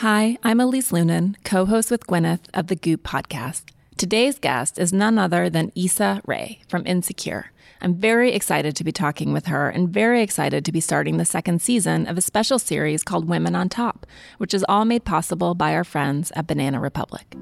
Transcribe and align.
Hi, 0.00 0.36
I'm 0.42 0.60
Elise 0.60 0.92
Loehnen, 0.92 1.42
co 1.42 1.64
host 1.64 1.90
with 1.90 2.06
Gwyneth 2.06 2.50
of 2.52 2.66
the 2.66 2.76
Goop 2.76 3.02
podcast. 3.02 3.62
Today's 3.96 4.38
guest 4.38 4.78
is 4.78 4.92
none 4.92 5.18
other 5.18 5.48
than 5.48 5.72
Issa 5.74 6.20
Rae 6.26 6.60
from 6.68 6.86
Insecure. 6.86 7.50
I'm 7.80 7.94
very 7.94 8.32
excited 8.32 8.76
to 8.76 8.84
be 8.84 8.92
talking 8.92 9.32
with 9.32 9.46
her 9.46 9.70
and 9.70 9.88
very 9.88 10.20
excited 10.20 10.66
to 10.66 10.72
be 10.72 10.80
starting 10.80 11.16
the 11.16 11.24
second 11.24 11.62
season 11.62 12.06
of 12.06 12.18
a 12.18 12.20
special 12.20 12.58
series 12.58 13.02
called 13.02 13.26
Women 13.26 13.54
on 13.54 13.70
Top, 13.70 14.04
which 14.36 14.52
is 14.52 14.66
all 14.68 14.84
made 14.84 15.06
possible 15.06 15.54
by 15.54 15.74
our 15.74 15.84
friends 15.84 16.30
at 16.36 16.46
Banana 16.46 16.78
Republic. 16.78 17.34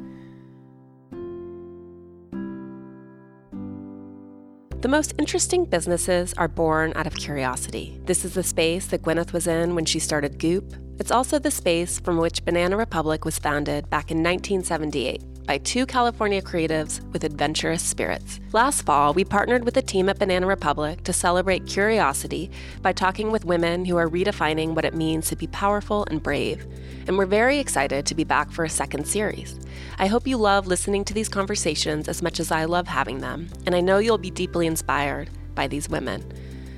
The 4.84 4.88
most 4.90 5.14
interesting 5.18 5.64
businesses 5.64 6.34
are 6.34 6.46
born 6.46 6.92
out 6.94 7.06
of 7.06 7.14
curiosity. 7.14 7.98
This 8.04 8.22
is 8.22 8.34
the 8.34 8.42
space 8.42 8.86
that 8.88 9.00
Gwyneth 9.00 9.32
was 9.32 9.46
in 9.46 9.74
when 9.74 9.86
she 9.86 9.98
started 9.98 10.38
Goop. 10.38 10.74
It's 10.98 11.10
also 11.10 11.38
the 11.38 11.50
space 11.50 11.98
from 11.98 12.18
which 12.18 12.44
Banana 12.44 12.76
Republic 12.76 13.24
was 13.24 13.38
founded 13.38 13.88
back 13.88 14.10
in 14.10 14.18
1978 14.18 15.22
by 15.46 15.58
two 15.58 15.84
California 15.86 16.40
creatives 16.40 17.00
with 17.12 17.24
adventurous 17.24 17.82
spirits. 17.82 18.40
Last 18.52 18.82
fall, 18.82 19.12
we 19.12 19.24
partnered 19.24 19.64
with 19.64 19.76
a 19.76 19.82
team 19.82 20.08
at 20.08 20.18
Banana 20.18 20.46
Republic 20.46 21.04
to 21.04 21.12
celebrate 21.12 21.66
curiosity 21.66 22.50
by 22.82 22.92
talking 22.92 23.30
with 23.30 23.44
women 23.44 23.84
who 23.84 23.96
are 23.96 24.08
redefining 24.08 24.74
what 24.74 24.84
it 24.84 24.94
means 24.94 25.28
to 25.28 25.36
be 25.36 25.46
powerful 25.48 26.06
and 26.10 26.22
brave. 26.22 26.66
And 27.06 27.18
we're 27.18 27.26
very 27.26 27.58
excited 27.58 28.06
to 28.06 28.14
be 28.14 28.24
back 28.24 28.50
for 28.50 28.64
a 28.64 28.70
second 28.70 29.06
series. 29.06 29.58
I 29.98 30.06
hope 30.06 30.26
you 30.26 30.36
love 30.36 30.66
listening 30.66 31.04
to 31.04 31.14
these 31.14 31.28
conversations 31.28 32.08
as 32.08 32.22
much 32.22 32.40
as 32.40 32.50
I 32.50 32.64
love 32.64 32.88
having 32.88 33.18
them, 33.18 33.50
and 33.66 33.74
I 33.74 33.80
know 33.80 33.98
you'll 33.98 34.18
be 34.18 34.30
deeply 34.30 34.66
inspired 34.66 35.30
by 35.54 35.68
these 35.68 35.88
women. 35.88 36.24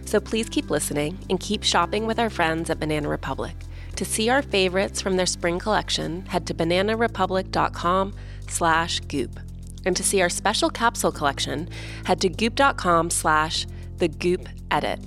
So 0.06 0.20
please 0.20 0.48
keep 0.48 0.70
listening 0.70 1.18
and 1.30 1.40
keep 1.40 1.62
shopping 1.62 2.06
with 2.06 2.18
our 2.18 2.30
friends 2.30 2.70
at 2.70 2.80
Banana 2.80 3.08
Republic. 3.08 3.56
To 3.96 4.04
see 4.04 4.28
our 4.28 4.42
favorites 4.42 5.00
from 5.00 5.16
their 5.16 5.26
spring 5.26 5.58
collection, 5.58 6.26
head 6.26 6.46
to 6.48 6.54
bananarepublic.com 6.54 8.14
slash 8.50 9.00
goop. 9.00 9.38
And 9.84 9.96
to 9.96 10.02
see 10.02 10.20
our 10.20 10.28
special 10.28 10.70
capsule 10.70 11.12
collection, 11.12 11.68
head 12.04 12.20
to 12.22 12.28
goop.com 12.28 13.10
slash 13.10 13.66
the 13.98 14.08
goop 14.08 14.48
edit. 14.70 15.00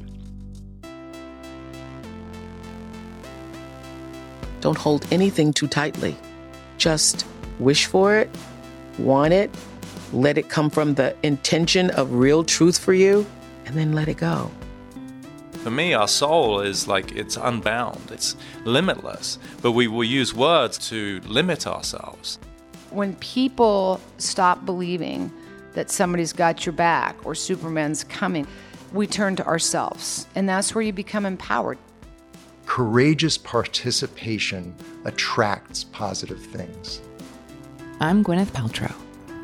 Don't 4.61 4.77
hold 4.77 5.05
anything 5.11 5.53
too 5.53 5.67
tightly. 5.67 6.17
Just 6.77 7.25
wish 7.59 7.85
for 7.85 8.17
it, 8.17 8.29
want 8.97 9.33
it, 9.33 9.49
let 10.11 10.37
it 10.37 10.49
come 10.49 10.69
from 10.69 10.95
the 10.95 11.15
intention 11.23 11.89
of 11.91 12.13
real 12.13 12.43
truth 12.43 12.77
for 12.77 12.93
you, 12.93 13.25
and 13.65 13.75
then 13.75 13.93
let 13.93 14.07
it 14.07 14.17
go. 14.17 14.49
For 15.63 15.71
me, 15.71 15.93
our 15.93 16.07
soul 16.07 16.61
is 16.61 16.87
like 16.87 17.11
it's 17.15 17.35
unbound, 17.35 18.11
it's 18.11 18.37
limitless, 18.63 19.37
but 19.61 19.73
we 19.73 19.87
will 19.87 20.05
use 20.05 20.33
words 20.33 20.77
to 20.89 21.19
limit 21.25 21.67
ourselves. 21.67 22.39
When 22.91 23.15
people 23.17 24.01
stop 24.17 24.65
believing 24.65 25.31
that 25.73 25.91
somebody's 25.91 26.33
got 26.33 26.65
your 26.65 26.73
back 26.73 27.15
or 27.23 27.35
Superman's 27.35 28.03
coming, 28.03 28.47
we 28.91 29.05
turn 29.05 29.35
to 29.35 29.45
ourselves, 29.45 30.25
and 30.33 30.49
that's 30.49 30.73
where 30.73 30.81
you 30.81 30.91
become 30.91 31.25
empowered. 31.25 31.77
Courageous 32.65 33.37
participation 33.37 34.73
attracts 35.05 35.83
positive 35.83 36.43
things. 36.43 37.01
I'm 37.99 38.23
Gwyneth 38.23 38.47
Paltrow. 38.47 38.93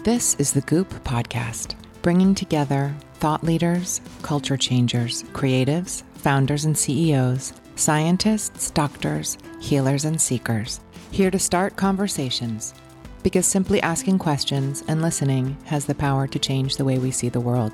This 0.03 0.35
is 0.35 0.51
the 0.51 0.61
Goop 0.61 0.89
Podcast, 1.03 1.75
bringing 2.01 2.33
together 2.33 2.95
thought 3.16 3.43
leaders, 3.43 4.01
culture 4.23 4.57
changers, 4.57 5.21
creatives, 5.33 6.01
founders 6.16 6.66
and 6.66 6.75
CEOs, 6.75 7.53
scientists, 7.75 8.71
doctors, 8.71 9.38
healers, 9.59 10.05
and 10.05 10.19
seekers, 10.19 10.79
here 11.11 11.29
to 11.29 11.38
start 11.38 11.75
conversations. 11.75 12.73
Because 13.26 13.48
simply 13.48 13.81
asking 13.81 14.20
questions 14.20 14.84
and 14.88 15.02
listening 15.02 15.58
has 15.66 15.86
the 15.86 15.96
power 15.96 16.28
to 16.28 16.38
change 16.38 16.78
the 16.78 16.86
way 16.86 17.00
we 17.00 17.09
see 17.09 17.28
the 17.28 17.40
world. 17.40 17.74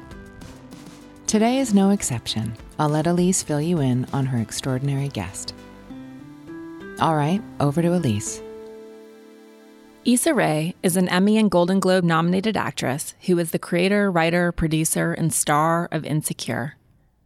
Today 1.28 1.58
is 1.58 1.74
no 1.74 1.90
exception. 1.90 2.56
I'll 2.80 2.88
let 2.88 3.06
Elise 3.06 3.44
fill 3.44 3.60
you 3.60 3.82
in 3.82 4.08
on 4.14 4.28
her 4.28 4.38
extraordinary 4.38 5.10
guest. 5.10 5.54
All 7.02 7.18
right, 7.18 7.42
over 7.60 7.82
to 7.82 7.94
Elise. 7.94 8.42
Issa 10.06 10.34
Rae 10.34 10.74
is 10.84 10.96
an 10.96 11.10
Emmy 11.10 11.38
and 11.38 11.52
Golden 11.52 11.82
Globe 11.82 12.06
nominated 12.06 12.56
actress 12.56 13.14
who 13.26 13.38
is 13.38 13.52
the 13.52 13.60
creator, 13.60 14.10
writer, 14.10 14.54
producer, 14.54 15.12
and 15.12 15.34
star 15.34 15.90
of 15.92 16.06
Insecure. 16.06 16.78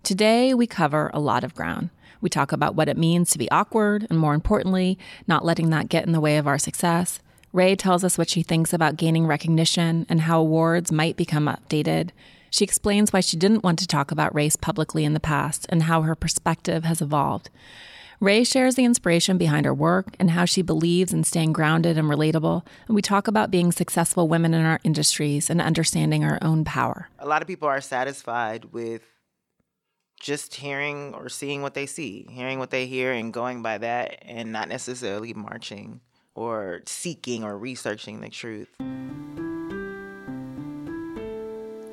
Today, 0.01 0.55
we 0.55 0.65
cover 0.65 1.11
a 1.13 1.19
lot 1.19 1.43
of 1.43 1.53
ground. 1.53 1.91
We 2.21 2.31
talk 2.31 2.51
about 2.51 2.73
what 2.73 2.89
it 2.89 2.97
means 2.97 3.29
to 3.29 3.37
be 3.37 3.51
awkward, 3.51 4.07
and 4.09 4.17
more 4.17 4.33
importantly, 4.33 4.97
not 5.27 5.45
letting 5.45 5.69
that 5.69 5.89
get 5.89 6.07
in 6.07 6.11
the 6.11 6.19
way 6.19 6.37
of 6.37 6.47
our 6.47 6.57
success. 6.57 7.19
Rae 7.55 7.77
tells 7.77 8.03
us 8.03 8.17
what 8.17 8.29
she 8.29 8.43
thinks 8.43 8.73
about 8.73 8.97
gaining 8.97 9.25
recognition 9.27 10.05
and 10.09 10.19
how 10.19 10.41
awards 10.41 10.91
might 10.91 11.15
become 11.15 11.45
updated. 11.45 12.09
She 12.49 12.65
explains 12.65 13.13
why 13.13 13.21
she 13.21 13.37
didn't 13.37 13.63
want 13.63 13.79
to 13.79 13.87
talk 13.87 14.11
about 14.11 14.35
race 14.35 14.57
publicly 14.57 15.05
in 15.05 15.13
the 15.13 15.21
past 15.21 15.65
and 15.69 15.83
how 15.83 16.01
her 16.01 16.15
perspective 16.15 16.83
has 16.83 17.01
evolved. 17.01 17.49
Rae 18.19 18.43
shares 18.43 18.75
the 18.75 18.83
inspiration 18.83 19.37
behind 19.37 19.65
her 19.65 19.73
work 19.73 20.17
and 20.19 20.31
how 20.31 20.43
she 20.43 20.61
believes 20.61 21.13
in 21.13 21.23
staying 21.23 21.53
grounded 21.53 21.97
and 21.97 22.09
relatable. 22.09 22.65
And 22.87 22.95
we 22.95 23.01
talk 23.01 23.25
about 23.25 23.51
being 23.51 23.71
successful 23.71 24.27
women 24.27 24.53
in 24.53 24.65
our 24.65 24.81
industries 24.83 25.49
and 25.49 25.61
understanding 25.61 26.25
our 26.25 26.39
own 26.41 26.65
power. 26.65 27.07
A 27.19 27.25
lot 27.25 27.41
of 27.41 27.47
people 27.47 27.69
are 27.69 27.79
satisfied 27.79 28.65
with 28.73 29.01
just 30.19 30.55
hearing 30.55 31.13
or 31.13 31.29
seeing 31.29 31.61
what 31.61 31.73
they 31.73 31.85
see, 31.85 32.27
hearing 32.29 32.59
what 32.59 32.71
they 32.71 32.85
hear, 32.85 33.13
and 33.13 33.31
going 33.31 33.61
by 33.61 33.77
that, 33.77 34.21
and 34.23 34.51
not 34.51 34.67
necessarily 34.67 35.33
marching 35.33 36.01
or 36.35 36.81
seeking 36.85 37.43
or 37.43 37.57
researching 37.57 38.21
the 38.21 38.29
truth. 38.29 38.69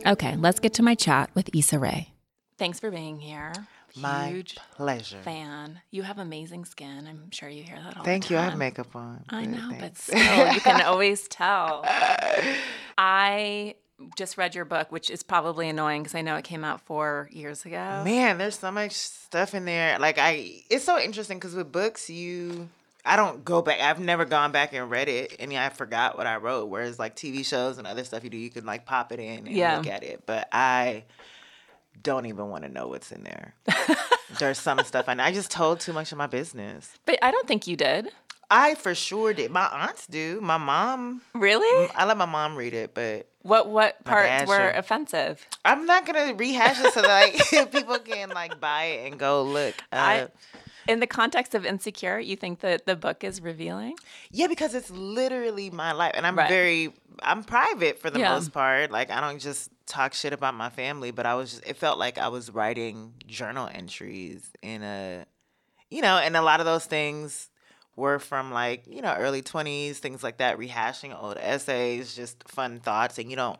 Okay, 0.05 0.37
let's 0.37 0.59
get 0.59 0.75
to 0.75 0.83
my 0.83 0.95
chat 0.95 1.31
with 1.35 1.49
Issa 1.55 1.79
Rae. 1.79 2.09
Thanks 2.59 2.81
for 2.81 2.91
being 2.91 3.21
here. 3.21 3.53
My 3.97 4.29
Huge 4.29 4.57
pleasure. 4.75 5.19
fan. 5.23 5.81
You 5.91 6.03
have 6.03 6.19
amazing 6.19 6.65
skin. 6.65 7.07
I'm 7.07 7.31
sure 7.31 7.49
you 7.49 7.63
hear 7.63 7.77
that 7.77 7.85
all 7.85 7.91
the 7.91 7.95
time. 7.97 8.05
Thank 8.05 8.31
you. 8.31 8.39
I 8.39 8.43
have 8.43 8.57
makeup 8.59 8.97
on. 8.97 9.23
I 9.29 9.43
but 9.43 9.51
know, 9.51 9.71
but 9.79 9.99
still, 9.99 10.53
you 10.53 10.61
can 10.61 10.81
always 10.87 11.29
tell. 11.29 11.85
I 12.99 13.75
just 14.17 14.39
read 14.39 14.55
your 14.55 14.65
book, 14.65 14.91
which 14.91 15.11
is 15.11 15.23
probably 15.23 15.69
annoying 15.69 16.03
because 16.03 16.15
I 16.15 16.23
know 16.23 16.37
it 16.37 16.45
came 16.45 16.65
out 16.65 16.81
four 16.81 17.29
years 17.31 17.65
ago. 17.65 18.03
Man, 18.05 18.39
there's 18.39 18.59
so 18.59 18.71
much 18.71 18.93
stuff 18.93 19.55
in 19.55 19.67
there. 19.67 19.99
Like 19.99 20.19
I, 20.19 20.63
it's 20.71 20.85
so 20.85 20.99
interesting 20.99 21.39
because 21.39 21.55
with 21.55 21.71
books, 21.71 22.09
you, 22.09 22.69
I 23.05 23.17
don't 23.17 23.45
go 23.45 23.63
back. 23.63 23.81
I've 23.81 23.99
never 23.99 24.25
gone 24.25 24.53
back 24.53 24.73
and 24.73 24.89
read 24.91 25.09
it, 25.09 25.37
and 25.41 25.53
I 25.53 25.69
forgot 25.71 26.17
what 26.17 26.27
I 26.27 26.37
wrote. 26.37 26.67
Whereas 26.67 26.99
like 26.99 27.17
TV 27.17 27.45
shows 27.45 27.79
and 27.79 27.87
other 27.87 28.05
stuff 28.05 28.23
you 28.25 28.31
do, 28.31 28.37
you 28.37 28.51
can 28.51 28.65
like 28.65 28.85
pop 28.87 29.11
it 29.13 29.19
in 29.19 29.47
and 29.47 29.49
Yeah. 29.49 29.77
look 29.79 29.87
at 29.89 30.05
it. 30.05 30.23
But 30.25 30.49
I 30.53 31.05
don't 32.03 32.27
even 32.27 32.49
want 32.49 32.65
to 32.65 32.69
know 32.71 32.89
what's 32.89 33.11
in 33.13 33.25
there. 33.25 33.55
there's 34.39 34.59
some 34.59 34.83
stuff, 34.85 35.07
and 35.09 35.21
I 35.21 35.33
just 35.33 35.51
told 35.51 35.81
too 35.81 35.93
much 35.93 36.13
of 36.13 36.19
my 36.19 36.27
business. 36.27 36.97
But 37.07 37.19
I 37.23 37.31
don't 37.31 37.47
think 37.49 37.67
you 37.67 37.77
did. 37.77 38.09
I 38.51 38.75
for 38.75 38.95
sure 38.95 39.33
did. 39.33 39.51
My 39.51 39.67
aunts 39.67 40.07
do. 40.07 40.39
My 40.43 40.59
mom. 40.59 41.23
Really? 41.35 41.89
I 41.97 42.05
let 42.05 42.17
my 42.19 42.27
mom 42.27 42.55
read 42.55 42.75
it, 42.75 42.93
but 42.95 43.27
What 43.43 43.69
what 43.69 44.05
parts 44.05 44.47
were 44.47 44.57
sure. 44.57 44.71
offensive? 44.71 45.47
I'm 45.65 45.87
not 45.87 46.05
gonna 46.07 46.35
rehash 46.35 46.79
it 46.81 46.93
so 46.93 47.01
that 47.03 47.35
like 47.53 47.73
people 47.73 47.99
can 47.99 48.29
like 48.29 48.61
buy 48.61 48.85
it 48.85 49.11
and 49.11 49.19
go 49.19 49.43
look. 49.43 49.75
Uh, 49.93 49.97
I, 49.97 50.29
in 50.89 51.01
the 51.01 51.07
context 51.07 51.55
of 51.55 51.65
insecure, 51.65 52.19
you 52.19 52.37
think 52.37 52.61
that 52.61 52.87
the 52.87 52.97
book 52.97 53.25
is 53.25 53.41
revealing? 53.41 53.95
Yeah, 54.31 54.47
because 54.47 54.75
it's 54.75 54.91
literally 54.91 55.71
my 55.71 55.93
life, 55.93 56.13
and 56.15 56.27
I'm 56.27 56.37
Right. 56.37 56.49
very, 56.49 56.93
I'm 57.23 57.45
private 57.45 57.99
for 57.99 58.11
the 58.11 58.19
Yeah. 58.19 58.31
most 58.31 58.53
part. 58.53 58.91
Like 58.91 59.11
I 59.11 59.21
don't 59.21 59.39
just 59.41 59.71
talk 59.87 60.15
shit 60.15 60.33
about 60.33 60.55
my 60.55 60.71
family, 60.71 61.11
but 61.11 61.27
I 61.27 61.35
was 61.35 61.53
just, 61.53 61.67
it 61.67 61.77
felt 61.77 61.99
like 61.99 62.19
I 62.19 62.29
was 62.29 62.51
writing 62.51 63.15
journal 63.27 63.69
entries 63.73 64.51
in 64.63 64.83
a, 64.83 65.25
you 65.91 66.03
know, 66.03 66.17
and 66.19 66.37
a 66.37 66.43
lot 66.43 66.61
of 66.61 66.67
those 66.67 66.87
things 66.87 67.49
were 67.95 68.19
from 68.19 68.51
like 68.51 68.85
you 68.87 69.03
know 69.03 69.15
early 69.19 69.43
20s, 69.43 69.97
things 69.99 70.23
like 70.23 70.39
that, 70.39 70.59
rehashing 70.59 71.15
old 71.23 71.37
essays, 71.39 72.17
just 72.17 72.49
fun 72.49 72.81
thoughts, 72.81 73.19
and 73.19 73.29
you 73.31 73.37
don't 73.37 73.59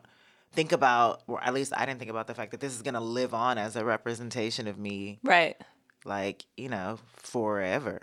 think 0.51 0.71
about, 0.71 1.21
or 1.27 1.43
at 1.43 1.53
least 1.53 1.73
I 1.75 1.85
didn't 1.85 1.99
think 1.99 2.11
about 2.11 2.27
the 2.27 2.33
fact 2.33 2.51
that 2.51 2.59
this 2.59 2.73
is 2.75 2.81
gonna 2.81 3.01
live 3.01 3.33
on 3.33 3.57
as 3.57 3.75
a 3.75 3.85
representation 3.85 4.67
of 4.67 4.77
me, 4.77 5.19
Right. 5.23 5.55
Like 6.05 6.45
you 6.57 6.69
know, 6.69 6.99
forever. 7.15 8.01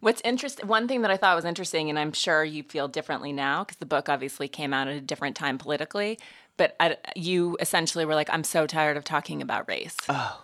What's 0.00 0.22
interesting, 0.22 0.66
one 0.66 0.88
thing 0.88 1.02
that 1.02 1.10
I 1.10 1.18
thought 1.18 1.36
was 1.36 1.44
interesting, 1.44 1.90
and 1.90 1.98
I'm 1.98 2.12
sure 2.12 2.42
you 2.42 2.62
feel 2.62 2.88
differently 2.88 3.30
now 3.32 3.62
because 3.62 3.76
the 3.76 3.84
book 3.86 4.08
obviously 4.08 4.48
came 4.48 4.72
out 4.72 4.88
at 4.88 4.94
a 4.96 5.00
different 5.02 5.36
time 5.36 5.58
politically, 5.58 6.18
but 6.56 6.74
I, 6.80 6.96
you 7.14 7.58
essentially 7.60 8.06
were 8.06 8.14
like, 8.14 8.30
I'm 8.32 8.42
so 8.44 8.66
tired 8.66 8.96
of 8.96 9.04
talking 9.04 9.42
about 9.42 9.68
race. 9.68 9.96
Oh. 10.08 10.40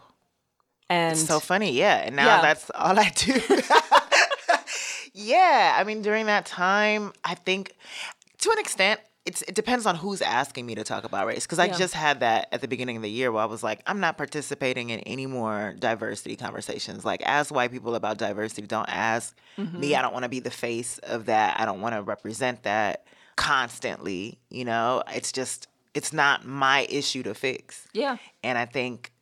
and 0.90 1.12
It's 1.12 1.26
so 1.26 1.40
funny, 1.40 1.72
yeah. 1.72 1.96
And 2.04 2.14
now 2.16 2.26
Yeah. 2.26 2.42
that's 2.42 2.70
all 2.74 2.98
I 2.98 3.08
do. 3.08 3.40
yeah, 5.14 5.76
I 5.78 5.84
mean, 5.84 6.02
during 6.02 6.26
that 6.26 6.44
time, 6.46 7.12
I 7.24 7.34
think 7.34 7.74
to 8.40 8.50
an 8.50 8.58
extent, 8.58 9.00
it's 9.26 9.42
it 9.42 9.54
depends 9.54 9.84
on 9.86 9.96
who's 9.96 10.22
asking 10.22 10.64
me 10.66 10.74
to 10.76 10.84
talk 10.84 11.04
about 11.04 11.26
race 11.26 11.44
because 11.44 11.58
I 11.58 11.66
Yeah. 11.66 11.76
just 11.76 11.94
had 11.94 12.20
that 12.20 12.48
at 12.52 12.60
the 12.60 12.68
beginning 12.68 12.96
of 12.96 13.02
the 13.02 13.10
year 13.10 13.30
where 13.32 13.42
I 13.42 13.46
was 13.46 13.62
like, 13.62 13.80
I'm 13.86 14.00
not 14.00 14.16
participating 14.16 14.90
in 14.90 15.00
any 15.00 15.26
more 15.26 15.74
diversity 15.78 16.36
conversations. 16.36 17.04
Like, 17.04 17.22
ask 17.26 17.52
white 17.54 17.72
people 17.72 17.94
about 17.96 18.18
diversity. 18.18 18.66
Don't 18.66 18.88
ask 18.88 19.36
Mm-hmm. 19.58 19.80
me. 19.80 19.94
I 19.94 20.02
don't 20.02 20.12
want 20.12 20.22
to 20.24 20.28
be 20.28 20.40
the 20.40 20.50
face 20.50 20.98
of 20.98 21.26
that. 21.26 21.58
I 21.58 21.64
don't 21.64 21.80
want 21.80 21.94
to 21.94 22.02
represent 22.02 22.62
that 22.64 23.04
constantly. 23.36 24.38
You 24.50 24.64
know, 24.64 25.02
it's 25.14 25.32
just 25.32 25.68
it's 25.94 26.12
not 26.12 26.44
my 26.44 26.86
issue 26.90 27.22
to 27.22 27.34
fix. 27.34 27.88
Yeah. 27.94 28.18
And 28.44 28.58
I 28.58 28.66
think 28.66 29.12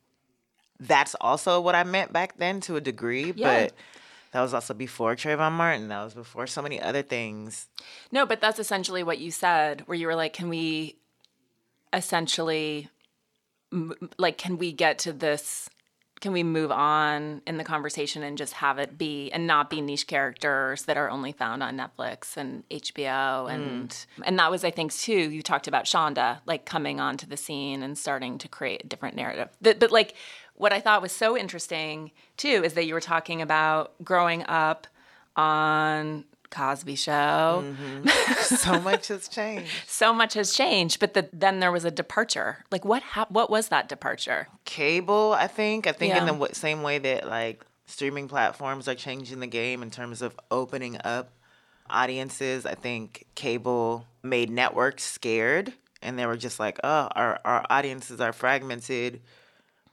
that's 0.79 1.15
also 1.21 1.61
what 1.61 1.73
I 1.73 1.83
meant 1.85 2.11
back 2.11 2.37
then 2.37 2.59
to 2.61 2.75
a 2.75 2.81
degree, 2.81 3.31
Yeah. 3.35 3.63
but 3.67 3.73
that 4.35 4.41
was 4.41 4.53
also 4.53 4.73
before 4.73 5.15
Trayvon 5.15 5.53
Martin. 5.53 5.87
That 5.87 6.03
was 6.03 6.13
before 6.13 6.45
so 6.45 6.61
many 6.61 6.81
other 6.81 7.01
things. 7.01 7.69
No, 8.11 8.25
but 8.25 8.41
that's 8.41 8.59
essentially 8.59 9.01
what 9.01 9.17
you 9.17 9.31
said, 9.31 9.83
where 9.85 9.97
you 9.97 10.07
were 10.07 10.15
like, 10.15 10.33
can 10.33 10.49
we 10.49 10.97
essentially, 11.93 12.89
like, 14.17 14.37
can 14.37 14.57
we 14.57 14.73
get 14.73 14.99
to 14.99 15.13
this? 15.13 15.69
Can 16.19 16.33
we 16.33 16.43
move 16.43 16.69
on 16.69 17.43
in 17.47 17.55
the 17.55 17.63
conversation 17.63 18.23
and 18.23 18.37
just 18.37 18.55
have 18.55 18.77
it 18.77 18.97
be 18.97 19.31
and 19.31 19.47
not 19.47 19.69
be 19.69 19.79
niche 19.79 20.05
characters 20.05 20.83
that 20.83 20.97
are 20.97 21.09
only 21.09 21.31
found 21.31 21.63
on 21.63 21.77
Netflix 21.77 22.35
and 22.35 22.67
HBO 22.69 23.45
mm. 23.45 23.53
and 23.53 24.05
and 24.23 24.39
that 24.39 24.49
was 24.49 24.63
I 24.63 24.71
think 24.71 24.93
too 24.93 25.29
you 25.29 25.41
talked 25.41 25.67
about 25.67 25.83
Shonda 25.85 26.39
like 26.45 26.65
coming 26.65 27.01
onto 27.01 27.27
the 27.27 27.35
scene 27.35 27.83
and 27.83 27.97
starting 27.97 28.37
to 28.39 28.47
create 28.47 28.85
a 28.85 28.87
different 28.87 29.17
narrative. 29.17 29.49
But, 29.61 29.79
but 29.79 29.91
like 29.91 30.15
what 30.55 30.73
I 30.73 30.79
thought 30.79 31.01
was 31.01 31.11
so 31.11 31.37
interesting 31.37 32.11
too 32.37 32.61
is 32.63 32.73
that 32.73 32.85
you 32.85 32.93
were 32.93 33.01
talking 33.01 33.41
about 33.41 33.93
growing 34.03 34.43
up 34.47 34.87
on 35.35 36.25
Cosby 36.49 36.95
Show. 36.95 37.11
Mm-hmm. 37.65 38.07
so 38.55 38.79
much 38.79 39.09
has 39.09 39.27
changed. 39.27 39.71
So 39.87 40.13
much 40.13 40.33
has 40.35 40.53
changed, 40.53 40.99
but 40.99 41.13
the, 41.13 41.29
then 41.33 41.59
there 41.59 41.71
was 41.71 41.85
a 41.85 41.91
departure. 41.91 42.63
Like 42.71 42.85
what 42.85 43.01
hap- 43.03 43.31
what 43.31 43.49
was 43.49 43.69
that 43.69 43.89
departure? 43.89 44.47
Cable, 44.65 45.33
I 45.37 45.47
think. 45.47 45.87
I 45.87 45.91
think 45.91 46.15
in 46.15 46.25
the 46.25 46.31
w- 46.33 46.53
same 46.53 46.83
way 46.83 46.97
that 46.99 47.27
like 47.27 47.65
streaming 47.85 48.27
platforms 48.27 48.87
are 48.87 48.95
changing 48.95 49.39
the 49.39 49.47
game 49.47 49.83
in 49.83 49.91
terms 49.91 50.21
of 50.21 50.37
opening 50.49 50.97
up 51.03 51.31
audiences. 51.89 52.65
I 52.65 52.75
think 52.75 53.25
cable 53.35 54.05
made 54.23 54.49
networks 54.49 55.03
scared 55.03 55.73
and 56.01 56.17
they 56.17 56.25
were 56.25 56.37
just 56.37 56.59
like, 56.59 56.79
oh, 56.83 57.09
our, 57.15 57.39
our 57.45 57.65
audiences 57.69 58.21
are 58.21 58.33
fragmented. 58.33 59.21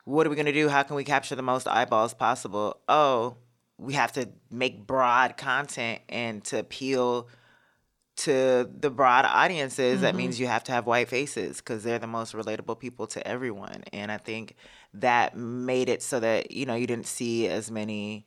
What 0.05 0.27
are 0.27 0.31
we 0.31 0.37
going 0.37 0.47
to 0.47 0.53
do? 0.53 0.69
How 0.69 0.83
can 0.83 0.97
we 0.97 1.05
capture 1.05 1.35
the 1.35 1.43
most 1.43 1.69
eyeballs 1.69 2.15
possible? 2.15 2.79
Oh, 2.89 3.37
we 3.79 3.95
have 3.95 4.13
to 4.13 4.29
make 4.51 4.87
broad 4.87 5.37
content 5.37 6.01
and 6.09 6.43
to 6.45 6.59
appeal 6.59 7.29
to 8.15 8.69
the 8.79 8.91
broad 8.91 9.25
audiences, 9.25 10.03
that 10.03 10.15
means 10.15 10.35
mm-hmm. 10.35 10.43
you 10.43 10.49
have 10.49 10.65
to 10.65 10.73
have 10.73 10.87
white 10.87 11.09
faces 11.09 11.59
because 11.59 11.83
they're 11.83 11.99
the 11.99 12.07
most 12.07 12.35
relatable 12.35 12.79
people 12.79 13.07
to 13.09 13.27
everyone. 13.27 13.85
And 13.93 14.13
I 14.13 14.19
think 14.19 14.55
that 14.95 15.37
made 15.37 15.89
it 15.89 16.03
so 16.03 16.21
that, 16.21 16.51
you 16.51 16.67
know, 16.67 16.75
you 16.75 16.87
didn't 16.87 17.07
see 17.07 17.49
as 17.49 17.71
many 17.71 18.27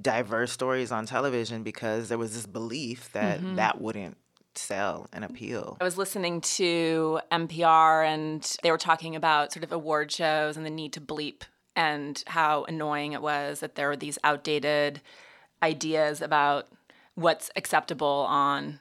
diverse 0.00 0.52
stories 0.52 0.92
on 0.92 1.06
television 1.06 1.62
because 1.62 2.08
there 2.08 2.18
was 2.18 2.34
this 2.34 2.46
belief 2.46 3.12
that 3.12 3.40
mm-hmm. 3.40 3.56
that 3.56 3.80
wouldn't 3.80 4.16
sell 4.58 5.08
and 5.12 5.24
mm-hmm. 5.24 5.34
appeal. 5.34 5.76
I 5.80 5.84
was 5.84 5.98
listening 5.98 6.40
to 6.42 7.20
NPR 7.30 8.06
and 8.06 8.56
they 8.62 8.70
were 8.70 8.78
talking 8.78 9.16
about 9.16 9.52
sort 9.52 9.64
of 9.64 9.72
award 9.72 10.10
shows 10.10 10.56
and 10.56 10.64
the 10.64 10.70
need 10.70 10.92
to 10.94 11.00
bleep 11.00 11.42
and 11.76 12.22
how 12.26 12.64
annoying 12.64 13.12
it 13.12 13.22
was 13.22 13.60
that 13.60 13.74
there 13.74 13.88
were 13.88 13.96
these 13.96 14.18
outdated 14.22 15.00
ideas 15.62 16.20
about 16.20 16.68
what's 17.14 17.50
acceptable 17.56 18.26
on 18.28 18.80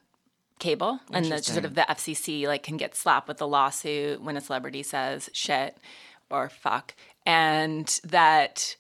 cable 0.60 1.00
and 1.12 1.26
the 1.26 1.42
sort 1.42 1.66
of 1.66 1.76
the 1.76 1.82
FCC 1.82 2.48
like 2.48 2.64
can 2.64 2.78
get 2.78 2.96
slapped 2.96 3.28
with 3.28 3.42
a 3.42 3.46
lawsuit 3.46 4.22
when 4.22 4.38
a 4.38 4.42
celebrity 4.42 4.84
says 4.84 5.30
shit 5.34 5.78
or 6.30 6.50
fuck. 6.50 6.96
And 7.26 8.00
that 8.04 8.76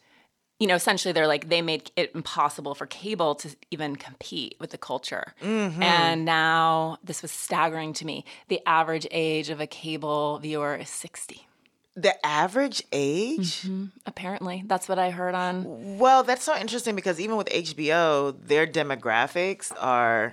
you 0.63 0.67
know 0.69 0.75
essentially 0.83 1.11
they're 1.11 1.27
like 1.35 1.49
they 1.49 1.61
made 1.61 1.91
it 2.01 2.09
impossible 2.15 2.73
for 2.79 2.85
cable 2.85 3.35
to 3.35 3.47
even 3.69 3.91
compete 4.07 4.55
with 4.61 4.69
the 4.75 4.77
culture 4.77 5.25
mm-hmm. 5.41 5.83
and 5.83 6.23
now 6.23 6.97
this 7.03 7.21
was 7.21 7.31
staggering 7.31 7.91
to 7.99 8.03
me 8.05 8.23
the 8.47 8.59
average 8.65 9.05
age 9.11 9.49
of 9.49 9.59
a 9.59 9.67
cable 9.67 10.39
viewer 10.45 10.73
is 10.83 10.89
60 10.89 11.45
The 11.95 12.15
average 12.25 12.79
age? 12.93 13.53
Mm-hmm. 13.63 13.85
apparently 14.11 14.57
that's 14.71 14.87
what 14.87 14.99
i 14.99 15.09
heard 15.19 15.35
on 15.35 15.53
Well, 15.99 16.21
that's 16.29 16.45
so 16.49 16.55
interesting 16.63 16.95
because 16.95 17.17
even 17.19 17.35
with 17.41 17.49
HBO, 17.65 18.07
their 18.51 18.65
demographics 18.65 19.67
are 19.79 20.23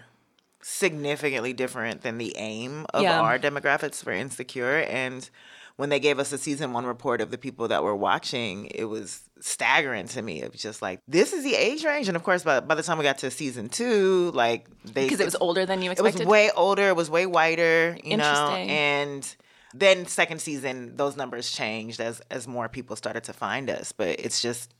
significantly 0.62 1.52
different 1.52 2.02
than 2.02 2.18
the 2.18 2.32
aim 2.36 2.86
of 2.94 3.02
Yeah. 3.02 3.20
our 3.20 3.38
demographics 3.38 4.02
for 4.04 4.12
Insecure. 4.12 4.78
And 5.02 5.28
when 5.76 5.88
they 5.88 6.00
gave 6.00 6.18
us 6.18 6.32
a 6.32 6.38
season 6.38 6.72
one 6.72 6.84
report 6.86 7.20
of 7.20 7.30
the 7.30 7.38
people 7.38 7.66
that 7.68 7.82
were 7.82 7.96
watching, 7.96 8.66
it 8.66 8.84
was 8.84 9.29
staggering 9.40 10.06
to 10.08 10.22
me. 10.22 10.42
It 10.42 10.52
was 10.52 10.60
just 10.62 10.82
like, 10.82 11.00
this 11.08 11.32
is 11.32 11.42
the 11.44 11.54
age 11.54 11.84
range. 11.84 12.08
And 12.08 12.16
of 12.16 12.22
course, 12.22 12.42
by, 12.42 12.60
by 12.60 12.74
the 12.74 12.82
time 12.82 12.98
we 12.98 13.04
got 13.04 13.18
to 13.18 13.30
season 13.30 13.68
two, 13.68 14.30
like 14.34 14.66
they 14.84 15.04
because 15.04 15.20
it 15.20 15.24
was 15.24 15.36
older 15.40 15.66
than 15.66 15.82
you 15.82 15.90
expected? 15.90 16.22
it 16.22 16.24
was 16.26 16.30
way 16.30 16.50
older. 16.56 16.88
It 16.88 16.96
was 16.96 17.10
way 17.10 17.26
whiter, 17.26 17.96
you 18.04 18.16
know. 18.16 18.24
And 18.56 19.36
then 19.74 20.06
second 20.06 20.40
season, 20.40 20.96
those 20.96 21.16
numbers 21.16 21.50
changed 21.50 22.00
as 22.00 22.20
as 22.30 22.46
more 22.48 22.68
people 22.68 22.96
started 22.96 23.24
to 23.24 23.32
find 23.32 23.70
us. 23.70 23.92
But 23.92 24.20
it's 24.20 24.40
just 24.42 24.74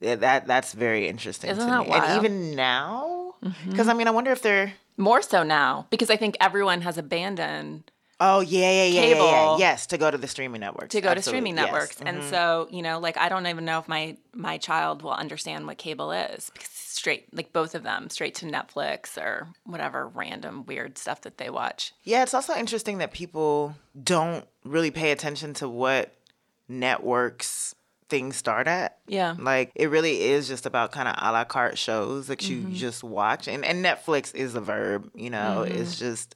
that 0.00 0.46
that's 0.46 0.72
very 0.72 1.08
interesting 1.08 1.50
Isn't 1.50 1.64
to 1.64 1.70
that 1.70 1.82
me. 1.84 1.88
wild? 1.90 2.04
And 2.04 2.24
even 2.24 2.54
now, 2.56 3.10
Mm-hmm. 3.44 3.72
because 3.72 3.88
I 3.88 3.92
mean, 3.94 4.08
I 4.08 4.10
wonder 4.10 4.30
if 4.30 4.40
they're. 4.40 4.72
more 4.96 5.20
so 5.20 5.42
now 5.42 5.86
because 5.90 6.08
i 6.08 6.16
think 6.16 6.34
everyone 6.40 6.80
has 6.80 6.96
abandoned 6.96 7.90
Oh 8.20 8.40
yeah, 8.40 8.60
yeah, 8.60 8.84
yeah, 8.84 8.84
yeah, 8.84 9.06
yeah. 9.08 9.14
Cable. 9.14 9.56
Yes, 9.58 9.86
to 9.88 9.98
go 9.98 10.10
to 10.10 10.16
the 10.18 10.28
streaming 10.28 10.60
networks. 10.60 10.92
to 10.92 11.00
go 11.00 11.08
to 11.08 11.18
Absolutely, 11.18 11.40
streaming 11.50 11.56
yes. 11.56 11.64
networks 11.66 12.00
and 12.00 12.18
Mhm. 12.18 12.30
so 12.30 12.68
you 12.70 12.80
know 12.82 12.98
like 13.00 13.16
i 13.18 13.28
don't 13.28 13.46
even 13.46 13.64
know 13.64 13.78
if 13.80 13.88
my 13.88 14.16
my 14.32 14.56
child 14.58 15.02
will 15.02 15.12
understand 15.12 15.66
what 15.66 15.78
cable 15.78 16.12
is 16.12 16.50
because 16.52 16.68
straight 16.70 17.26
like 17.34 17.52
both 17.52 17.74
of 17.74 17.82
them 17.82 18.08
straight 18.08 18.34
to 18.36 18.46
netflix 18.46 19.18
or 19.20 19.48
whatever 19.64 20.06
random 20.08 20.64
weird 20.66 20.96
stuff 20.96 21.22
that 21.22 21.38
they 21.38 21.50
watch 21.50 21.92
Yeah, 22.04 22.22
it's 22.22 22.34
also 22.34 22.54
interesting 22.54 22.98
that 22.98 23.12
people 23.12 23.74
don't 24.00 24.44
really 24.64 24.90
pay 24.92 25.10
attention 25.10 25.52
to 25.54 25.68
what 25.68 26.14
networks 26.68 27.74
things 28.08 28.36
start 28.36 28.66
at. 28.66 28.98
Yeah. 29.06 29.34
Like 29.38 29.72
it 29.74 29.88
really 29.90 30.20
is 30.22 30.46
just 30.46 30.66
about 30.66 30.92
kind 30.92 31.08
of 31.08 31.14
a 31.18 31.32
la 31.32 31.44
carte 31.44 31.78
shows 31.78 32.26
that 32.26 32.48
you 32.48 32.58
Mm-hmm. 32.62 32.74
just 32.74 33.02
watch. 33.02 33.48
And 33.48 33.64
and 33.64 33.84
Netflix 33.84 34.34
is 34.34 34.54
a 34.54 34.60
verb, 34.60 35.10
you 35.14 35.30
know, 35.30 35.64
Mm-hmm. 35.66 35.80
it's 35.80 35.98
just 35.98 36.34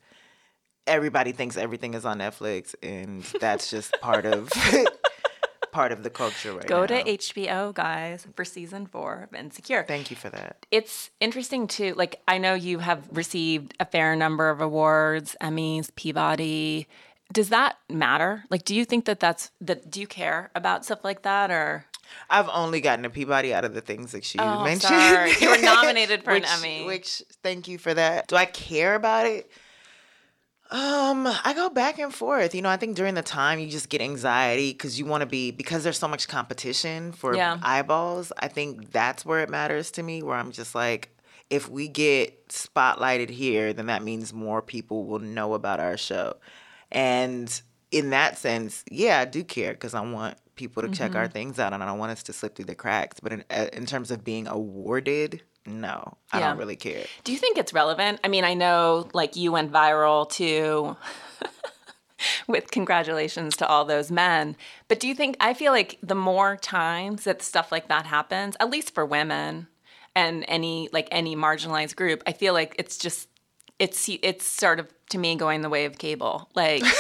everybody 0.89 1.33
thinks 1.33 1.57
everything 1.57 1.95
is 1.95 2.05
on 2.05 2.19
Netflix 2.19 2.75
and 2.83 3.23
that's 3.41 3.71
just 3.71 3.93
part 4.01 4.27
of 4.27 4.51
part 5.71 5.93
of 5.93 6.03
the 6.03 6.11
culture 6.11 6.53
right 6.55 6.67
go 6.67 6.81
now. 6.81 6.87
to 6.87 7.05
hbo 7.05 7.75
guys 7.75 8.27
for 8.35 8.45
season 8.45 8.87
four 8.87 9.29
of 9.31 9.39
insecure 9.39 9.85
Thank 9.87 10.11
you 10.11 10.17
for 10.17 10.31
that. 10.31 10.65
it's 10.71 11.11
interesting 11.21 11.67
too 11.69 11.93
like 11.95 12.21
i 12.27 12.39
know 12.39 12.55
you 12.55 12.79
have 12.79 13.07
received 13.13 13.75
a 13.79 13.85
fair 13.85 14.17
number 14.17 14.49
of 14.49 14.63
awards 14.63 15.37
emmys 15.43 15.95
peabody 15.95 16.89
does 17.35 17.51
that 17.51 17.77
matter 17.91 18.45
like 18.51 18.65
do 18.65 18.75
you 18.75 18.87
think 18.87 19.05
that 19.05 19.21
that's 19.21 19.51
that 19.61 19.91
do 19.91 20.01
you 20.01 20.07
care 20.07 20.51
about 20.55 20.85
stuff 20.87 21.05
like 21.05 21.23
that 21.23 21.51
or 21.51 21.85
I've 22.31 22.49
only 22.49 22.81
gotten 22.81 23.05
a 23.05 23.11
Peabody 23.11 23.53
out 23.53 23.67
of 23.67 23.75
the 23.75 23.83
things 23.83 24.13
that 24.13 24.35
you 24.35 24.41
Oh, 24.41 24.65
mentioned. 24.65 24.95
sorry. 24.99 25.33
You 25.43 25.51
were 25.51 25.59
nominated 25.59 26.25
for 26.25 26.31
an 26.31 26.43
Emmy. 26.57 26.87
Which 26.87 27.23
thank 27.43 27.69
you 27.69 27.77
for 27.77 27.93
that. 27.93 28.29
Do 28.29 28.37
I 28.37 28.47
care 28.47 28.95
about 28.95 29.27
it? 29.27 29.51
Um, 30.71 31.27
I 31.27 31.55
go 31.55 31.71
back 31.71 31.99
and 31.99 32.13
forth. 32.15 32.55
You 32.55 32.61
know, 32.63 32.69
I 32.69 32.77
think 32.77 32.95
during 32.97 33.15
the 33.15 33.23
time 33.23 33.59
you 33.59 33.69
just 33.69 33.89
get 33.89 34.03
anxiety 34.03 34.73
because 34.73 34.99
you 34.99 35.07
want 35.07 35.23
to 35.23 35.27
be 35.27 35.51
because 35.51 35.83
there's 35.83 35.99
so 35.99 36.09
much 36.09 36.29
competition 36.29 37.13
for 37.13 37.35
Yeah. 37.35 37.59
eyeballs. 37.63 38.33
I 38.39 38.49
think 38.49 38.91
that's 38.91 39.25
where 39.25 39.41
it 39.41 39.49
matters 39.49 39.91
to 39.93 40.03
me. 40.03 40.23
Where 40.23 40.37
I'm 40.37 40.53
just 40.53 40.75
like, 40.75 41.17
if 41.49 41.71
we 41.71 41.89
get 41.89 42.49
spotlighted 42.49 43.31
here, 43.31 43.73
then 43.73 43.87
that 43.87 44.03
means 44.03 44.35
more 44.35 44.61
people 44.61 45.07
will 45.07 45.21
know 45.21 45.55
about 45.55 45.81
our 45.81 45.97
show. 45.97 46.35
And 46.93 47.61
in 47.91 48.11
that 48.11 48.37
sense, 48.37 48.85
yeah, 48.91 49.21
I 49.21 49.25
do 49.25 49.43
care 49.45 49.73
because 49.73 49.95
I 49.95 50.03
want 50.03 50.37
people 50.55 50.83
to 50.83 50.89
check 50.91 51.13
Mm-hmm. 51.13 51.19
our 51.19 51.29
things 51.29 51.59
out 51.59 51.73
and 51.73 51.83
I 51.83 51.87
don't 51.87 51.99
want 51.99 52.13
us 52.13 52.23
to 52.25 52.33
slip 52.35 52.57
through 52.57 52.67
the 52.67 52.75
cracks. 52.75 53.21
But 53.21 53.33
in, 53.33 53.45
uh, 53.49 53.69
in 53.73 53.87
terms 53.87 54.11
of 54.11 54.25
being 54.25 54.47
awarded, 54.47 55.43
no, 55.69 56.17
I 56.33 56.39
Yeah. 56.41 56.49
don't 56.49 56.59
really 56.59 56.77
care. 56.77 57.05
Do 57.25 57.33
you 57.33 57.39
think 57.39 57.59
it's 57.59 57.73
relevant? 57.73 58.21
I 58.25 58.29
mean, 58.29 58.45
I 58.45 58.55
know 58.55 59.09
like 59.13 59.37
you 59.37 59.53
went 59.53 59.71
viral 59.73 60.29
too 60.29 60.97
with 62.49 62.71
congratulations 62.71 63.57
to 63.59 63.67
all 63.67 63.85
those 63.85 64.11
men. 64.11 64.57
But 64.89 64.99
do 65.01 65.07
you 65.09 65.15
think 65.15 65.37
I 65.41 65.55
feel 65.55 65.73
like 65.73 65.99
the 66.03 66.15
more 66.15 66.57
times 66.57 67.25
that 67.25 67.43
stuff 67.43 67.71
like 67.71 67.89
that 67.89 68.07
happens, 68.07 68.57
at 68.61 68.71
least 68.71 68.95
for 68.95 69.05
women 69.07 69.69
and 70.17 70.45
any 70.49 70.89
like 70.93 71.09
any 71.13 71.37
marginalized 71.37 71.95
group, 71.97 72.23
I 72.27 72.33
feel 72.33 72.53
like 72.55 72.75
it's 72.79 72.99
just 72.99 73.29
it's 73.79 74.09
it's 74.23 74.45
sort 74.45 74.81
of 74.81 74.89
to 75.11 75.19
me 75.19 75.37
going 75.37 75.61
the 75.63 75.69
way 75.71 75.85
of 75.85 75.99
cable. 75.99 76.51
Like 76.55 76.83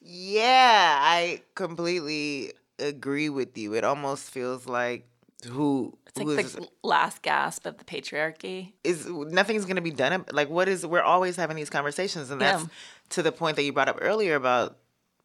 Yeah, 0.00 0.98
I 1.00 1.42
completely 1.54 2.52
agree 2.78 3.28
with 3.28 3.58
you. 3.58 3.74
It 3.74 3.84
almost 3.84 4.30
feels 4.30 4.66
like 4.66 5.06
who 5.46 5.96
It's 6.06 6.18
like 6.18 6.46
the 6.46 6.68
last 6.82 7.22
gasp 7.22 7.64
of 7.66 7.78
the 7.78 7.84
patriarchy. 7.84 8.72
is 8.82 9.06
nothing's 9.06 9.64
going 9.64 9.76
to 9.76 9.82
be 9.82 9.92
done. 9.92 10.24
Like, 10.32 10.50
what 10.50 10.68
is? 10.68 10.84
We're 10.84 11.02
always 11.02 11.36
having 11.36 11.56
these 11.56 11.70
conversations, 11.70 12.30
and 12.30 12.40
that's 12.40 12.62
Yeah. 12.62 12.68
to 13.10 13.22
the 13.22 13.32
point 13.32 13.56
that 13.56 13.62
you 13.62 13.72
brought 13.72 13.88
up 13.88 13.98
earlier 14.00 14.34
about 14.34 14.78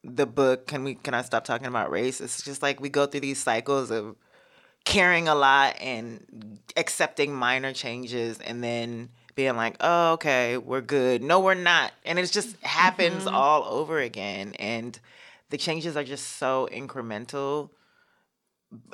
the 0.04 0.26
book. 0.26 0.68
Can 0.68 0.84
we? 0.84 0.96
Can 0.96 1.14
I 1.14 1.24
stop 1.24 1.46
talking 1.46 1.68
about 1.68 1.90
race? 1.90 2.22
It's 2.22 2.44
just 2.44 2.62
like 2.62 2.80
we 2.80 2.90
go 2.90 3.06
through 3.06 3.22
these 3.22 3.40
cycles 3.42 3.90
of 3.90 4.16
caring 4.86 5.28
a 5.28 5.36
lot 5.36 5.78
and 5.80 6.60
accepting 6.78 7.34
minor 7.34 7.74
changes, 7.74 8.38
and 8.40 8.64
then 8.64 9.10
being 9.36 9.56
like, 9.56 9.78
"Oh, 9.80 10.14
okay, 10.14 10.58
we're 10.58 10.82
good." 10.82 11.24
No, 11.24 11.40
we're 11.40 11.54
not, 11.56 11.92
and 12.06 12.20
it 12.20 12.32
just 12.32 12.56
happens 12.62 13.24
mm-hmm. 13.24 13.36
all 13.36 13.64
over 13.64 14.00
again. 14.00 14.54
And 14.60 15.00
the 15.50 15.58
changes 15.58 15.98
are 15.98 16.04
just 16.04 16.38
so 16.38 16.70
incremental, 16.72 17.70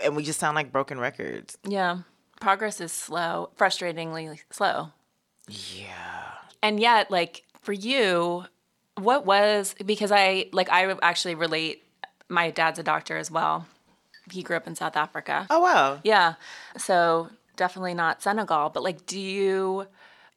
and 0.04 0.16
we 0.16 0.24
just 0.24 0.40
sound 0.40 0.56
like 0.56 0.72
broken 0.72 1.00
records. 1.00 1.58
Yeah. 1.68 2.00
Progress 2.40 2.80
is 2.80 2.92
slow, 2.92 3.50
frustratingly 3.58 4.40
slow. 4.50 4.90
Yeah. 5.48 6.32
And 6.62 6.80
yet, 6.80 7.12
like 7.12 7.44
for 7.62 7.74
you, 7.74 8.46
what 8.96 9.26
was 9.26 9.76
because 9.86 10.12
I 10.12 10.50
like 10.54 10.72
I 10.72 10.96
actually 11.02 11.36
relate. 11.36 11.84
My 12.30 12.52
dad's 12.52 12.78
a 12.78 12.84
doctor 12.84 13.18
as 13.18 13.32
well. 13.32 13.66
He 14.32 14.44
grew 14.44 14.56
up 14.56 14.68
in 14.68 14.76
South 14.76 14.96
Africa. 14.96 15.48
Oh 15.50 15.60
wow. 15.60 16.00
Yeah. 16.04 16.36
So 16.78 17.30
definitely 17.60 17.94
not 17.94 18.24
Senegal. 18.24 18.70
But 18.70 18.82
like, 18.82 19.06
do 19.06 19.20
you, 19.20 19.86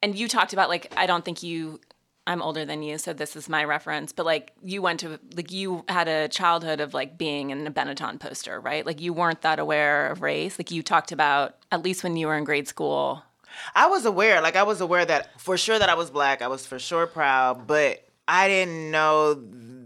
and 0.03 0.15
you 0.15 0.27
talked 0.27 0.53
about 0.53 0.69
like, 0.69 0.93
I 0.95 1.07
don't 1.07 1.25
think 1.25 1.41
you, 1.41 1.79
I'm 2.25 2.41
older 2.41 2.63
than 2.63 2.83
you, 2.83 2.97
so 2.97 3.11
this 3.11 3.35
is 3.35 3.49
my 3.49 3.63
reference, 3.63 4.13
but 4.13 4.25
like, 4.25 4.53
you 4.63 4.81
went 4.81 5.01
to, 5.01 5.19
like, 5.35 5.51
you 5.51 5.83
had 5.89 6.07
a 6.07 6.27
childhood 6.29 6.79
of 6.79 6.93
like 6.93 7.17
being 7.17 7.49
in 7.49 7.67
a 7.67 7.71
Benetton 7.71 8.19
poster, 8.19 8.59
right? 8.61 8.85
Like, 8.85 9.01
you 9.01 9.11
weren't 9.11 9.41
that 9.41 9.59
aware 9.59 10.09
of 10.09 10.21
race. 10.21 10.57
Like, 10.57 10.71
you 10.71 10.83
talked 10.83 11.11
about, 11.11 11.57
at 11.71 11.83
least 11.83 12.03
when 12.03 12.15
you 12.15 12.27
were 12.27 12.37
in 12.37 12.45
grade 12.45 12.67
school. 12.67 13.23
I 13.75 13.87
was 13.87 14.05
aware, 14.05 14.41
like 14.41 14.55
I 14.55 14.63
was 14.63 14.81
aware 14.81 15.05
that 15.05 15.39
for 15.39 15.57
sure 15.57 15.77
that 15.77 15.89
I 15.89 15.95
was 15.95 16.09
black. 16.09 16.41
I 16.41 16.47
was 16.47 16.65
for 16.65 16.79
sure 16.79 17.05
proud, 17.07 17.67
but 17.67 18.03
I 18.27 18.47
didn't 18.47 18.91
know 18.91 19.35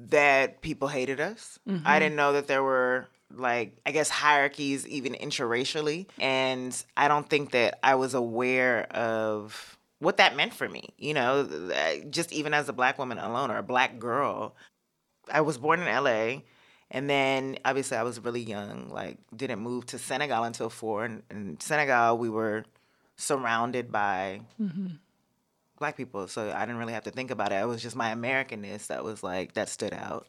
that 0.10 0.62
people 0.62 0.88
hated 0.88 1.20
us. 1.20 1.60
I 1.68 1.72
mm-hmm. 1.72 2.00
didn't 2.00 2.16
know 2.16 2.34
that 2.34 2.48
there 2.48 2.64
were 2.64 3.08
like 3.34 3.78
I 3.86 3.92
guess 3.92 4.10
hierarchies 4.10 4.88
even 4.88 5.14
interracially, 5.14 6.08
and 6.20 6.84
I 6.96 7.08
don't 7.08 7.30
think 7.30 7.52
that 7.52 7.80
I 7.84 7.96
was 7.96 8.14
aware 8.14 8.84
of 8.92 9.77
what 10.00 10.18
that 10.18 10.36
meant 10.36 10.54
for 10.54 10.68
me. 10.68 10.90
You 10.98 11.14
know, 11.14 11.72
just 12.10 12.32
even 12.32 12.54
as 12.54 12.70
a 12.70 12.74
black 12.74 12.98
woman 12.98 13.18
alone 13.18 13.52
or 13.52 13.58
a 13.58 13.64
black 13.64 14.00
girl, 14.00 14.56
I 15.32 15.42
was 15.42 15.58
born 15.58 15.82
in 15.82 16.04
LA. 16.04 16.42
And 16.90 17.10
then 17.10 17.58
obviously 17.66 17.98
I 17.98 18.04
was 18.04 18.20
really 18.20 18.42
young, 18.42 18.90
like 18.90 19.18
didn't 19.36 19.60
move 19.60 19.86
to 19.88 20.00
Senegal 20.00 20.44
until 20.44 20.70
four. 20.70 21.04
And 21.04 21.24
in 21.30 21.60
Senegal, 21.60 22.18
we 22.18 22.30
were 22.30 22.64
surrounded 23.18 23.92
by 23.92 24.42
mm-hmm. 24.62 24.88
black 25.78 25.98
people. 25.98 26.28
So 26.28 26.50
I 26.50 26.62
didn't 26.62 26.78
really 26.78 26.94
have 26.94 27.04
to 27.04 27.12
think 27.12 27.32
about 27.32 27.52
it. 27.52 27.56
It 27.56 27.68
was 27.68 27.82
just 27.82 27.96
my 27.96 28.14
Americanness 28.14 28.88
that 28.88 29.04
was 29.04 29.22
like, 29.22 29.54
that 29.56 29.68
stood 29.68 29.94
out. 29.94 30.28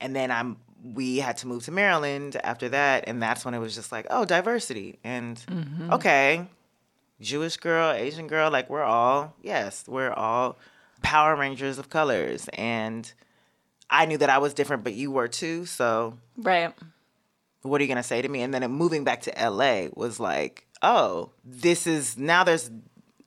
And 0.00 0.16
then 0.16 0.32
I'm, 0.32 0.56
we 0.82 1.18
had 1.18 1.36
to 1.38 1.46
move 1.46 1.64
to 1.66 1.70
Maryland 1.70 2.36
after 2.42 2.70
that. 2.70 3.04
And 3.06 3.22
that's 3.22 3.44
when 3.44 3.54
it 3.54 3.60
was 3.60 3.76
just 3.76 3.92
like, 3.92 4.06
oh, 4.10 4.24
diversity. 4.24 4.98
And 5.04 5.36
mm-hmm. 5.36 5.92
okay, 5.92 6.48
Jewish 7.24 7.56
girl, 7.56 7.90
Asian 7.90 8.26
girl, 8.28 8.50
like 8.50 8.70
we're 8.70 8.82
all, 8.84 9.34
yes, 9.42 9.84
we're 9.88 10.12
all 10.12 10.58
Power 11.02 11.34
Rangers 11.34 11.78
of 11.78 11.88
colors. 11.90 12.48
And 12.54 13.10
I 13.90 14.06
knew 14.06 14.18
that 14.18 14.30
I 14.30 14.38
was 14.38 14.54
different, 14.54 14.84
but 14.84 14.94
you 14.94 15.10
were 15.10 15.28
too. 15.28 15.66
So 15.66 16.18
Right. 16.36 16.72
what 17.62 17.80
are 17.80 17.84
you 17.84 17.88
going 17.88 17.96
to 17.96 18.02
say 18.02 18.22
to 18.22 18.28
me? 18.28 18.42
And 18.42 18.52
then 18.54 18.70
moving 18.70 19.04
back 19.04 19.22
to 19.22 19.32
LA 19.50 19.88
was 19.94 20.20
like, 20.20 20.66
oh, 20.82 21.30
this 21.44 21.86
is 21.86 22.16
now 22.18 22.44
there's, 22.44 22.70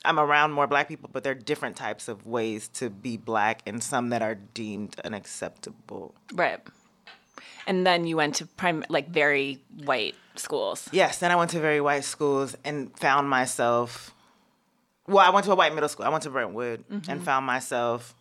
I'm 0.06 0.20
around 0.20 0.52
more 0.52 0.68
black 0.68 0.88
people, 0.88 1.10
but 1.12 1.24
there 1.24 1.32
are 1.32 1.36
different 1.36 1.76
types 1.76 2.08
of 2.08 2.26
ways 2.26 2.68
to 2.76 2.90
be 2.90 3.18
black 3.18 3.62
and 3.66 3.84
some 3.84 4.10
that 4.10 4.22
are 4.22 4.36
deemed 4.36 4.96
unacceptable. 5.04 6.14
Right. 6.34 6.60
And 7.66 7.86
then 7.86 8.06
you 8.08 8.16
went 8.18 8.36
to 8.36 8.46
prime, 8.46 8.84
like 8.90 9.10
very 9.10 9.60
white 9.84 10.16
schools. 10.40 10.88
Yes, 10.92 11.20
then 11.20 11.32
I 11.32 11.36
went 11.36 11.52
to 11.52 11.60
very 11.60 11.82
white 11.82 12.04
schools 12.04 12.56
and 12.66 12.98
found 12.98 13.30
myself. 13.30 14.14
Well, 15.08 15.20
I 15.26 15.30
went 15.30 15.46
to 15.46 15.52
a 15.52 15.56
white 15.56 15.74
middle 15.74 15.90
school. 15.90 16.06
I 16.06 16.10
went 16.10 16.24
to 16.24 16.30
Brentwood 16.30 16.84
and 17.08 17.24
found 17.24 17.46
myself 17.46 18.14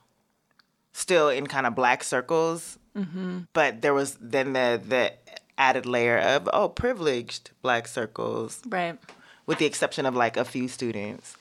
still 0.93 1.29
in 1.29 1.47
kind 1.47 1.67
of 1.67 1.75
black 1.75 2.03
circles. 2.05 2.79
But 3.53 3.83
there 3.83 3.93
was 3.93 4.17
then 4.21 4.53
the 4.55 4.81
the 4.83 5.13
added 5.59 5.85
layer 5.87 6.19
of 6.19 6.49
oh 6.53 6.69
privileged 6.69 7.51
black 7.63 7.87
circles, 7.89 8.63
Right. 8.67 8.99
with 9.47 9.59
the 9.59 9.67
exception 9.67 10.07
of 10.07 10.15
like 10.15 10.37
a 10.37 10.45
few 10.45 10.69
students. 10.69 11.37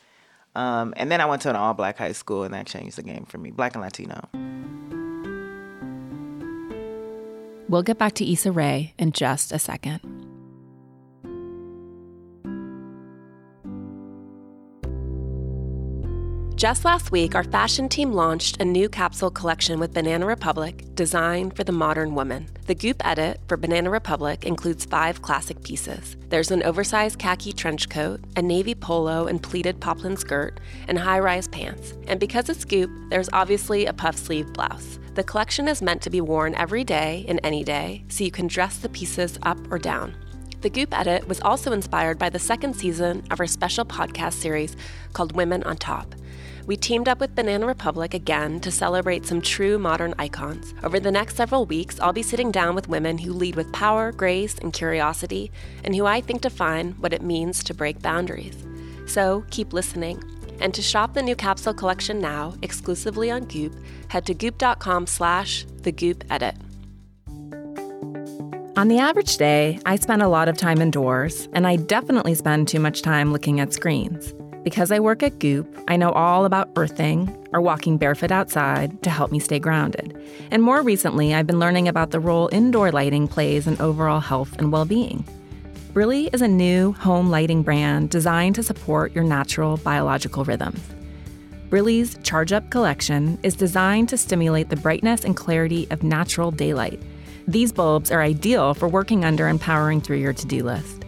Um, 0.55 0.93
and 0.97 1.11
then 1.11 1.19
I 1.21 1.25
went 1.25 1.41
to 1.43 1.49
an 1.49 1.55
all 1.55 1.73
black 1.73 1.97
high 1.97 2.13
school, 2.13 2.43
and 2.43 2.53
that 2.53 2.65
changed 2.65 2.97
the 2.97 3.03
game 3.03 3.25
for 3.25 3.37
me, 3.37 3.51
black 3.51 3.73
and 3.75 3.81
Latino. 3.83 4.27
We'll 7.67 7.83
get 7.83 7.97
back 7.97 8.13
to 8.15 8.31
Issa 8.31 8.51
Rae 8.51 8.93
in 8.97 9.11
just 9.11 9.51
a 9.51 9.59
second. 9.59 9.99
Just 16.65 16.83
last 16.83 17.11
week, 17.11 17.35
our 17.35 17.43
fashion 17.43 17.87
team 17.87 18.11
launched 18.11 18.59
a 18.59 18.65
new 18.65 18.89
capsule 18.89 19.29
collection 19.29 19.79
with 19.79 19.93
Banana 19.93 20.25
Republic 20.25 20.83
designed 20.95 21.55
for 21.55 21.63
the 21.63 21.71
modern 21.71 22.15
woman. 22.15 22.47
The 22.65 22.73
Goop 22.73 23.05
edit 23.05 23.39
for 23.47 23.55
Banana 23.55 23.91
Republic 23.91 24.45
includes 24.45 24.83
five 24.83 25.21
classic 25.21 25.61
pieces. 25.61 26.17
There's 26.29 26.49
an 26.49 26.63
oversized 26.63 27.19
khaki 27.19 27.53
trench 27.53 27.87
coat, 27.89 28.19
a 28.35 28.41
navy 28.41 28.73
polo 28.73 29.27
and 29.27 29.43
pleated 29.43 29.79
poplin 29.79 30.17
skirt, 30.17 30.59
and 30.87 30.97
high 30.97 31.19
rise 31.19 31.47
pants. 31.49 31.93
And 32.07 32.19
because 32.19 32.49
it's 32.49 32.65
Goop, 32.65 32.89
there's 33.11 33.29
obviously 33.31 33.85
a 33.85 33.93
puff 33.93 34.17
sleeve 34.17 34.51
blouse. 34.51 34.97
The 35.13 35.23
collection 35.23 35.67
is 35.67 35.83
meant 35.83 36.01
to 36.01 36.09
be 36.09 36.19
worn 36.19 36.55
every 36.55 36.83
day 36.83 37.25
and 37.27 37.39
any 37.43 37.63
day, 37.63 38.05
so 38.07 38.23
you 38.23 38.31
can 38.31 38.47
dress 38.47 38.79
the 38.79 38.89
pieces 38.89 39.37
up 39.43 39.59
or 39.71 39.77
down. 39.77 40.15
The 40.61 40.71
Goop 40.71 40.97
edit 40.97 41.27
was 41.27 41.41
also 41.41 41.73
inspired 41.73 42.17
by 42.17 42.31
the 42.31 42.39
second 42.39 42.75
season 42.75 43.23
of 43.29 43.39
our 43.39 43.45
special 43.45 43.85
podcast 43.85 44.33
series 44.33 44.75
called 45.13 45.35
Women 45.35 45.61
on 45.61 45.77
Top. 45.77 46.15
We 46.65 46.77
teamed 46.77 47.07
up 47.07 47.19
with 47.19 47.35
Banana 47.35 47.67
Republic 47.67 48.15
again 48.15 48.59
to 48.61 48.71
celebrate 48.71 49.25
some 49.25 49.41
true 49.41 49.77
modern 49.77 50.15
icons. 50.17 50.73
Over 50.83 50.99
the 50.99 51.11
next 51.11 51.37
several 51.37 51.65
weeks, 51.65 51.99
I'll 51.99 52.13
be 52.13 52.23
sitting 52.23 52.51
down 52.51 52.73
with 52.73 52.89
women 52.89 53.19
who 53.19 53.33
lead 53.33 53.55
with 53.55 53.71
power, 53.71 54.11
grace, 54.11 54.55
and 54.57 54.73
curiosity, 54.73 55.51
and 55.83 55.95
who 55.95 56.07
I 56.07 56.21
think 56.21 56.41
define 56.41 56.93
what 56.93 57.13
it 57.13 57.21
means 57.21 57.63
to 57.65 57.73
break 57.75 58.01
boundaries. 58.01 58.57
So 59.05 59.45
keep 59.51 59.73
listening. 59.73 60.23
And 60.59 60.73
to 60.73 60.81
shop 60.81 61.13
the 61.13 61.21
new 61.21 61.35
capsule 61.35 61.73
collection 61.73 62.19
now, 62.19 62.55
exclusively 62.63 63.29
on 63.29 63.45
Goop, 63.45 63.75
head 64.07 64.25
to 64.25 64.33
goop.com 64.33 65.05
slash 65.05 65.65
the 65.83 65.91
Goop 65.91 66.23
edit. 66.31 66.55
On 68.77 68.87
the 68.87 68.97
average 68.97 69.37
day, 69.37 69.79
I 69.85 69.97
spend 69.97 70.21
a 70.21 70.27
lot 70.27 70.49
of 70.49 70.57
time 70.57 70.81
indoors, 70.81 71.47
and 71.53 71.67
I 71.67 71.75
definitely 71.75 72.33
spend 72.35 72.67
too 72.67 72.79
much 72.79 73.03
time 73.03 73.31
looking 73.31 73.59
at 73.59 73.71
screens. 73.71 74.33
Because 74.65 74.91
I 74.91 74.99
work 74.99 75.21
at 75.21 75.37
Goop, 75.37 75.67
I 75.87 75.95
know 75.95 76.09
all 76.09 76.43
about 76.43 76.71
earthing 76.75 77.29
or 77.53 77.61
walking 77.61 77.99
barefoot 77.99 78.31
outside 78.31 79.03
to 79.03 79.11
help 79.11 79.31
me 79.31 79.37
stay 79.37 79.59
grounded. 79.59 80.19
And 80.49 80.63
more 80.63 80.81
recently, 80.81 81.35
I've 81.35 81.45
been 81.45 81.59
learning 81.59 81.87
about 81.87 82.09
the 82.09 82.19
role 82.19 82.49
indoor 82.51 82.91
lighting 82.91 83.27
plays 83.27 83.67
in 83.67 83.79
overall 83.79 84.19
health 84.19 84.57
and 84.57 84.71
well 84.71 84.83
being. 84.83 85.23
Brilli 85.93 86.33
is 86.33 86.41
a 86.41 86.47
new 86.47 86.93
home 86.93 87.29
lighting 87.29 87.61
brand 87.61 88.09
designed 88.09 88.55
to 88.55 88.63
support 88.63 89.13
your 89.13 89.23
natural 89.23 89.77
biological 89.77 90.43
rhythms. 90.43 90.81
Brilli's 91.69 92.17
Charge 92.23 92.51
Up 92.51 92.71
collection 92.71 93.37
is 93.43 93.55
designed 93.55 94.09
to 94.09 94.17
stimulate 94.17 94.69
the 94.69 94.77
brightness 94.77 95.23
and 95.23 95.37
clarity 95.37 95.87
of 95.91 96.01
natural 96.01 96.49
daylight. 96.49 96.99
These 97.47 97.71
bulbs 97.71 98.09
are 98.09 98.23
ideal 98.23 98.73
for 98.73 98.87
working 98.87 99.25
under 99.25 99.45
and 99.45 99.61
powering 99.61 100.01
through 100.01 100.17
your 100.17 100.33
to 100.33 100.47
do 100.47 100.63
list. 100.63 101.04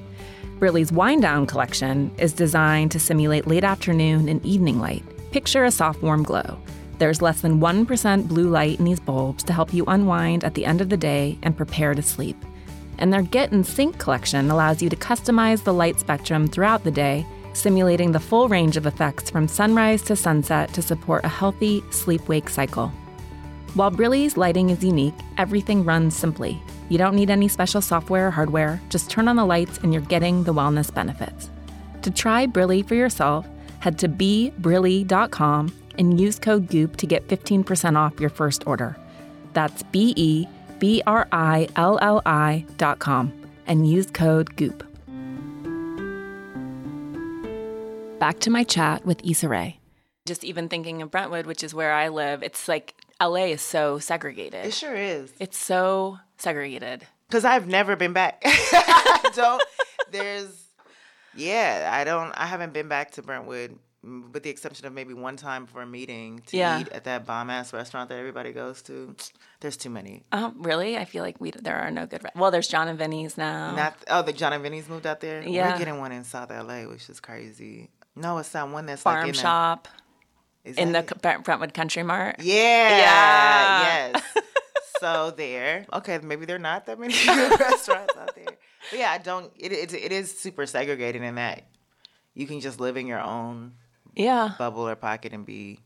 Brilli's 0.59 0.91
Wind 0.91 1.21
Down 1.21 1.45
collection 1.45 2.09
is 2.17 2.33
designed 2.33 2.89
to 2.91 2.99
simulate 2.99 3.45
late 3.45 3.63
afternoon 3.63 4.27
and 4.27 4.43
evening 4.43 4.79
light. 4.79 5.03
Picture 5.31 5.65
a 5.65 5.71
soft, 5.71 6.01
warm 6.01 6.23
glow. 6.23 6.57
There's 6.97 7.21
less 7.21 7.41
than 7.41 7.59
1% 7.59 8.27
blue 8.27 8.49
light 8.49 8.79
in 8.79 8.85
these 8.85 8.99
bulbs 8.99 9.43
to 9.43 9.53
help 9.53 9.71
you 9.71 9.85
unwind 9.85 10.43
at 10.43 10.55
the 10.55 10.65
end 10.65 10.81
of 10.81 10.89
the 10.89 10.97
day 10.97 11.37
and 11.43 11.55
prepare 11.55 11.93
to 11.93 12.01
sleep. 12.01 12.43
And 12.97 13.13
their 13.13 13.21
Get 13.21 13.51
in 13.51 13.63
Sync 13.63 13.99
collection 13.99 14.49
allows 14.49 14.81
you 14.81 14.89
to 14.89 14.95
customize 14.95 15.63
the 15.63 15.75
light 15.75 15.99
spectrum 15.99 16.47
throughout 16.47 16.83
the 16.83 16.89
day, 16.89 17.23
simulating 17.53 18.11
the 18.11 18.19
full 18.19 18.47
range 18.47 18.77
of 18.77 18.87
effects 18.87 19.29
from 19.29 19.47
sunrise 19.47 20.01
to 20.03 20.15
sunset 20.15 20.73
to 20.73 20.81
support 20.81 21.23
a 21.23 21.29
healthy 21.29 21.83
sleep 21.91 22.27
wake 22.27 22.49
cycle. 22.49 22.91
While 23.75 23.91
Brilli's 23.91 24.37
lighting 24.37 24.71
is 24.71 24.83
unique, 24.83 25.13
everything 25.37 25.85
runs 25.85 26.15
simply. 26.15 26.59
You 26.89 26.97
don't 26.97 27.15
need 27.15 27.29
any 27.29 27.47
special 27.47 27.81
software 27.81 28.27
or 28.27 28.31
hardware, 28.31 28.81
just 28.89 29.09
turn 29.09 29.27
on 29.27 29.35
the 29.35 29.45
lights 29.45 29.77
and 29.79 29.93
you're 29.93 30.01
getting 30.01 30.43
the 30.43 30.53
wellness 30.53 30.93
benefits. 30.93 31.49
To 32.03 32.11
try 32.11 32.47
Brilli 32.47 32.87
for 32.87 32.95
yourself, 32.95 33.45
head 33.79 33.99
to 33.99 34.09
bebrilli.com 34.09 35.73
and 35.97 36.19
use 36.19 36.39
code 36.39 36.67
GOOP 36.67 36.95
to 36.97 37.05
get 37.05 37.27
15% 37.27 37.97
off 37.97 38.19
your 38.19 38.29
first 38.29 38.65
order. 38.67 38.95
That's 39.53 39.83
B 39.83 40.13
E 40.15 40.47
B 40.79 41.01
R 41.07 41.27
I 41.31 41.67
L 41.75 41.97
L 42.01 42.21
I 42.25 42.65
dot 42.77 42.99
com 42.99 43.33
and 43.65 43.89
use 43.89 44.11
code 44.11 44.55
GOOP. 44.55 44.87
back 48.17 48.39
to 48.39 48.49
my 48.49 48.63
chat 48.63 49.05
with 49.05 49.21
Issa 49.23 49.47
Rae. 49.47 49.79
Just 50.25 50.43
even 50.43 50.67
thinking 50.67 51.01
of 51.01 51.11
Brentwood, 51.11 51.45
which 51.45 51.63
is 51.63 51.73
where 51.73 51.93
I 51.93 52.09
live, 52.09 52.43
it's 52.43 52.67
like 52.67 52.95
LA 53.21 53.45
is 53.45 53.61
so 53.61 53.99
segregated. 53.99 54.65
It 54.65 54.73
sure 54.73 54.95
is. 54.95 55.31
It's 55.39 55.57
so 55.57 56.19
segregated. 56.37 57.07
Because 57.27 57.43
I've 57.45 57.67
never 57.67 57.95
been 57.95 58.13
back. 58.13 58.41
I 58.45 59.29
don't. 59.35 59.63
There's. 60.11 60.63
Yeah, 61.35 61.89
I 61.91 62.03
don't. 62.03 62.31
I 62.31 62.45
haven't 62.45 62.73
been 62.73 62.87
back 62.87 63.11
to 63.11 63.21
Brentwood, 63.21 63.77
with 64.03 64.41
the 64.43 64.49
exception 64.49 64.87
of 64.87 64.93
maybe 64.93 65.13
one 65.13 65.35
time 65.35 65.65
for 65.67 65.81
a 65.81 65.85
meeting 65.85 66.41
to 66.47 66.57
Yeah. 66.57 66.79
eat 66.81 66.89
at 66.89 67.03
that 67.03 67.25
bomb 67.25 67.49
ass 67.49 67.73
restaurant 67.73 68.09
that 68.09 68.17
everybody 68.17 68.53
goes 68.53 68.81
to. 68.83 69.15
There's 69.59 69.77
too 69.77 69.89
many. 69.89 70.23
Oh, 70.31 70.53
really? 70.57 70.97
I 70.97 71.05
feel 71.05 71.23
like 71.23 71.39
we 71.41 71.51
there 71.51 71.75
are 71.77 71.91
no 71.91 72.05
good. 72.05 72.23
Re- 72.23 72.29
well, 72.35 72.49
there's 72.49 72.67
John 72.67 72.87
and 72.87 72.97
Vinny's 72.97 73.37
now. 73.37 73.75
Not 73.75 73.97
oh, 74.09 74.21
the 74.23 74.33
John 74.33 74.53
and 74.53 74.63
Vinny's 74.63 74.87
moved 74.89 75.05
out 75.05 75.19
there. 75.19 75.41
Yeah. 75.47 75.71
we're 75.73 75.77
getting 75.79 75.99
one 75.99 76.11
in 76.11 76.23
South 76.23 76.49
LA, 76.49 76.83
which 76.83 77.09
is 77.09 77.19
crazy. 77.19 77.89
No, 78.15 78.37
it's 78.39 78.53
not 78.53 78.69
one 78.71 78.85
that's 78.87 79.01
Farm 79.03 79.19
like 79.19 79.27
in 79.29 79.33
shop 79.35 79.83
The, 79.83 79.89
in 80.75 80.91
the? 80.91 81.03
Brentwood 81.43 81.73
Country 81.73 82.03
Mart. 82.03 82.37
Yeah. 82.39 82.97
Yeah. 82.97 84.11
Yes. 84.13 84.23
so 84.99 85.31
there. 85.31 85.85
Okay, 85.93 86.19
maybe 86.21 86.45
there 86.45 86.55
are 86.55 86.59
not 86.59 86.85
that 86.87 86.99
many 86.99 87.13
good 87.13 87.59
restaurants 87.59 88.15
out 88.17 88.35
there. 88.35 88.45
But 88.89 88.99
yeah, 88.99 89.11
I 89.11 89.17
don't. 89.17 89.51
It, 89.57 89.71
it 89.71 89.93
it 89.93 90.11
is 90.11 90.37
super 90.37 90.65
segregated 90.65 91.21
in 91.21 91.35
that 91.35 91.63
you 92.33 92.47
can 92.47 92.59
just 92.59 92.79
live 92.79 92.97
in 92.97 93.07
your 93.07 93.19
own 93.19 93.73
Yeah, 94.15 94.51
bubble 94.57 94.87
or 94.87 94.95
pocket 94.95 95.33
and 95.33 95.45
be 95.45 95.79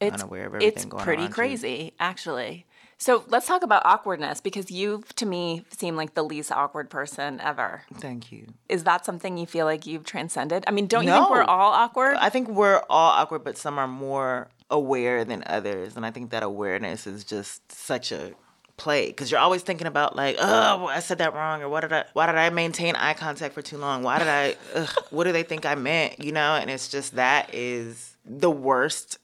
it's 0.00 0.22
unaware 0.22 0.46
of 0.46 0.54
it's 0.56 0.64
everything 0.64 0.88
going 0.88 1.04
pretty 1.04 1.22
around 1.22 1.30
you. 1.30 1.34
crazy, 1.34 1.92
actually. 1.98 2.66
So 3.04 3.22
let's 3.28 3.46
talk 3.46 3.62
about 3.62 3.82
awkwardness 3.84 4.40
because 4.40 4.70
you, 4.70 5.04
to 5.16 5.26
me, 5.26 5.66
seem 5.76 5.94
like 5.94 6.14
the 6.14 6.22
least 6.22 6.50
awkward 6.50 6.88
person 6.88 7.38
ever. 7.38 7.82
Thank 7.98 8.32
you. 8.32 8.46
Is 8.70 8.84
that 8.84 9.04
something 9.04 9.36
you 9.36 9.44
feel 9.44 9.66
like 9.66 9.84
you've 9.84 10.04
transcended? 10.04 10.64
I 10.66 10.70
mean, 10.70 10.86
don't 10.86 11.04
you 11.04 11.12
think 11.12 11.28
we're 11.28 11.42
all 11.42 11.72
awkward? 11.72 12.16
I 12.16 12.30
think 12.30 12.48
we're 12.48 12.82
all 12.88 13.10
awkward, 13.10 13.44
but 13.44 13.58
some 13.58 13.78
are 13.78 13.86
more 13.86 14.48
aware 14.70 15.22
than 15.26 15.44
others, 15.44 15.96
and 15.96 16.06
I 16.06 16.12
think 16.12 16.30
that 16.30 16.42
awareness 16.42 17.06
is 17.06 17.24
just 17.24 17.70
such 17.70 18.10
a 18.10 18.32
play 18.78 19.08
because 19.08 19.30
you're 19.30 19.38
always 19.38 19.60
thinking 19.60 19.86
about 19.86 20.16
like, 20.16 20.36
oh, 20.40 20.86
I 20.86 21.00
said 21.00 21.18
that 21.18 21.34
wrong, 21.34 21.60
or 21.60 21.68
what 21.68 21.82
did 21.82 21.92
I? 21.92 22.06
Why 22.14 22.24
did 22.24 22.36
I 22.36 22.48
maintain 22.48 22.96
eye 22.96 23.12
contact 23.12 23.52
for 23.52 23.60
too 23.60 23.76
long? 23.76 24.02
Why 24.02 24.18
did 24.18 24.28
I? 24.28 24.56
Ugh, 24.76 25.04
what 25.10 25.24
do 25.24 25.32
they 25.32 25.42
think 25.42 25.66
I 25.66 25.74
meant? 25.74 26.24
You 26.24 26.32
know, 26.32 26.54
and 26.54 26.70
it's 26.70 26.88
just 26.88 27.16
that 27.16 27.52
is 27.52 28.16
the 28.24 28.50
worst 28.50 29.18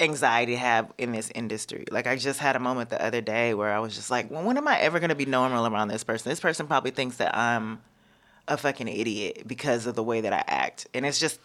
anxiety 0.00 0.56
have 0.56 0.92
in 0.98 1.12
this 1.12 1.30
industry. 1.34 1.84
Like 1.90 2.06
I 2.06 2.16
just 2.16 2.40
had 2.40 2.56
a 2.56 2.60
moment 2.60 2.90
the 2.90 3.02
other 3.02 3.20
day 3.20 3.54
where 3.54 3.72
I 3.72 3.78
was 3.78 3.94
just 3.94 4.10
like, 4.10 4.30
well, 4.30 4.44
when 4.44 4.56
am 4.56 4.68
I 4.68 4.78
ever 4.80 5.00
gonna 5.00 5.14
be 5.14 5.26
normal 5.26 5.66
around 5.66 5.88
this 5.88 6.04
person? 6.04 6.30
This 6.30 6.40
person 6.40 6.66
probably 6.66 6.90
thinks 6.90 7.16
that 7.16 7.36
I'm 7.36 7.80
a 8.48 8.56
fucking 8.56 8.88
idiot 8.88 9.44
because 9.46 9.86
of 9.86 9.94
the 9.94 10.02
way 10.02 10.20
that 10.20 10.32
I 10.32 10.44
act. 10.46 10.86
And 10.94 11.06
it's 11.06 11.18
just 11.18 11.40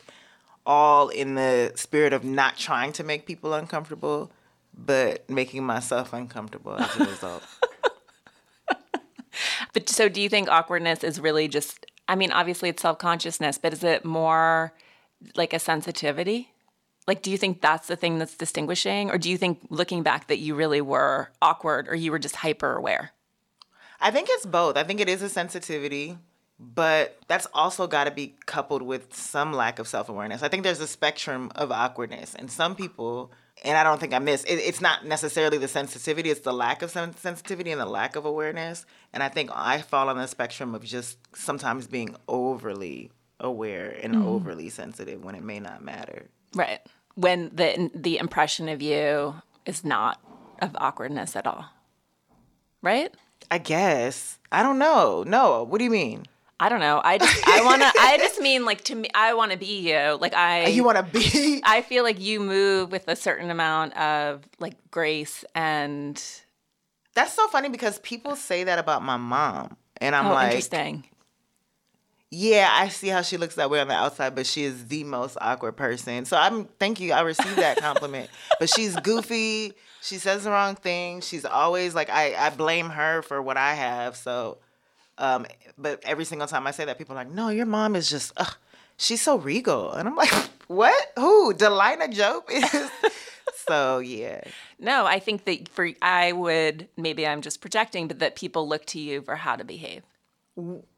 all 0.65 1.09
in 1.09 1.35
the 1.35 1.71
spirit 1.75 2.13
of 2.13 2.23
not 2.23 2.57
trying 2.57 2.91
to 2.93 3.03
make 3.03 3.25
people 3.25 3.53
uncomfortable, 3.53 4.31
but 4.73 5.29
making 5.29 5.63
myself 5.63 6.13
uncomfortable 6.13 6.75
as 6.75 6.95
a 6.97 7.05
result. 7.05 7.43
But 9.73 9.89
so 9.89 10.09
do 10.09 10.21
you 10.21 10.29
think 10.29 10.49
awkwardness 10.49 11.03
is 11.03 11.19
really 11.19 11.47
just 11.47 11.85
I 12.07 12.15
mean, 12.15 12.31
obviously 12.31 12.69
it's 12.69 12.81
self-consciousness, 12.81 13.59
but 13.59 13.71
is 13.71 13.83
it 13.83 14.03
more 14.03 14.73
like 15.35 15.53
a 15.53 15.59
sensitivity? 15.59 16.53
Like 17.09 17.23
do 17.23 17.31
you 17.31 17.39
think 17.39 17.59
that's 17.59 17.87
the 17.87 17.95
thing 17.95 18.19
that's 18.19 18.37
distinguishing 18.37 19.09
or 19.09 19.17
do 19.17 19.31
you 19.31 19.37
think 19.39 19.61
looking 19.71 20.03
back 20.03 20.27
that 20.27 20.37
you 20.37 20.53
really 20.53 20.79
were 20.79 21.31
awkward 21.41 21.87
or 21.87 21.95
you 21.95 22.11
were 22.11 22.19
just 22.19 22.35
hyper 22.35 22.75
aware? 22.75 23.13
I 23.99 24.11
think 24.11 24.27
it's 24.29 24.45
both. 24.45 24.77
I 24.77 24.83
think 24.83 24.99
it 24.99 25.09
is 25.09 25.23
a 25.23 25.27
sensitivity, 25.27 26.19
but 26.59 27.17
that's 27.27 27.47
also 27.51 27.87
got 27.87 28.03
to 28.03 28.11
be 28.11 28.35
coupled 28.45 28.83
with 28.83 29.15
some 29.15 29.53
lack 29.53 29.79
of 29.79 29.87
self 29.87 30.07
awareness. 30.07 30.43
I 30.43 30.49
think 30.49 30.61
there's 30.61 30.81
a 30.81 30.87
spectrum 30.87 31.51
of 31.55 31.71
awkwardness, 31.71 32.35
and 32.35 32.51
some 32.51 32.75
people, 32.75 33.31
and 33.63 33.75
I 33.75 33.83
don't 33.83 33.99
think 33.99 34.13
I 34.13 34.19
miss. 34.19 34.43
It, 34.43 34.57
it's 34.57 34.79
not 34.79 35.03
necessarily 35.03 35.57
the 35.57 35.67
sensitivity; 35.67 36.29
it's 36.29 36.41
the 36.41 36.53
lack 36.53 36.83
of 36.83 36.91
sen- 36.91 37.17
sensitivity 37.17 37.71
and 37.71 37.81
the 37.81 37.87
lack 37.87 38.15
of 38.15 38.25
awareness. 38.25 38.85
And 39.13 39.23
I 39.23 39.29
think 39.29 39.49
I 39.53 39.81
fall 39.81 40.09
on 40.09 40.17
the 40.17 40.27
spectrum 40.27 40.75
of 40.75 40.85
just 40.85 41.17
sometimes 41.35 41.87
being 41.87 42.15
overly 42.27 43.11
aware 43.39 43.97
and 44.01 44.13
mm-hmm. 44.13 44.27
overly 44.27 44.69
sensitive 44.69 45.25
when 45.25 45.35
it 45.35 45.43
may 45.43 45.59
not 45.59 45.83
matter. 45.83 46.29
Right. 46.55 46.79
When 47.19 47.51
the 47.53 47.91
the 47.93 48.17
impression 48.17 48.69
of 48.69 48.81
you 48.81 49.35
is 49.65 49.83
not 49.83 50.21
of 50.61 50.71
awkwardness 50.79 51.35
at 51.35 51.45
all. 51.45 51.65
Right? 52.81 53.13
I 53.51 53.57
guess 53.57 54.39
I 54.51 54.63
don't 54.63 54.79
know. 54.79 55.23
No, 55.27 55.63
what 55.63 55.79
do 55.79 55.83
you 55.83 55.89
mean? 55.89 56.25
I 56.61 56.67
don't 56.69 56.81
know. 56.81 57.01
I 57.03 57.17
just 57.17 57.47
I 57.47 57.63
want 57.63 57.81
to 57.81 57.91
I 57.99 58.17
just 58.17 58.39
mean 58.39 58.65
like 58.65 58.83
to 58.85 58.95
me 58.95 59.09
I 59.13 59.33
want 59.33 59.51
to 59.51 59.57
be 59.57 59.79
you. 59.89 60.17
Like 60.19 60.33
I 60.33 60.65
oh, 60.65 60.67
You 60.69 60.83
want 60.83 60.97
to 60.97 61.03
be? 61.03 61.61
I 61.63 61.81
feel 61.81 62.03
like 62.03 62.19
you 62.19 62.39
move 62.39 62.91
with 62.91 63.07
a 63.07 63.15
certain 63.15 63.49
amount 63.49 63.95
of 63.97 64.43
like 64.59 64.75
grace 64.91 65.43
and 65.55 66.21
That's 67.15 67.33
so 67.33 67.47
funny 67.47 67.69
because 67.69 67.99
people 67.99 68.35
say 68.35 68.63
that 68.65 68.79
about 68.79 69.03
my 69.03 69.17
mom, 69.17 69.75
and 69.97 70.15
I'm 70.15 70.27
oh 70.27 70.33
like, 70.33 70.47
interesting. 70.51 71.05
Yeah, 72.31 72.69
I 72.71 72.89
see 72.89 73.07
how 73.07 73.23
she 73.23 73.37
looks 73.37 73.55
that 73.55 73.71
way 73.71 73.79
on 73.79 73.87
the 73.87 73.95
outside, 73.95 74.35
but 74.35 74.45
she 74.45 74.63
is 74.63 74.87
the 74.87 75.03
most 75.03 75.37
awkward 75.41 75.75
person. 75.75 76.25
So 76.25 76.37
I'm 76.37 76.65
thank 76.65 76.99
you. 76.99 77.11
I 77.11 77.21
received 77.21 77.57
that 77.57 77.77
compliment. 77.77 78.29
but 78.59 78.69
she's 78.69 78.95
goofy. 78.97 79.73
She 80.01 80.17
says 80.17 80.43
the 80.43 80.51
wrong 80.51 80.75
thing. 80.75 81.21
She's 81.21 81.43
always 81.43 81.95
like 81.95 82.09
I, 82.09 82.35
I 82.35 82.51
blame 82.51 82.89
her 82.89 83.23
for 83.23 83.41
what 83.41 83.57
I 83.57 83.73
have. 83.73 84.15
So 84.15 84.59
um 85.17 85.47
but 85.77 86.01
every 86.03 86.25
single 86.25 86.47
time 86.47 86.67
I 86.67 86.71
say 86.71 86.85
that 86.85 86.97
people 86.99 87.15
are 87.15 87.23
like, 87.23 87.31
"No, 87.31 87.49
your 87.49 87.65
mom 87.65 87.95
is 87.95 88.09
just 88.09 88.31
ugh, 88.37 88.55
she's 88.97 89.21
so 89.21 89.37
regal." 89.37 89.91
And 89.93 90.07
I'm 90.07 90.15
like, 90.15 90.29
"What? 90.67 91.11
Who? 91.17 91.53
Delyna 91.53 92.13
Diop 92.13 92.43
is 92.51 92.91
So, 93.67 93.99
yeah. 93.99 94.41
No, 94.79 95.05
I 95.05 95.19
think 95.19 95.45
that 95.45 95.69
for 95.69 95.89
I 96.01 96.31
would 96.31 96.87
maybe 96.97 97.27
I'm 97.27 97.41
just 97.41 97.61
projecting, 97.61 98.07
but 98.07 98.19
that 98.19 98.35
people 98.35 98.67
look 98.67 98.85
to 98.87 98.99
you 98.99 99.21
for 99.21 99.35
how 99.35 99.55
to 99.55 99.63
behave. 99.63 100.03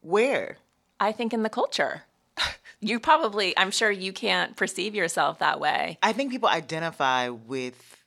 Where? 0.01 0.57
I 1.01 1.11
think 1.11 1.33
in 1.33 1.43
the 1.43 1.49
culture. 1.49 2.03
You 2.83 2.99
probably 2.99 3.55
I'm 3.59 3.69
sure 3.69 3.91
you 3.91 4.11
can't 4.11 4.55
perceive 4.55 4.95
yourself 4.95 5.37
that 5.37 5.59
way. 5.59 5.99
I 6.01 6.13
think 6.13 6.31
people 6.31 6.49
identify 6.49 7.29
with 7.29 8.01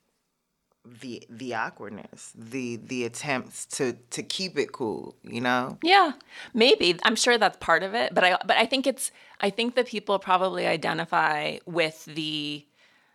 the 0.84 1.22
the 1.30 1.54
awkwardness, 1.54 2.32
the 2.34 2.76
the 2.76 3.04
attempts 3.04 3.66
to 3.66 3.92
to 4.10 4.24
keep 4.24 4.58
it 4.58 4.72
cool, 4.72 5.14
you 5.22 5.40
know? 5.40 5.78
Yeah, 5.80 6.14
maybe. 6.52 6.98
I'm 7.04 7.14
sure 7.14 7.38
that's 7.38 7.56
part 7.58 7.84
of 7.84 7.94
it, 7.94 8.14
but 8.14 8.24
I 8.24 8.36
but 8.44 8.56
I 8.56 8.66
think 8.66 8.88
it's 8.88 9.12
I 9.40 9.50
think 9.50 9.76
that 9.76 9.86
people 9.86 10.18
probably 10.18 10.66
identify 10.66 11.58
with 11.66 12.04
the 12.06 12.64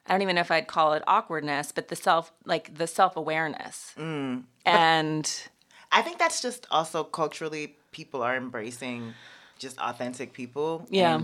I 0.07 0.13
don't 0.13 0.21
even 0.21 0.35
know 0.35 0.41
if 0.41 0.51
I'd 0.51 0.67
call 0.67 0.93
it 0.93 1.03
awkwardness, 1.07 1.73
but 1.73 1.89
the 1.89 1.97
self 1.97 2.31
like 2.45 2.75
the 2.75 2.87
self-awareness. 2.87 3.95
Mm, 3.97 4.43
and 4.65 5.49
I 5.91 6.01
think 6.01 6.19
that's 6.19 6.41
just 6.41 6.65
also 6.71 7.03
culturally 7.03 7.75
people 7.91 8.21
are 8.21 8.37
embracing 8.37 9.13
just 9.59 9.77
authentic 9.79 10.33
people. 10.33 10.87
Yeah. 10.89 11.21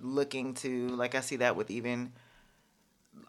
looking 0.00 0.54
to 0.54 0.88
like 0.90 1.16
I 1.16 1.20
see 1.20 1.36
that 1.36 1.56
with 1.56 1.70
even 1.70 2.12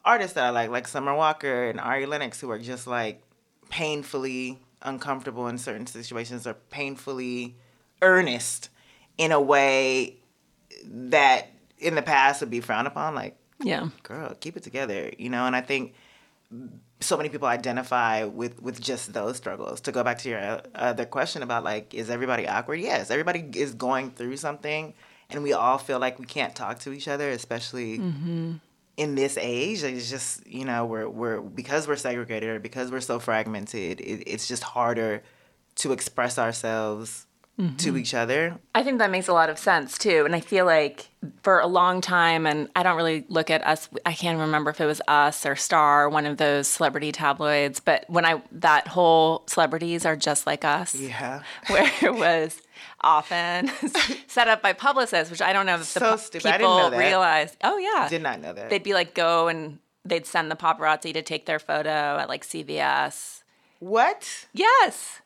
artists 0.06 0.34
that 0.34 0.46
I 0.46 0.50
like, 0.52 0.70
like 0.70 0.88
Summer 0.88 1.16
Walker 1.16 1.70
and 1.70 1.80
Ari 1.80 2.06
Lennox, 2.06 2.40
who 2.40 2.52
are 2.52 2.60
just 2.60 2.86
like 2.86 3.22
painfully 3.70 4.60
uncomfortable 4.82 5.48
in 5.48 5.58
certain 5.58 5.88
situations 5.88 6.46
or 6.46 6.54
painfully 6.54 7.56
earnest 8.02 8.70
in 9.18 9.32
a 9.32 9.42
way 9.42 10.16
that 10.86 11.48
in 11.78 11.96
the 11.96 12.02
past 12.02 12.42
would 12.42 12.50
be 12.50 12.62
frowned 12.62 12.88
upon. 12.88 13.16
Like, 13.16 13.38
yeah. 13.62 13.90
girl, 14.04 14.36
keep 14.40 14.56
it 14.56 14.64
together, 14.64 15.12
you 15.18 15.30
know? 15.30 15.46
And 15.46 15.56
I 15.56 15.62
think 15.62 15.94
so 17.02 17.16
many 17.16 17.30
people 17.30 17.48
identify 17.48 18.26
with 18.26 18.62
with 18.62 18.82
just 18.82 19.14
those 19.14 19.38
struggles. 19.38 19.82
To 19.82 19.92
go 19.92 20.04
back 20.04 20.18
to 20.20 20.30
your 20.30 20.40
uh, 20.40 20.62
other 20.76 21.06
question 21.06 21.44
about 21.44 21.64
like, 21.64 21.94
is 21.94 22.10
everybody 22.10 22.48
awkward? 22.48 22.80
Yes, 22.80 23.10
everybody 23.10 23.50
is 23.54 23.74
going 23.74 24.12
through 24.12 24.38
something, 24.38 24.94
and 25.30 25.44
we 25.44 25.54
all 25.54 25.78
feel 25.78 26.00
like 26.00 26.20
we 26.20 26.26
can't 26.26 26.56
talk 26.56 26.80
to 26.80 26.92
each 26.92 27.08
other, 27.08 27.30
especially 27.30 27.96
in 28.98 29.16
this 29.16 29.38
age. 29.40 29.84
It's 29.84 30.10
just 30.10 30.46
you 30.46 30.66
know 30.66 30.86
we're 30.86 31.08
we're 31.08 31.42
because 31.42 31.88
we're 31.88 31.96
segregated 31.96 32.50
or 32.50 32.60
because 32.60 32.92
we're 32.92 33.00
so 33.02 33.20
fragmented. 33.20 34.02
It, 34.02 34.24
it's 34.28 34.48
just 34.48 34.64
harder 34.64 35.24
to 35.76 35.94
express 35.94 36.38
ourselves 36.38 37.26
to 37.60 37.64
mm-hmm. 37.66 37.98
each 37.98 38.14
other. 38.14 38.58
I 38.74 38.84
think 38.84 39.00
that 39.00 39.12
makes 39.12 39.28
a 39.28 39.34
lot 39.34 39.50
of 39.50 39.60
sense 39.60 39.98
too. 39.98 40.24
And 40.24 40.34
I 40.34 40.40
feel 40.40 40.66
like 40.66 41.10
for 41.44 41.60
a 41.60 41.68
long 41.68 42.00
time, 42.00 42.46
and 42.46 42.70
I 42.74 42.84
don't 42.84 42.96
really 42.96 43.26
look 43.28 43.50
at 43.50 43.66
us, 43.68 43.90
I 44.06 44.14
can't 44.14 44.40
remember 44.40 44.70
if 44.72 44.80
it 44.80 44.86
was 44.86 45.02
us 45.10 45.46
or 45.46 45.58
Star, 45.58 46.08
one 46.10 46.26
of 46.26 46.38
those 46.38 46.70
celebrity 46.70 47.12
tabloids, 47.12 47.82
but 47.82 48.06
when 48.08 48.24
I, 48.24 48.42
that 48.54 48.88
whole 48.88 49.44
celebrities 49.48 50.06
are 50.06 50.16
just 50.16 50.48
like 50.48 50.64
us, 50.64 50.96
Yeah. 50.96 51.42
where 51.68 51.92
it 52.02 52.16
was 52.16 52.62
often 53.02 53.70
set 54.28 54.48
up 54.48 54.62
by 54.62 54.72
publicists, 54.72 55.30
which 55.30 55.42
I 55.42 55.52
don't 55.52 55.66
know 55.66 55.74
if 55.74 55.80
the 55.82 55.86
So 55.86 56.12
pu- 56.14 56.18
stupid. 56.18 56.44
people 56.52 56.54
I 56.54 56.58
didn't 56.58 56.78
know 56.78 56.90
that. 56.92 56.98
realized. 57.10 57.58
Oh, 57.62 57.78
yeah. 57.78 58.08
Did 58.08 58.22
not 58.24 58.40
know 58.40 58.54
that. 58.54 58.70
They'd 58.70 58.84
be 58.84 58.94
like, 58.94 59.14
go 59.14 59.50
and 59.50 59.80
they'd 60.06 60.26
send 60.26 60.50
the 60.50 60.56
paparazzi 60.56 61.14
to 61.14 61.22
take 61.22 61.46
their 61.46 61.60
photo 61.60 62.18
at 62.18 62.30
like 62.30 62.46
CVS. 62.46 63.44
what? 63.80 64.48
Yes. 64.54 65.20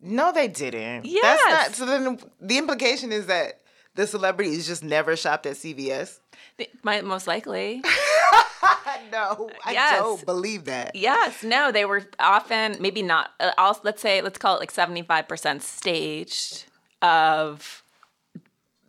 No, 0.00 0.32
they 0.32 0.48
didn't. 0.48 1.04
Yes. 1.06 1.40
That's 1.44 1.68
not. 1.68 1.76
So 1.76 1.86
then 1.86 2.18
the 2.40 2.58
implication 2.58 3.12
is 3.12 3.26
that 3.26 3.60
the 3.94 4.06
celebrities 4.06 4.66
just 4.66 4.84
never 4.84 5.16
shopped 5.16 5.46
at 5.46 5.54
CVS? 5.56 6.18
They- 6.58 6.68
most 7.02 7.26
likely. 7.26 7.82
no, 9.12 9.48
I 9.64 9.72
Yes. 9.72 9.98
don't 9.98 10.24
believe 10.26 10.64
that. 10.66 10.94
Yes, 10.94 11.42
no, 11.42 11.72
they 11.72 11.84
were 11.84 12.02
often 12.18 12.76
maybe 12.80 13.02
not. 13.02 13.30
Uh, 13.40 13.52
also, 13.58 13.80
let's 13.84 14.02
say 14.02 14.20
let's 14.22 14.38
call 14.38 14.56
it 14.56 14.60
like 14.60 14.70
seventy 14.70 15.02
five 15.02 15.28
percent 15.28 15.62
staged 15.62 16.64
of 17.02 17.82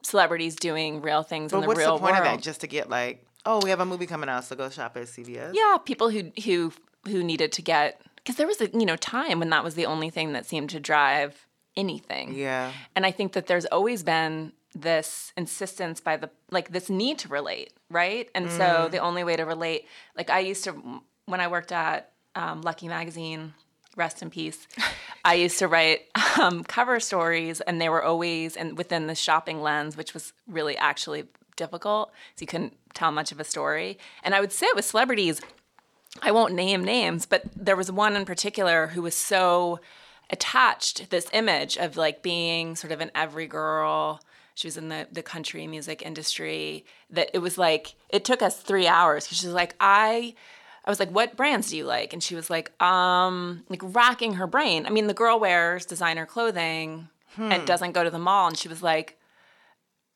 celebrities 0.03 0.55
doing 0.55 1.01
real 1.01 1.23
things 1.23 1.51
in 1.51 1.57
But 1.59 1.61
the 1.61 1.67
what's 1.67 1.79
the 1.81 1.89
point 1.91 2.01
world. 2.03 2.17
of 2.17 2.23
that? 2.23 2.41
Just 2.41 2.61
to 2.61 2.67
get 2.67 2.89
like, 2.89 3.25
oh, 3.45 3.59
we 3.63 3.69
have 3.69 3.79
a 3.79 3.85
movie 3.85 4.07
coming 4.07 4.29
out, 4.29 4.45
so 4.45 4.55
go 4.55 4.69
shop 4.69 4.95
at 4.97 5.03
CVS. 5.07 5.51
yeah, 5.53 5.77
people 5.83 6.09
who 6.09 6.31
who 6.43 6.73
who 7.07 7.23
needed 7.23 7.51
to 7.53 7.61
get 7.61 8.01
because 8.27 8.35
there 8.35 8.45
was 8.47 8.59
a 8.59 8.69
you 8.77 8.85
know 8.85 8.97
time 8.97 9.39
when 9.39 9.49
that 9.51 9.63
was 9.63 9.75
the 9.75 9.85
only 9.85 10.09
thing 10.09 10.33
that 10.33 10.45
seemed 10.45 10.69
to 10.71 10.81
drive 10.81 11.47
anything. 11.77 12.33
Yeah. 12.35 12.73
And 12.93 13.05
I 13.05 13.11
think 13.11 13.31
that 13.33 13.47
there's 13.47 13.65
always 13.67 14.03
been 14.03 14.51
this 14.75 15.31
insistence 15.37 16.01
by 16.01 16.17
the 16.17 16.29
like 16.51 16.71
this 16.71 16.89
need 16.89 17.19
to 17.19 17.29
relate, 17.29 17.71
right? 17.89 18.29
And 18.35 18.47
Mm. 18.49 18.57
so 18.57 18.89
the 18.89 18.97
only 18.97 19.23
way 19.23 19.37
to 19.37 19.43
relate, 19.43 19.85
like 20.17 20.29
I 20.29 20.39
used 20.39 20.65
to 20.65 20.73
when 21.25 21.39
I 21.39 21.47
worked 21.47 21.71
at 21.71 22.11
um, 22.35 22.61
Lucky 22.63 22.89
Magazine, 22.89 23.53
rest 23.95 24.21
in 24.21 24.29
peace. 24.29 24.67
I 25.25 25.35
used 25.35 25.57
to 25.59 25.67
write 25.69 26.01
um, 26.39 26.63
cover 26.65 26.99
stories, 26.99 27.61
and 27.61 27.79
they 27.79 27.87
were 27.89 28.03
always 28.03 28.57
and 28.57 28.77
within 28.77 29.07
the 29.07 29.15
shopping 29.15 29.61
lens, 29.61 29.95
which 29.95 30.13
was 30.13 30.33
really 30.47 30.75
actually 30.75 31.23
difficult. 31.55 32.11
So 32.35 32.41
you 32.41 32.47
couldn't 32.47 32.75
tell 32.93 33.11
much 33.11 33.31
of 33.31 33.39
a 33.39 33.43
story. 33.43 33.97
And 34.23 34.35
I 34.35 34.39
would 34.41 34.51
sit 34.51 34.75
with 34.75 34.85
celebrities 34.85 35.41
I 36.21 36.31
won't 36.31 36.53
name 36.53 36.83
names, 36.83 37.25
but 37.25 37.43
there 37.55 37.75
was 37.75 37.91
one 37.91 38.15
in 38.15 38.25
particular 38.25 38.87
who 38.87 39.01
was 39.01 39.15
so 39.15 39.79
attached 40.29 40.97
to 40.97 41.09
this 41.09 41.29
image 41.33 41.77
of 41.77 41.97
like 41.97 42.21
being 42.21 42.75
sort 42.75 42.91
of 42.91 43.01
an 43.01 43.11
every 43.15 43.47
girl. 43.47 44.21
She 44.55 44.67
was 44.67 44.77
in 44.77 44.89
the, 44.89 45.07
the 45.11 45.23
country 45.23 45.67
music 45.67 46.01
industry 46.01 46.85
that 47.09 47.29
it 47.33 47.39
was 47.39 47.57
like 47.57 47.95
it 48.09 48.25
took 48.25 48.41
us 48.41 48.59
three 48.59 48.87
hours 48.87 49.27
she 49.27 49.45
was 49.45 49.53
like, 49.53 49.75
I 49.79 50.33
I 50.83 50.89
was 50.89 50.99
like, 50.99 51.09
what 51.11 51.35
brands 51.35 51.69
do 51.69 51.77
you 51.77 51.83
like? 51.83 52.13
And 52.13 52.23
she 52.23 52.33
was 52.33 52.49
like, 52.49 52.71
um, 52.81 53.63
like 53.67 53.81
racking 53.83 54.35
her 54.35 54.47
brain. 54.47 54.85
I 54.85 54.89
mean, 54.89 55.07
the 55.07 55.13
girl 55.13 55.37
wears 55.37 55.85
designer 55.85 56.25
clothing 56.25 57.09
and 57.37 57.67
doesn't 57.67 57.91
go 57.91 58.05
to 58.05 58.09
the 58.09 58.17
mall. 58.17 58.47
And 58.47 58.57
she 58.57 58.69
was 58.69 58.81
like, 58.81 59.19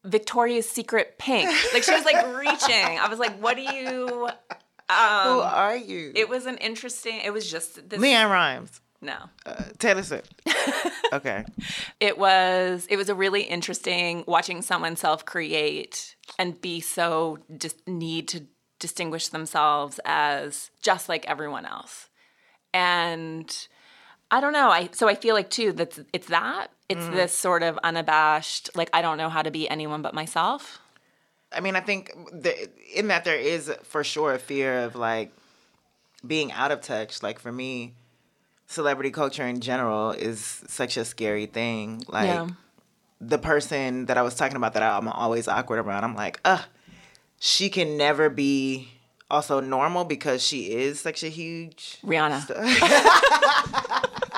Victoria's 0.05 0.67
Secret 0.69 1.17
pink. 1.19 1.49
Like 1.73 1.83
she 1.83 1.91
was 1.93 2.05
like 2.05 2.25
reaching. 2.37 2.97
I 2.99 3.07
was 3.09 3.19
like, 3.19 3.37
what 3.41 3.57
do 3.57 3.63
you 3.63 4.29
Who 5.23 5.39
are 5.39 5.75
you? 5.77 6.11
it 6.15 6.29
was 6.29 6.45
an 6.45 6.57
interesting 6.57 7.19
it 7.23 7.31
was 7.31 7.49
just 7.49 7.89
this 7.89 7.99
LeAnn 7.99 8.29
Rimes, 8.29 8.81
no 9.01 9.15
uh, 9.45 9.63
Taylor 9.79 10.03
Swift. 10.03 10.33
okay. 11.13 11.43
it 11.99 12.17
was 12.17 12.87
it 12.89 12.97
was 12.97 13.09
a 13.09 13.15
really 13.15 13.43
interesting 13.43 14.23
watching 14.27 14.61
someone 14.61 14.95
self-create 14.95 16.15
and 16.37 16.59
be 16.61 16.79
so 16.79 17.37
just 17.57 17.87
need 17.87 18.27
to 18.29 18.45
distinguish 18.79 19.27
themselves 19.29 19.99
as 20.05 20.71
just 20.81 21.07
like 21.07 21.27
everyone 21.29 21.65
else 21.65 22.09
and 22.73 23.67
i 24.31 24.41
don't 24.41 24.53
know 24.53 24.69
i 24.69 24.89
so 24.91 25.07
i 25.07 25.13
feel 25.13 25.35
like 25.35 25.51
too 25.51 25.71
that 25.71 25.99
it's 26.13 26.27
that 26.27 26.67
it's 26.89 27.07
this 27.09 27.31
sort 27.31 27.61
of 27.63 27.77
unabashed 27.83 28.69
like 28.75 28.89
i 28.91 29.01
don't 29.01 29.17
know 29.17 29.29
how 29.29 29.41
to 29.43 29.51
be 29.51 29.69
anyone 29.69 30.01
but 30.01 30.13
myself 30.15 30.79
I 31.53 31.59
mean, 31.59 31.75
I 31.75 31.81
think 31.81 32.11
the, 32.31 32.69
in 32.95 33.07
that 33.09 33.23
there 33.25 33.37
is 33.37 33.71
for 33.83 34.03
sure 34.03 34.33
a 34.33 34.39
fear 34.39 34.79
of 34.85 34.95
like 34.95 35.31
being 36.25 36.51
out 36.51 36.71
of 36.71 36.81
touch. 36.81 37.21
Like 37.23 37.39
for 37.39 37.51
me, 37.51 37.93
celebrity 38.67 39.11
culture 39.11 39.45
in 39.45 39.59
general 39.59 40.11
is 40.11 40.63
such 40.67 40.95
a 40.97 41.03
scary 41.05 41.45
thing. 41.47 42.03
Like 42.07 42.27
Yeah. 42.29 42.47
the 43.19 43.37
person 43.37 44.05
that 44.05 44.17
I 44.17 44.21
was 44.21 44.35
talking 44.35 44.55
about 44.55 44.73
that 44.73 44.83
I'm 44.83 45.07
always 45.07 45.47
awkward 45.47 45.79
around, 45.79 46.03
I'm 46.03 46.15
like, 46.15 46.39
ugh, 46.45 46.61
she 47.39 47.69
can 47.69 47.97
never 47.97 48.29
be 48.29 48.89
also 49.29 49.59
normal 49.59 50.03
because 50.05 50.41
she 50.43 50.71
is 50.73 50.99
such 50.99 51.23
a 51.23 51.29
huge 51.29 51.97
rihanna 52.03 52.45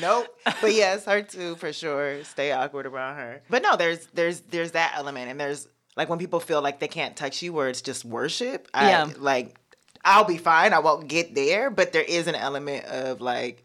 Nope. 0.00 0.26
But 0.60 0.74
yes, 0.74 1.04
her 1.04 1.22
too 1.22 1.56
for 1.56 1.72
sure. 1.72 2.24
Stay 2.24 2.52
awkward 2.52 2.86
around 2.86 3.16
her. 3.16 3.42
But 3.48 3.62
no, 3.62 3.76
there's 3.76 4.06
there's 4.14 4.40
there's 4.42 4.72
that 4.72 4.94
element 4.96 5.30
and 5.30 5.38
there's 5.40 5.68
like 5.96 6.08
when 6.08 6.18
people 6.18 6.40
feel 6.40 6.62
like 6.62 6.78
they 6.80 6.88
can't 6.88 7.16
touch 7.16 7.42
you 7.42 7.52
where 7.52 7.68
it's 7.68 7.82
just 7.82 8.04
worship. 8.04 8.68
I, 8.72 8.88
Yeah. 8.88 9.10
Like 9.18 9.56
I'll 10.04 10.24
be 10.24 10.38
fine. 10.38 10.72
I 10.72 10.78
won't 10.78 11.08
get 11.08 11.34
there, 11.34 11.70
but 11.70 11.92
there 11.92 12.02
is 12.02 12.26
an 12.26 12.34
element 12.34 12.84
of 12.86 13.20
like 13.20 13.64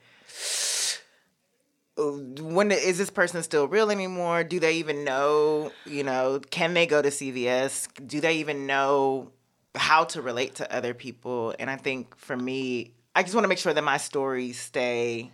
uh, 1.97 2.01
when 2.03 2.71
is 2.71 2.97
this 2.97 3.09
person 3.09 3.43
still 3.43 3.67
real 3.67 3.91
anymore? 3.91 4.43
Do 4.43 4.59
they 4.59 4.73
even 4.73 5.03
know, 5.03 5.71
you 5.85 6.03
know, 6.03 6.41
can 6.49 6.73
they 6.73 6.87
go 6.87 7.01
to 7.01 7.09
CVS? 7.09 7.87
Do 8.07 8.19
they 8.19 8.37
even 8.37 8.65
know 8.65 9.31
how 9.75 10.03
to 10.05 10.21
relate 10.21 10.55
to 10.55 10.75
other 10.75 10.93
people? 10.93 11.53
And 11.59 11.69
I 11.69 11.77
think 11.77 12.17
for 12.17 12.35
me, 12.35 12.93
I 13.15 13.21
just 13.21 13.35
want 13.35 13.43
to 13.43 13.47
make 13.47 13.59
sure 13.59 13.73
that 13.73 13.83
my 13.83 13.97
stories 13.97 14.59
stay 14.59 15.31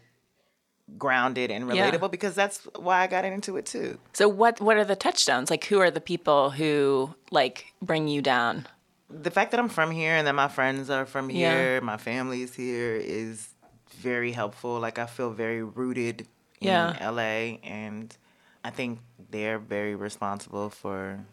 grounded 0.98 1.52
and 1.52 1.68
Yeah. 1.70 1.92
relatable 1.92 2.12
because 2.12 2.36
that's 2.36 2.66
why 2.76 3.02
I 3.04 3.08
got 3.08 3.24
into 3.26 3.58
it 3.58 3.66
too. 3.66 4.00
so 4.14 4.28
what 4.28 4.60
what 4.60 4.76
are 4.78 4.86
the 4.86 4.96
touchstones 4.96 5.50
like 5.50 5.64
who 5.66 5.80
are 5.80 5.92
the 5.92 6.02
people 6.02 6.50
who 6.52 7.14
like 7.32 7.66
bring 7.82 8.08
you 8.08 8.22
down 8.22 8.66
The 9.10 9.32
fact 9.32 9.52
that 9.52 9.60
I'm 9.60 9.70
from 9.70 9.92
here 9.92 10.14
and 10.16 10.26
that 10.28 10.36
my 10.36 10.48
friends 10.48 10.90
are 10.90 11.06
from 11.06 11.30
Yeah. 11.30 11.38
here, 11.50 11.82
my 11.82 11.98
family's 11.98 12.54
here 12.56 12.96
is 12.96 13.50
very 13.98 14.32
helpful. 14.32 14.80
Like 14.80 15.00
I 15.00 15.08
feel 15.08 15.32
very 15.32 15.64
rooted 15.64 16.28
in 16.62 16.68
Yeah. 16.70 17.12
LA 17.12 17.58
and 17.64 18.16
I 18.64 18.70
think 18.70 19.00
they're 19.32 19.58
very 19.60 19.96
responsible 19.96 20.70
for 20.70 21.26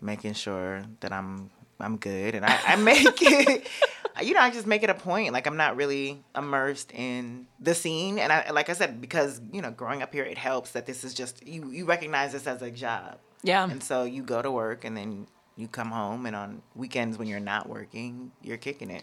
making 0.00 0.34
sure 0.34 0.82
that 1.00 1.12
I'm 1.12 1.50
I'm 1.80 1.96
good 1.98 2.34
and 2.34 2.44
I, 2.46 2.58
I 2.72 2.76
make 2.76 3.18
it 3.22 3.66
you 4.22 4.34
know, 4.34 4.40
I 4.40 4.50
just 4.50 4.66
make 4.66 4.82
it 4.82 4.90
a 4.90 4.94
point. 4.94 5.32
Like 5.32 5.46
I'm 5.46 5.56
not 5.56 5.76
really 5.76 6.22
immersed 6.36 6.92
in 6.92 7.46
the 7.60 7.74
scene, 7.74 8.18
and 8.18 8.32
I, 8.32 8.50
like 8.50 8.70
I 8.70 8.72
said, 8.72 9.00
because 9.00 9.40
you 9.52 9.62
know, 9.62 9.70
growing 9.70 10.02
up 10.02 10.12
here, 10.12 10.24
it 10.24 10.38
helps 10.38 10.72
that 10.72 10.86
this 10.86 11.04
is 11.04 11.14
just 11.14 11.46
you. 11.46 11.70
You 11.70 11.84
recognize 11.84 12.32
this 12.32 12.46
as 12.46 12.62
a 12.62 12.70
job, 12.70 13.18
yeah 13.42 13.68
and 13.68 13.82
so 13.82 14.04
you 14.04 14.22
go 14.22 14.42
to 14.42 14.50
work, 14.50 14.84
and 14.84 14.96
then 14.96 15.26
you 15.56 15.68
come 15.68 15.90
home, 15.90 16.26
and 16.26 16.36
on 16.36 16.62
weekends 16.74 17.18
when 17.18 17.28
you're 17.28 17.40
not 17.40 17.68
working, 17.68 18.32
you're 18.42 18.56
kicking 18.56 18.90
it. 18.90 19.02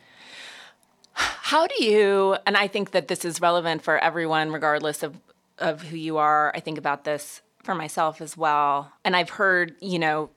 How 1.14 1.68
do 1.68 1.84
you, 1.84 2.38
and 2.46 2.58
I 2.58 2.68
think 2.68 2.92
that 2.92 3.08
this 3.08 3.24
is 3.24 3.40
relevant 3.40 3.84
for 3.84 4.00
everyone, 4.00 4.52
regardless 4.52 5.04
of, 5.04 5.20
of 5.60 5.84
who 5.84 5.98
you 5.98 6.18
are. 6.18 6.52
I 6.56 6.60
think 6.60 6.78
about 6.80 7.04
this 7.04 7.42
for 7.64 7.76
myself 7.76 8.22
as 8.22 8.36
well. 8.36 8.92
And 9.06 9.16
I've 9.16 9.30
heard, 9.30 9.76
you 9.80 10.00
know, 10.00 10.32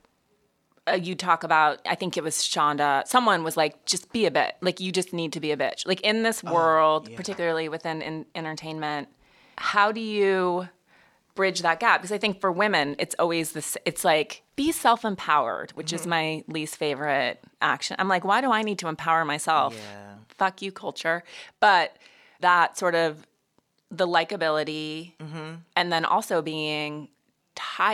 uh, 0.88 0.92
you 0.92 1.14
talk 1.14 1.42
about, 1.44 1.80
I 1.86 1.94
think 1.94 2.16
it 2.16 2.22
was 2.24 2.36
Shonda, 2.36 3.06
someone 3.06 3.42
was 3.44 3.56
like, 3.56 3.84
just 3.86 4.12
be 4.12 4.26
a 4.26 4.30
bit. 4.30 4.54
Like, 4.60 4.80
you 4.80 4.92
just 4.92 5.12
need 5.12 5.32
to 5.32 5.40
be 5.40 5.50
a 5.52 5.56
bitch. 5.56 5.86
Like, 5.86 6.00
in 6.02 6.22
this 6.22 6.42
world, 6.44 7.08
particularly 7.16 7.68
within 7.68 8.02
in, 8.02 8.26
entertainment, 8.34 9.08
how 9.58 9.90
do 9.92 10.00
you 10.00 10.68
bridge 11.34 11.62
that 11.62 11.80
gap? 11.80 12.00
Because 12.00 12.12
I 12.12 12.18
think 12.18 12.40
for 12.40 12.52
women, 12.52 12.96
it's 12.98 13.14
always 13.18 13.52
this, 13.52 13.76
it's 13.84 14.04
like, 14.04 14.42
be 14.54 14.72
self 14.72 15.04
empowered, 15.04 15.72
which 15.72 15.92
is 15.92 16.06
my 16.06 16.44
least 16.48 16.76
favorite 16.76 17.42
action. 17.60 17.96
I'm 17.98 18.08
like, 18.08 18.24
why 18.24 18.40
do 18.40 18.50
I 18.52 18.62
need 18.62 18.78
to 18.78 18.88
empower 18.88 19.24
myself? 19.24 19.74
Yeah. 19.74 20.14
fuck 20.28 20.62
you 20.62 20.72
culture. 20.72 21.24
But 21.60 21.96
that 22.40 22.78
sort 22.78 22.94
of 22.94 23.26
the 23.90 24.06
likability 24.06 25.12
and 25.76 25.92
then 25.92 26.04
also 26.04 26.42
being 26.42 27.08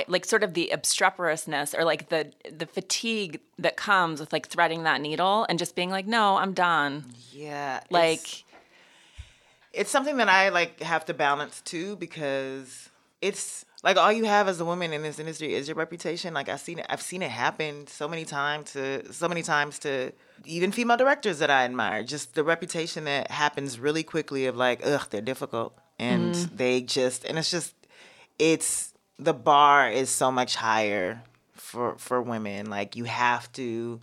like 0.09 0.25
sort 0.25 0.43
of 0.43 0.55
the 0.55 0.71
obstreperousness 0.73 1.77
or 1.77 1.85
like 1.85 2.09
the 2.09 2.33
the 2.51 2.67
fatigue 2.67 3.41
that 3.59 3.77
comes 3.77 4.21
with 4.21 4.33
like 4.33 4.49
threading 4.49 4.83
that 4.83 5.01
needle 5.01 5.47
and 5.49 5.59
just 5.59 5.75
being 5.75 5.91
like 5.91 6.07
no 6.07 6.37
i'm 6.37 6.53
done 6.53 7.05
Yeah, 7.33 7.81
like 7.91 8.45
it's 9.73 9.91
something 9.91 10.19
that 10.19 10.29
I 10.29 10.51
like 10.51 10.81
have 10.81 11.05
to 11.07 11.15
balance 11.15 11.61
too 11.63 11.97
because 11.97 12.91
it's 13.21 13.65
like 13.83 13.97
all 13.97 14.13
you 14.13 14.25
have 14.25 14.49
as 14.49 14.61
a 14.61 14.65
woman 14.65 14.93
in 14.93 15.03
this 15.03 15.19
industry 15.19 15.55
is 15.55 15.69
your 15.69 15.77
reputation. 15.77 16.35
Like 16.35 16.49
I've 16.49 16.61
seen 16.61 16.79
it, 16.79 16.87
I've 16.89 17.03
seen 17.03 17.23
it 17.23 17.31
happen 17.31 17.87
so 17.87 18.07
many 18.07 18.25
times 18.25 18.73
to 18.73 19.13
so 19.13 19.29
many 19.29 19.43
times 19.43 19.79
to 19.81 20.13
even 20.45 20.73
female 20.73 20.97
directors 20.97 21.39
that 21.39 21.51
I 21.51 21.65
admire. 21.65 22.03
Just 22.03 22.35
the 22.35 22.45
reputation 22.45 23.05
that 23.05 23.31
happens 23.31 23.79
really 23.79 24.03
quickly 24.03 24.47
of 24.47 24.57
like, 24.57 24.81
ugh, 24.85 25.07
they're 25.11 25.21
difficult 25.21 25.77
and 25.99 26.35
mm-hmm. 26.35 26.57
they 26.57 26.83
just 26.83 27.25
and 27.25 27.39
it's 27.39 27.51
just 27.51 27.75
it's 28.39 28.92
the 29.19 29.35
bar 29.35 29.89
is 29.89 30.11
so 30.11 30.31
much 30.33 30.57
higher 30.57 31.23
for 31.55 31.97
for 31.99 32.21
women. 32.21 32.71
Like 32.71 32.97
you 32.97 33.05
have 33.05 33.51
to 33.53 34.01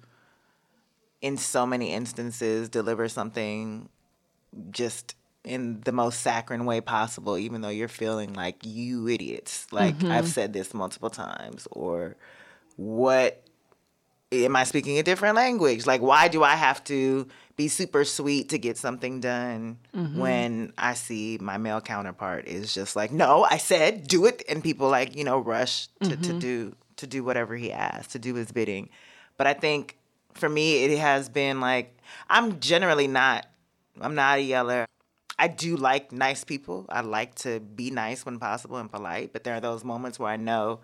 in 1.22 1.38
so 1.38 1.66
many 1.66 1.92
instances 1.94 2.70
deliver 2.70 3.10
something 3.10 3.90
just 4.72 5.16
in 5.44 5.82
the 5.82 5.92
most 5.92 6.22
saccharine 6.22 6.66
way 6.66 6.82
possible, 6.82 7.38
even 7.38 7.62
though 7.62 7.70
you're 7.70 7.88
feeling 7.88 8.34
like 8.34 8.58
you 8.66 9.08
idiots. 9.08 9.68
Like 9.72 9.98
mm-hmm. 9.98 10.12
I've 10.12 10.28
said 10.28 10.54
this 10.54 10.74
multiple 10.74 11.10
times, 11.10 11.68
or 11.72 12.16
what 12.76 13.44
am 14.32 14.56
I 14.56 14.64
speaking 14.64 15.00
a 15.00 15.04
different 15.04 15.36
language? 15.36 15.86
Like, 15.86 16.02
why 16.02 16.28
do 16.28 16.44
I 16.44 16.56
have 16.56 16.84
to 16.86 17.28
be 17.60 17.68
super 17.68 18.06
sweet 18.06 18.48
to 18.48 18.58
get 18.58 18.78
something 18.78 19.20
done 19.20 19.78
mm-hmm. 19.94 20.18
when 20.18 20.72
I 20.78 20.94
see 20.94 21.38
my 21.42 21.58
male 21.58 21.82
counterpart 21.82 22.48
is 22.48 22.74
just 22.74 22.96
like, 22.96 23.12
no, 23.12 23.44
I 23.44 23.58
said 23.58 24.08
do 24.08 24.26
it, 24.28 24.44
and 24.48 24.64
people 24.64 24.88
like 24.88 25.14
you 25.14 25.26
know 25.26 25.40
rush 25.40 25.90
to, 26.02 26.12
to 26.12 26.16
mm-hmm. 26.16 26.40
do 26.40 26.76
to 26.96 27.06
do 27.06 27.22
whatever 27.22 27.58
he 27.58 27.74
asks 27.74 28.14
to 28.14 28.20
do 28.20 28.34
his 28.36 28.54
bidding. 28.54 28.88
But 29.36 29.48
I 29.48 29.54
think 29.54 29.98
for 30.36 30.48
me, 30.48 30.86
it 30.86 30.98
has 31.00 31.28
been 31.28 31.60
like 31.60 31.98
I'm 32.30 32.62
generally 32.62 33.08
not. 33.08 33.46
I'm 34.00 34.16
not 34.16 34.38
a 34.38 34.42
yeller. 34.42 34.86
I 35.38 35.50
do 35.50 35.76
like 35.76 36.14
nice 36.14 36.46
people. 36.46 36.86
I 36.88 37.02
like 37.02 37.36
to 37.44 37.60
be 37.60 37.92
nice 37.92 38.26
when 38.26 38.40
possible 38.40 38.78
and 38.78 38.90
polite, 38.90 39.34
but 39.34 39.44
there 39.44 39.54
are 39.54 39.60
those 39.60 39.84
moments 39.84 40.18
where 40.18 40.32
I 40.32 40.38
know 40.38 40.80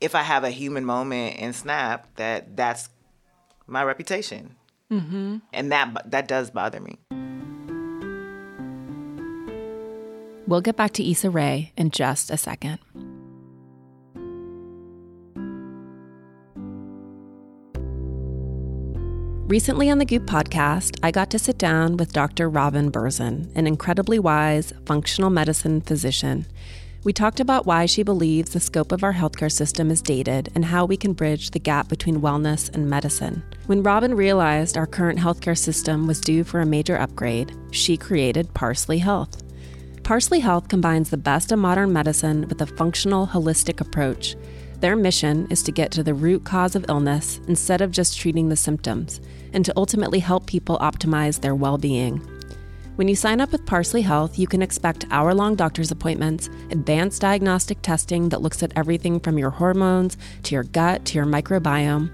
if 0.00 0.14
I 0.14 0.22
have 0.22 0.42
a 0.42 0.50
human 0.50 0.86
moment 0.86 1.36
and 1.38 1.54
snap, 1.54 2.06
that 2.16 2.56
that's 2.56 2.88
my 3.66 3.82
reputation, 3.84 4.56
mm-hmm. 4.90 5.36
and 5.52 5.72
that 5.72 6.10
that 6.10 6.28
does 6.28 6.50
bother 6.50 6.80
me. 6.80 6.98
We'll 10.46 10.62
get 10.62 10.76
back 10.76 10.92
to 10.92 11.08
Issa 11.08 11.28
Rae 11.28 11.72
in 11.76 11.90
just 11.90 12.30
a 12.30 12.38
second. 12.38 12.78
Recently 19.48 19.88
on 19.88 19.96
the 19.96 20.04
Goop 20.04 20.24
podcast, 20.24 20.98
I 21.02 21.10
got 21.10 21.30
to 21.30 21.38
sit 21.38 21.56
down 21.56 21.96
with 21.96 22.12
Dr. 22.12 22.50
Robin 22.50 22.92
Berzin, 22.92 23.50
an 23.54 23.66
incredibly 23.66 24.18
wise 24.18 24.74
functional 24.84 25.30
medicine 25.30 25.80
physician. 25.80 26.44
We 27.08 27.14
talked 27.14 27.40
about 27.40 27.64
why 27.64 27.86
she 27.86 28.02
believes 28.02 28.52
the 28.52 28.60
scope 28.60 28.92
of 28.92 29.02
our 29.02 29.14
healthcare 29.14 29.50
system 29.50 29.90
is 29.90 30.02
dated 30.02 30.50
and 30.54 30.62
how 30.62 30.84
we 30.84 30.98
can 30.98 31.14
bridge 31.14 31.52
the 31.52 31.58
gap 31.58 31.88
between 31.88 32.20
wellness 32.20 32.68
and 32.74 32.90
medicine. 32.90 33.42
When 33.64 33.82
Robin 33.82 34.14
realized 34.14 34.76
our 34.76 34.86
current 34.86 35.18
healthcare 35.18 35.56
system 35.56 36.06
was 36.06 36.20
due 36.20 36.44
for 36.44 36.60
a 36.60 36.66
major 36.66 36.98
upgrade, 36.98 37.56
she 37.70 37.96
created 37.96 38.52
Parsley 38.52 38.98
Health. 38.98 39.42
Parsley 40.02 40.40
Health 40.40 40.68
combines 40.68 41.08
the 41.08 41.16
best 41.16 41.50
of 41.50 41.58
modern 41.58 41.94
medicine 41.94 42.46
with 42.46 42.60
a 42.60 42.66
functional, 42.66 43.26
holistic 43.26 43.80
approach. 43.80 44.36
Their 44.80 44.94
mission 44.94 45.46
is 45.48 45.62
to 45.62 45.72
get 45.72 45.90
to 45.92 46.02
the 46.02 46.12
root 46.12 46.44
cause 46.44 46.76
of 46.76 46.84
illness 46.90 47.40
instead 47.48 47.80
of 47.80 47.90
just 47.90 48.18
treating 48.18 48.50
the 48.50 48.54
symptoms, 48.54 49.22
and 49.54 49.64
to 49.64 49.72
ultimately 49.78 50.18
help 50.18 50.44
people 50.44 50.76
optimize 50.80 51.40
their 51.40 51.54
well 51.54 51.78
being. 51.78 52.20
When 52.98 53.06
you 53.06 53.14
sign 53.14 53.40
up 53.40 53.52
with 53.52 53.64
Parsley 53.64 54.02
Health, 54.02 54.40
you 54.40 54.48
can 54.48 54.60
expect 54.60 55.06
hour 55.12 55.32
long 55.32 55.54
doctor's 55.54 55.92
appointments, 55.92 56.50
advanced 56.72 57.20
diagnostic 57.20 57.80
testing 57.80 58.30
that 58.30 58.42
looks 58.42 58.60
at 58.60 58.72
everything 58.74 59.20
from 59.20 59.38
your 59.38 59.50
hormones 59.50 60.16
to 60.42 60.56
your 60.56 60.64
gut 60.64 61.04
to 61.04 61.14
your 61.14 61.24
microbiome. 61.24 62.12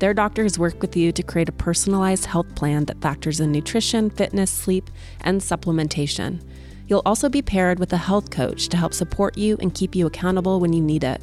Their 0.00 0.12
doctors 0.12 0.58
work 0.58 0.82
with 0.82 0.96
you 0.96 1.12
to 1.12 1.22
create 1.22 1.48
a 1.48 1.52
personalized 1.52 2.24
health 2.26 2.52
plan 2.56 2.86
that 2.86 3.00
factors 3.00 3.38
in 3.38 3.52
nutrition, 3.52 4.10
fitness, 4.10 4.50
sleep, 4.50 4.90
and 5.20 5.40
supplementation. 5.40 6.42
You'll 6.88 7.02
also 7.06 7.28
be 7.28 7.40
paired 7.40 7.78
with 7.78 7.92
a 7.92 7.96
health 7.96 8.32
coach 8.32 8.66
to 8.70 8.76
help 8.76 8.92
support 8.92 9.38
you 9.38 9.56
and 9.60 9.72
keep 9.72 9.94
you 9.94 10.04
accountable 10.04 10.58
when 10.58 10.72
you 10.72 10.82
need 10.82 11.04
it. 11.04 11.22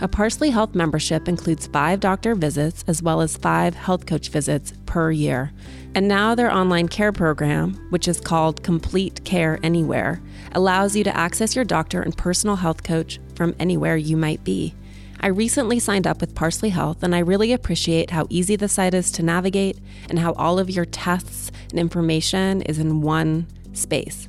A 0.00 0.06
Parsley 0.06 0.50
Health 0.50 0.76
membership 0.76 1.26
includes 1.26 1.66
five 1.66 1.98
doctor 1.98 2.36
visits 2.36 2.84
as 2.86 3.02
well 3.02 3.20
as 3.20 3.36
five 3.36 3.74
health 3.74 4.06
coach 4.06 4.28
visits 4.28 4.72
per 4.86 5.10
year. 5.10 5.50
And 5.96 6.06
now 6.06 6.36
their 6.36 6.52
online 6.52 6.86
care 6.86 7.10
program, 7.10 7.74
which 7.90 8.06
is 8.06 8.20
called 8.20 8.62
Complete 8.62 9.24
Care 9.24 9.58
Anywhere, 9.64 10.22
allows 10.52 10.94
you 10.94 11.02
to 11.02 11.16
access 11.16 11.56
your 11.56 11.64
doctor 11.64 12.00
and 12.00 12.16
personal 12.16 12.54
health 12.54 12.84
coach 12.84 13.18
from 13.34 13.56
anywhere 13.58 13.96
you 13.96 14.16
might 14.16 14.44
be. 14.44 14.72
I 15.18 15.26
recently 15.28 15.80
signed 15.80 16.06
up 16.06 16.20
with 16.20 16.36
Parsley 16.36 16.70
Health 16.70 17.02
and 17.02 17.12
I 17.12 17.18
really 17.18 17.52
appreciate 17.52 18.10
how 18.10 18.28
easy 18.30 18.54
the 18.54 18.68
site 18.68 18.94
is 18.94 19.10
to 19.12 19.24
navigate 19.24 19.78
and 20.08 20.20
how 20.20 20.32
all 20.34 20.60
of 20.60 20.70
your 20.70 20.84
tests 20.84 21.50
and 21.70 21.80
information 21.80 22.62
is 22.62 22.78
in 22.78 23.00
one 23.00 23.48
space. 23.72 24.28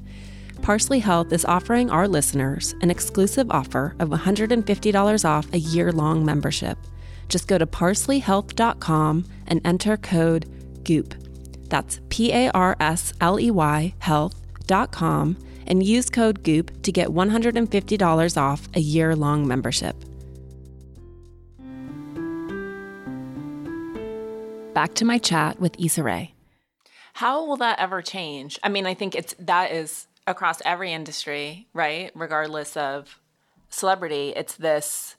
Parsley 0.61 0.99
Health 0.99 1.33
is 1.33 1.45
offering 1.45 1.89
our 1.89 2.07
listeners 2.07 2.75
an 2.81 2.91
exclusive 2.91 3.49
offer 3.49 3.95
of 3.99 4.09
$150 4.09 5.25
off 5.25 5.53
a 5.53 5.59
year 5.59 5.91
long 5.91 6.25
membership. 6.25 6.77
Just 7.27 7.47
go 7.47 7.57
to 7.57 7.65
parsleyhealth.com 7.65 9.25
and 9.47 9.61
enter 9.65 9.97
code 9.97 10.45
GOOP. 10.83 11.13
That's 11.69 11.99
P 12.09 12.33
A 12.33 12.49
R 12.51 12.75
S 12.79 13.13
L 13.21 13.39
E 13.39 13.51
Y 13.51 13.93
health.com 13.99 15.37
and 15.67 15.83
use 15.83 16.09
code 16.09 16.43
GOOP 16.43 16.81
to 16.81 16.91
get 16.91 17.09
$150 17.09 18.37
off 18.37 18.67
a 18.73 18.79
year 18.79 19.15
long 19.15 19.47
membership. 19.47 19.95
Back 24.73 24.93
to 24.95 25.05
my 25.05 25.17
chat 25.17 25.59
with 25.59 25.75
Issa 25.79 26.03
Rae. 26.03 26.33
How 27.13 27.45
will 27.45 27.57
that 27.57 27.79
ever 27.79 28.01
change? 28.01 28.57
I 28.63 28.69
mean, 28.69 28.85
I 28.85 28.93
think 28.93 29.13
it's 29.13 29.35
that 29.39 29.71
is 29.71 30.07
across 30.29 30.61
every 30.63 30.93
industry, 30.93 31.67
right? 31.73 32.11
Regardless 32.13 32.77
of 32.77 33.19
celebrity, 33.69 34.31
it's 34.35 34.55
this, 34.55 35.15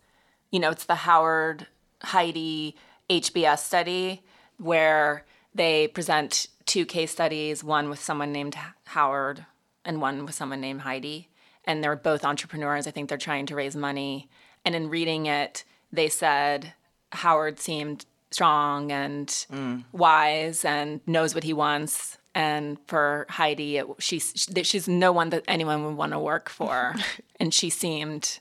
you 0.51 0.61
know, 0.61 0.71
it's 0.71 0.85
the 0.85 0.95
Howard 0.95 1.67
Heidi 2.03 2.77
HBS 3.11 3.59
study 3.59 4.23
where 4.57 5.27
they 5.53 5.89
present 5.89 6.47
two 6.65 6.87
case 6.87 7.11
studies, 7.11 7.65
one 7.65 7.91
with 7.91 7.99
someone 7.99 8.31
named 8.31 8.57
Howard 8.85 9.45
and 9.85 10.01
one 10.01 10.25
with 10.25 10.35
someone 10.35 10.61
named 10.61 10.83
Heidi. 10.83 11.29
And 11.65 11.83
they're 11.83 11.97
both 11.97 12.25
entrepreneurs. 12.25 12.87
I 12.87 12.93
think 12.93 13.09
they're 13.09 13.19
trying 13.19 13.47
to 13.47 13.57
raise 13.57 13.75
money. 13.75 14.29
And 14.65 14.75
in 14.77 14.89
reading 14.89 15.27
it, 15.27 15.65
they 15.93 16.09
said 16.09 16.75
Howard 17.13 17.59
seemed 17.59 18.07
strong 18.31 18.93
and 18.93 19.27
mm. 19.27 19.85
wise 19.91 20.65
and 20.65 21.01
knows 21.05 21.35
what 21.35 21.43
he 21.43 21.53
wants 21.53 22.17
and 22.35 22.79
for 22.87 23.27
Heidi, 23.29 23.79
it, 23.79 23.87
she's 23.99 24.49
she's 24.63 24.87
no 24.89 25.13
one 25.13 25.31
that 25.31 25.45
anyone 25.49 25.85
would 25.85 25.97
want 25.97 26.13
to 26.13 26.19
work 26.19 26.49
for, 26.49 26.95
and 27.41 27.53
she 27.53 27.71
seemed 27.71 28.39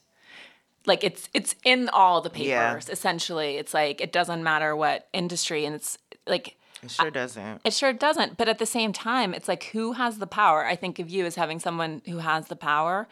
like 0.86 1.04
it's 1.04 1.30
it's 1.34 1.56
in 1.64 1.90
all 1.90 2.22
the 2.22 2.30
papers. 2.30 2.48
Yeah. 2.88 2.92
Essentially, 2.92 3.58
it's 3.58 3.74
like 3.74 4.02
it 4.02 4.12
doesn't 4.12 4.44
matter 4.44 4.76
what 4.76 5.08
industry, 5.14 5.66
and 5.66 5.76
it's 5.76 5.98
like 6.28 6.56
It 6.84 6.92
sure 6.92 7.12
doesn't. 7.12 7.62
it 7.64 7.74
sure 7.74 7.94
doesn't. 7.94 8.38
But 8.38 8.48
at 8.48 8.60
the 8.60 8.66
same 8.66 8.94
time, 8.94 9.34
it's 9.34 9.48
like 9.48 9.66
who 9.66 9.94
has 9.94 10.18
the 10.20 10.28
power? 10.28 10.66
I 10.66 10.76
think 10.76 11.00
of 11.00 11.10
you 11.10 11.26
as 11.26 11.36
having 11.36 11.60
someone 11.60 12.02
who 12.06 12.20
has 12.20 12.48
the 12.48 12.56
power 12.56 13.08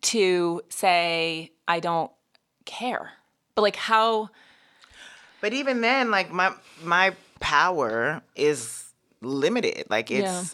to 0.00 0.62
say, 0.68 1.52
I 1.66 1.80
don't 1.80 2.10
care. 2.64 3.12
But 3.54 3.62
like 3.62 3.76
how 3.76 4.30
But 5.40 5.52
even 5.52 5.80
then, 5.80 6.10
like 6.10 6.32
my 6.32 6.52
my 6.82 7.14
power 7.40 8.22
is 8.34 8.84
limited. 9.20 9.84
Like 9.88 10.10
it's 10.10 10.22
Yeah. 10.22 10.44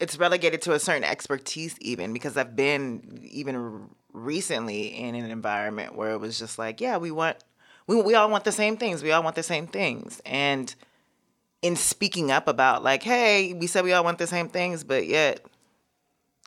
it's 0.00 0.18
relegated 0.18 0.62
to 0.62 0.72
a 0.72 0.78
certain 0.78 1.04
expertise 1.04 1.76
even 1.80 2.12
because 2.12 2.36
I've 2.36 2.56
been 2.56 3.20
even 3.30 3.88
recently 4.12 4.88
in 4.98 5.14
an 5.14 5.30
environment 5.30 5.94
where 5.94 6.10
it 6.10 6.18
was 6.18 6.38
just 6.38 6.58
like, 6.58 6.80
yeah, 6.80 6.96
we 6.96 7.10
want 7.10 7.36
we 7.86 8.00
we 8.00 8.14
all 8.14 8.30
want 8.30 8.44
the 8.44 8.52
same 8.52 8.76
things. 8.76 9.02
We 9.02 9.12
all 9.12 9.22
want 9.22 9.36
the 9.36 9.42
same 9.42 9.66
things. 9.66 10.20
And 10.24 10.74
in 11.62 11.76
speaking 11.76 12.30
up 12.30 12.48
about 12.48 12.82
like, 12.82 13.02
hey, 13.02 13.52
we 13.52 13.66
said 13.66 13.84
we 13.84 13.92
all 13.92 14.04
want 14.04 14.18
the 14.18 14.26
same 14.26 14.48
things, 14.48 14.84
but 14.84 15.06
yet 15.06 15.44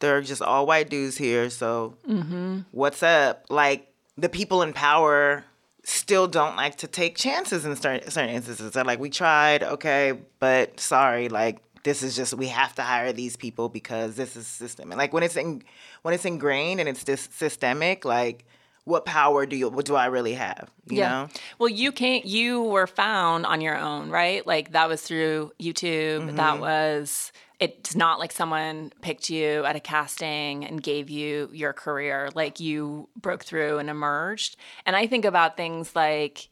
there 0.01 0.17
are 0.17 0.21
just 0.21 0.41
all 0.41 0.65
white 0.65 0.89
dudes 0.89 1.17
here. 1.17 1.49
So 1.49 1.95
mm-hmm. 2.07 2.61
what's 2.71 3.03
up? 3.03 3.45
Like 3.49 3.93
the 4.17 4.29
people 4.29 4.61
in 4.61 4.73
power 4.73 5.43
still 5.83 6.27
don't 6.27 6.55
like 6.55 6.77
to 6.77 6.87
take 6.87 7.17
chances 7.17 7.65
in 7.65 7.75
certain, 7.75 8.09
certain 8.09 8.33
instances. 8.33 8.71
They're 8.71 8.83
like, 8.83 8.99
we 8.99 9.09
tried, 9.09 9.63
okay, 9.63 10.13
but 10.39 10.79
sorry, 10.79 11.29
like 11.29 11.59
this 11.83 12.01
is 12.01 12.15
just 12.15 12.33
we 12.33 12.47
have 12.47 12.73
to 12.75 12.81
hire 12.81 13.11
these 13.11 13.35
people 13.35 13.69
because 13.69 14.15
this 14.15 14.35
is 14.35 14.47
system. 14.47 14.91
And 14.91 14.97
like 14.97 15.13
when 15.13 15.23
it's 15.23 15.35
in, 15.35 15.63
when 16.01 16.13
it's 16.13 16.25
ingrained 16.25 16.79
and 16.79 16.87
it's 16.87 17.03
just 17.03 17.37
systemic, 17.37 18.05
like 18.05 18.45
what 18.85 19.05
power 19.05 19.45
do 19.45 19.55
you 19.55 19.69
what 19.69 19.85
do 19.85 19.95
I 19.95 20.07
really 20.07 20.33
have? 20.33 20.69
You 20.89 21.01
know? 21.01 21.29
Well, 21.57 21.69
you 21.69 21.91
can't. 21.91 22.25
You 22.25 22.63
were 22.63 22.87
found 22.87 23.45
on 23.45 23.61
your 23.61 23.77
own, 23.77 24.09
right? 24.09 24.45
Like 24.45 24.71
that 24.73 24.89
was 24.89 25.01
through 25.01 25.51
YouTube. 25.59 26.25
Mm-hmm. 26.25 26.35
That 26.35 26.59
was. 26.59 27.31
It's 27.59 27.95
not 27.95 28.19
like 28.19 28.33
someone 28.33 28.91
picked 29.01 29.29
you 29.29 29.63
at 29.63 29.77
a 29.77 29.79
casting 29.79 30.65
and 30.65 30.83
gave 30.83 31.09
you 31.09 31.49
your 31.53 31.71
career. 31.71 32.29
Like 32.35 32.59
you 32.59 33.07
broke 33.15 33.45
through 33.45 33.77
and 33.77 33.89
emerged. 33.89 34.57
And 34.85 34.97
I 34.97 35.07
think 35.07 35.23
about 35.23 35.55
things 35.55 35.95
like 35.95 36.49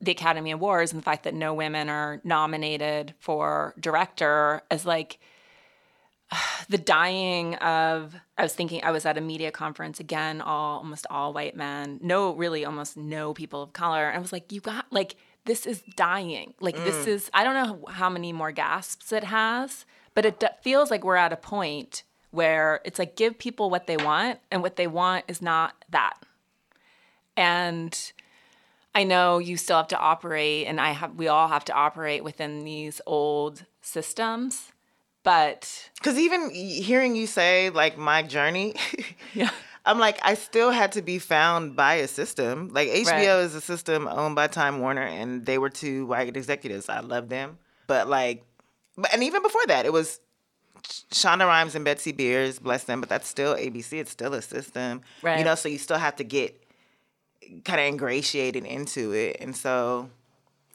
the 0.00 0.10
Academy 0.10 0.50
Awards 0.50 0.92
and 0.92 1.00
the 1.00 1.04
fact 1.04 1.24
that 1.24 1.32
no 1.32 1.54
women 1.54 1.88
are 1.88 2.20
nominated 2.22 3.14
for 3.18 3.74
director 3.80 4.60
as 4.70 4.84
like 4.84 5.18
the 6.68 6.78
dying 6.78 7.54
of 7.56 8.14
I 8.38 8.42
was 8.42 8.54
thinking 8.54 8.82
I 8.82 8.90
was 8.90 9.06
at 9.06 9.18
a 9.18 9.20
media 9.20 9.50
conference 9.50 10.00
again, 10.00 10.40
all 10.40 10.78
almost 10.78 11.06
all 11.10 11.32
white 11.32 11.56
men, 11.56 11.98
no 12.02 12.34
really 12.34 12.64
almost 12.64 12.96
no 12.96 13.34
people 13.34 13.62
of 13.62 13.72
color. 13.72 14.08
And 14.08 14.16
I 14.16 14.20
was 14.20 14.32
like, 14.32 14.52
you 14.52 14.60
got 14.60 14.86
like 14.90 15.16
this 15.44 15.64
is 15.66 15.82
dying. 15.94 16.54
Like 16.60 16.76
this 16.76 17.06
mm. 17.06 17.08
is 17.08 17.30
I 17.32 17.44
don't 17.44 17.54
know 17.54 17.86
how 17.92 18.10
many 18.10 18.32
more 18.32 18.52
gasps 18.52 19.12
it 19.12 19.24
has, 19.24 19.84
but 20.14 20.24
it 20.24 20.40
d- 20.40 20.48
feels 20.62 20.90
like 20.90 21.04
we're 21.04 21.16
at 21.16 21.32
a 21.32 21.36
point 21.36 22.02
where 22.30 22.80
it's 22.84 22.98
like 22.98 23.16
give 23.16 23.38
people 23.38 23.70
what 23.70 23.86
they 23.86 23.96
want 23.96 24.38
and 24.50 24.62
what 24.62 24.76
they 24.76 24.86
want 24.86 25.24
is 25.28 25.40
not 25.40 25.84
that. 25.90 26.14
And 27.36 28.12
I 28.94 29.04
know 29.04 29.38
you 29.38 29.56
still 29.56 29.76
have 29.76 29.88
to 29.88 29.98
operate, 29.98 30.66
and 30.66 30.80
I 30.80 30.92
have. 30.92 31.16
We 31.16 31.28
all 31.28 31.48
have 31.48 31.66
to 31.66 31.74
operate 31.74 32.24
within 32.24 32.64
these 32.64 33.00
old 33.06 33.66
systems, 33.82 34.72
but 35.26 35.90
Because 35.96 36.16
even 36.18 36.50
hearing 36.50 37.16
you 37.16 37.26
say 37.26 37.68
like 37.70 37.98
my 37.98 38.22
journey, 38.22 38.74
yeah, 39.34 39.50
I'm 39.84 39.98
like, 39.98 40.18
I 40.22 40.34
still 40.34 40.70
had 40.70 40.92
to 40.92 41.02
be 41.02 41.18
found 41.18 41.74
by 41.74 41.94
a 41.94 42.06
system. 42.06 42.70
Like 42.72 42.88
HBO 42.88 43.10
Right. 43.10 43.44
is 43.44 43.54
a 43.56 43.60
system 43.60 44.06
owned 44.06 44.36
by 44.36 44.46
Time 44.46 44.78
Warner, 44.78 45.02
and 45.02 45.44
they 45.44 45.58
were 45.58 45.68
two 45.68 46.06
white 46.06 46.36
executives. 46.36 46.88
I 46.88 47.00
love 47.00 47.28
them, 47.28 47.58
but 47.88 48.08
like, 48.08 48.44
but 48.96 49.12
and 49.12 49.24
even 49.24 49.42
before 49.42 49.66
that, 49.66 49.84
it 49.84 49.92
was 49.92 50.20
Shonda 51.12 51.44
Rhimes 51.44 51.74
and 51.74 51.84
Betsy 51.84 52.12
Beers, 52.12 52.60
bless 52.60 52.84
them. 52.84 53.00
But 53.00 53.08
that's 53.08 53.26
still 53.26 53.56
ABC. 53.56 53.98
It's 53.98 54.12
still 54.12 54.32
a 54.32 54.42
system, 54.42 55.02
Right. 55.22 55.38
You 55.38 55.44
know, 55.44 55.56
so 55.56 55.68
you 55.68 55.78
still 55.78 55.98
have 55.98 56.14
to 56.16 56.24
get 56.24 56.62
kind 57.64 57.80
of 57.80 57.86
ingratiated 57.86 58.64
into 58.64 59.12
it, 59.12 59.38
and 59.40 59.56
so 59.56 60.08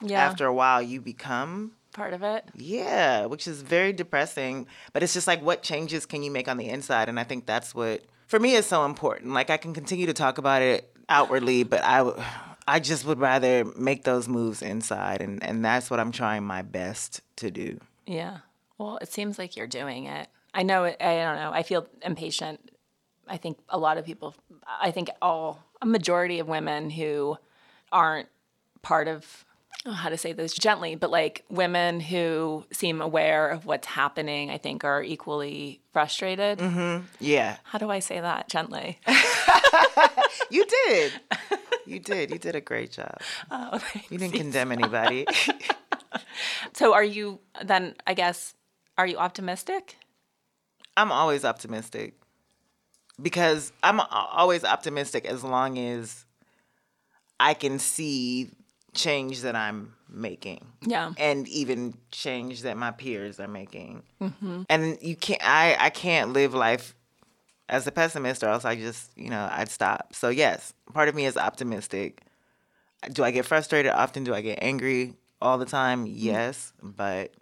yeah, 0.02 0.20
after 0.20 0.44
a 0.44 0.52
while, 0.52 0.82
you 0.82 1.00
become 1.00 1.72
part 1.92 2.12
of 2.14 2.22
it. 2.22 2.44
yeah, 2.54 3.26
which 3.26 3.46
is 3.46 3.62
very 3.62 3.92
depressing. 3.92 4.66
But 4.92 5.02
it's 5.02 5.12
just 5.14 5.26
like, 5.26 5.42
what 5.42 5.62
changes 5.62 6.06
can 6.06 6.22
you 6.22 6.30
make 6.30 6.48
on 6.48 6.56
the 6.56 6.68
inside? 6.68 7.08
And 7.08 7.18
I 7.20 7.24
think 7.24 7.46
that's 7.46 7.74
what, 7.74 8.02
for 8.26 8.38
me, 8.38 8.54
is 8.54 8.66
so 8.66 8.84
important. 8.84 9.32
Like, 9.32 9.50
I 9.50 9.56
can 9.56 9.74
continue 9.74 10.06
to 10.06 10.12
talk 10.12 10.38
about 10.38 10.62
it 10.62 10.90
outwardly, 11.08 11.62
but 11.64 11.82
I, 11.84 11.98
w- 11.98 12.22
I 12.66 12.80
just 12.80 13.04
would 13.04 13.18
rather 13.18 13.64
make 13.76 14.04
those 14.04 14.28
moves 14.28 14.62
inside. 14.62 15.20
And, 15.20 15.42
and 15.42 15.64
that's 15.64 15.90
what 15.90 16.00
I'm 16.00 16.12
trying 16.12 16.44
my 16.44 16.62
best 16.62 17.20
to 17.36 17.50
do. 17.50 17.78
Yeah. 18.06 18.38
Well, 18.78 18.98
it 19.02 19.12
seems 19.12 19.38
like 19.38 19.56
you're 19.56 19.66
doing 19.66 20.06
it. 20.06 20.28
I 20.54 20.62
know. 20.62 20.84
It, 20.84 20.96
I 21.00 21.16
don't 21.16 21.36
know. 21.36 21.50
I 21.52 21.62
feel 21.62 21.86
impatient. 22.02 22.70
I 23.28 23.36
think 23.36 23.58
a 23.68 23.78
lot 23.78 23.98
of 23.98 24.04
people. 24.04 24.34
I 24.80 24.90
think 24.90 25.08
all 25.22 25.62
a 25.80 25.86
majority 25.86 26.38
of 26.40 26.48
women 26.48 26.90
who 26.90 27.36
aren't 27.90 28.28
part 28.82 29.08
of 29.08 29.44
oh, 29.86 29.92
how 29.92 30.08
to 30.08 30.16
say 30.16 30.32
this 30.32 30.52
gently, 30.54 30.94
but 30.94 31.10
like 31.10 31.44
women 31.48 32.00
who 32.00 32.64
seem 32.72 33.00
aware 33.00 33.48
of 33.48 33.66
what's 33.66 33.86
happening, 33.86 34.50
I 34.50 34.58
think 34.58 34.84
are 34.84 35.02
equally 35.02 35.80
frustrated. 35.92 36.58
Mm-hmm. 36.58 37.04
Yeah, 37.20 37.56
How 37.64 37.78
do 37.78 37.90
I 37.90 37.98
say 37.98 38.20
that 38.20 38.48
gently? 38.48 38.98
you 40.50 40.64
did. 40.86 41.12
You 41.84 41.98
did. 41.98 42.30
You 42.30 42.38
did 42.38 42.54
a 42.54 42.60
great 42.60 42.92
job. 42.92 43.18
Oh, 43.50 43.80
You 44.08 44.16
didn't 44.16 44.34
condemn 44.34 44.70
anybody. 44.70 45.26
so, 46.74 46.94
are 46.94 47.02
you 47.02 47.40
then? 47.64 47.96
I 48.06 48.14
guess 48.14 48.54
are 48.96 49.06
you 49.06 49.16
optimistic? 49.16 49.96
I'm 50.96 51.10
always 51.10 51.44
optimistic 51.44 52.14
because 53.20 53.72
I'm 53.82 54.00
always 54.00 54.64
optimistic 54.64 55.24
as 55.24 55.42
long 55.42 55.76
as 55.76 56.24
I 57.40 57.54
can 57.54 57.80
see 57.80 58.50
change 58.94 59.42
that 59.42 59.56
I'm 59.56 59.94
making. 60.08 60.66
Yeah. 60.82 61.12
And 61.16 61.48
even 61.48 61.94
change 62.10 62.62
that 62.62 62.76
my 62.76 62.90
peers 62.90 63.40
are 63.40 63.48
making. 63.48 64.02
Mm-hmm. 64.20 64.62
And 64.68 64.98
you 65.00 65.16
can't, 65.16 65.40
I, 65.42 65.76
I 65.78 65.90
can't 65.90 66.32
live 66.32 66.54
life 66.54 66.94
as 67.68 67.86
a 67.86 67.92
pessimist 67.92 68.42
or 68.42 68.48
else 68.48 68.64
I 68.64 68.76
just, 68.76 69.16
you 69.16 69.30
know, 69.30 69.48
I'd 69.50 69.70
stop. 69.70 70.14
So, 70.14 70.28
yes, 70.28 70.74
part 70.92 71.08
of 71.08 71.14
me 71.14 71.24
is 71.24 71.36
optimistic. 71.36 72.22
Do 73.12 73.24
I 73.24 73.30
get 73.30 73.46
frustrated 73.46 73.92
often? 73.92 74.24
Do 74.24 74.34
I 74.34 74.42
get 74.42 74.58
angry 74.62 75.14
all 75.40 75.58
the 75.58 75.64
time? 75.64 76.04
Mm-hmm. 76.04 76.14
Yes. 76.16 76.72
But 76.82 77.32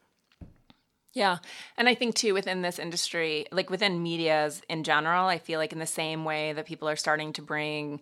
Yeah. 1.12 1.38
And 1.76 1.88
I 1.88 1.94
think 1.96 2.14
too 2.14 2.32
within 2.32 2.62
this 2.62 2.78
industry, 2.78 3.46
like 3.50 3.70
within 3.70 4.02
medias 4.02 4.62
in 4.68 4.84
general, 4.84 5.26
I 5.26 5.38
feel 5.38 5.58
like 5.58 5.72
in 5.72 5.80
the 5.80 5.86
same 5.86 6.24
way 6.24 6.52
that 6.52 6.66
people 6.66 6.88
are 6.88 6.96
starting 6.96 7.32
to 7.34 7.42
bring 7.42 8.00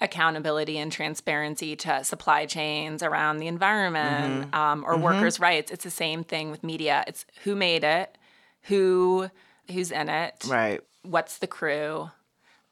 accountability 0.00 0.78
and 0.78 0.92
transparency 0.92 1.74
to 1.74 2.04
supply 2.04 2.46
chains 2.46 3.02
around 3.02 3.38
the 3.38 3.46
environment 3.46 4.50
mm-hmm. 4.50 4.54
um, 4.54 4.84
or 4.84 4.94
mm-hmm. 4.94 5.02
workers' 5.02 5.40
rights, 5.40 5.70
it's 5.70 5.84
the 5.84 5.90
same 5.90 6.22
thing 6.22 6.50
with 6.50 6.62
media. 6.62 7.04
It's 7.06 7.24
who 7.44 7.54
made 7.54 7.84
it, 7.84 8.16
who 8.62 9.30
who's 9.70 9.90
in 9.90 10.08
it, 10.08 10.44
right. 10.46 10.80
what's 11.02 11.38
the 11.38 11.46
crew, 11.46 12.10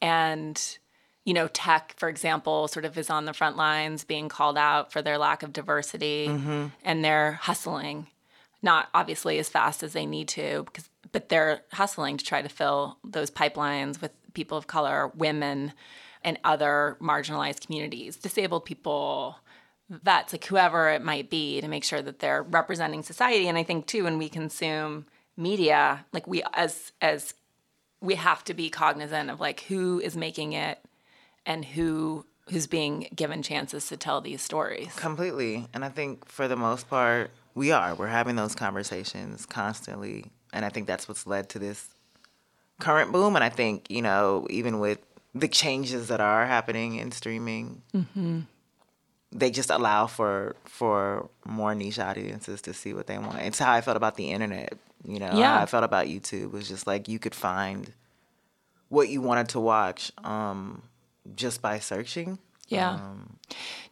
and 0.00 0.78
you 1.24 1.32
know, 1.32 1.48
tech, 1.48 1.94
for 1.96 2.08
example, 2.08 2.68
sort 2.68 2.84
of 2.84 2.98
is 2.98 3.08
on 3.08 3.24
the 3.24 3.32
front 3.32 3.56
lines 3.56 4.04
being 4.04 4.28
called 4.28 4.58
out 4.58 4.92
for 4.92 5.00
their 5.00 5.16
lack 5.16 5.42
of 5.42 5.54
diversity 5.54 6.26
mm-hmm. 6.28 6.66
and 6.84 7.02
they're 7.02 7.32
hustling, 7.32 8.06
not 8.60 8.88
obviously 8.92 9.38
as 9.38 9.48
fast 9.48 9.82
as 9.82 9.94
they 9.94 10.04
need 10.04 10.28
to, 10.28 10.64
because 10.64 10.88
but 11.12 11.28
they're 11.28 11.62
hustling 11.72 12.16
to 12.16 12.24
try 12.24 12.42
to 12.42 12.48
fill 12.48 12.98
those 13.04 13.30
pipelines 13.30 14.02
with 14.02 14.10
people 14.34 14.58
of 14.58 14.66
color, 14.66 15.10
women, 15.14 15.72
and 16.24 16.38
other 16.42 16.96
marginalized 17.00 17.64
communities, 17.64 18.16
disabled 18.16 18.64
people, 18.64 19.36
vets, 19.90 20.32
like 20.32 20.44
whoever 20.46 20.88
it 20.88 21.02
might 21.02 21.30
be, 21.30 21.60
to 21.60 21.68
make 21.68 21.84
sure 21.84 22.02
that 22.02 22.18
they're 22.18 22.42
representing 22.42 23.02
society. 23.02 23.46
And 23.46 23.58
I 23.58 23.62
think 23.62 23.86
too, 23.86 24.04
when 24.04 24.18
we 24.18 24.28
consume 24.28 25.06
media, 25.36 26.04
like 26.12 26.26
we 26.26 26.42
as 26.54 26.92
as 27.00 27.34
we 28.00 28.14
have 28.14 28.44
to 28.44 28.54
be 28.54 28.70
cognizant 28.70 29.30
of 29.30 29.40
like 29.40 29.60
who 29.60 30.00
is 30.00 30.16
making 30.16 30.52
it 30.52 30.78
and 31.46 31.64
who 31.64 32.26
who's 32.50 32.66
being 32.66 33.08
given 33.14 33.42
chances 33.42 33.88
to 33.88 33.96
tell 33.96 34.20
these 34.20 34.42
stories. 34.42 34.94
Completely. 34.96 35.66
And 35.72 35.84
I 35.84 35.88
think 35.88 36.26
for 36.26 36.46
the 36.46 36.56
most 36.56 36.88
part, 36.90 37.30
we 37.54 37.72
are. 37.72 37.94
We're 37.94 38.08
having 38.08 38.36
those 38.36 38.54
conversations 38.54 39.46
constantly. 39.46 40.26
And 40.52 40.64
I 40.64 40.68
think 40.68 40.86
that's 40.86 41.08
what's 41.08 41.26
led 41.26 41.48
to 41.50 41.58
this 41.58 41.88
current 42.80 43.12
boom. 43.12 43.34
And 43.34 43.44
I 43.44 43.48
think, 43.48 43.90
you 43.90 44.02
know, 44.02 44.46
even 44.50 44.78
with 44.78 44.98
the 45.34 45.48
changes 45.48 46.08
that 46.08 46.20
are 46.20 46.46
happening 46.46 46.94
in 46.96 47.10
streaming, 47.12 47.82
they 49.32 49.50
just 49.50 49.70
allow 49.70 50.06
for 50.06 50.54
for 50.64 51.28
more 51.44 51.74
niche 51.74 51.98
audiences 51.98 52.62
to 52.62 52.72
see 52.74 52.94
what 52.94 53.06
they 53.06 53.18
want. 53.18 53.38
It's 53.40 53.58
how 53.58 53.72
I 53.72 53.80
felt 53.80 53.96
about 53.96 54.16
the 54.16 54.30
internet. 54.30 54.74
You 55.06 55.18
know, 55.18 55.32
Yeah. 55.36 55.56
how 55.56 55.62
I 55.62 55.66
felt 55.66 55.84
about 55.84 56.06
YouTube 56.06 56.52
was 56.52 56.68
just 56.68 56.86
like 56.86 57.08
you 57.08 57.18
could 57.18 57.34
find 57.34 57.92
what 58.88 59.08
you 59.08 59.20
wanted 59.20 59.48
to 59.50 59.60
watch 59.60 60.12
um, 60.22 60.82
just 61.34 61.60
by 61.60 61.78
searching. 61.80 62.38
Yeah. 62.68 62.98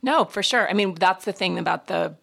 no, 0.03 0.25
for 0.25 0.43
sure. 0.43 0.69
I 0.69 0.73
mean, 0.73 0.95
that's 0.95 1.25
the 1.27 1.33
thing 1.33 1.59
about 1.59 1.87
the 1.89 2.15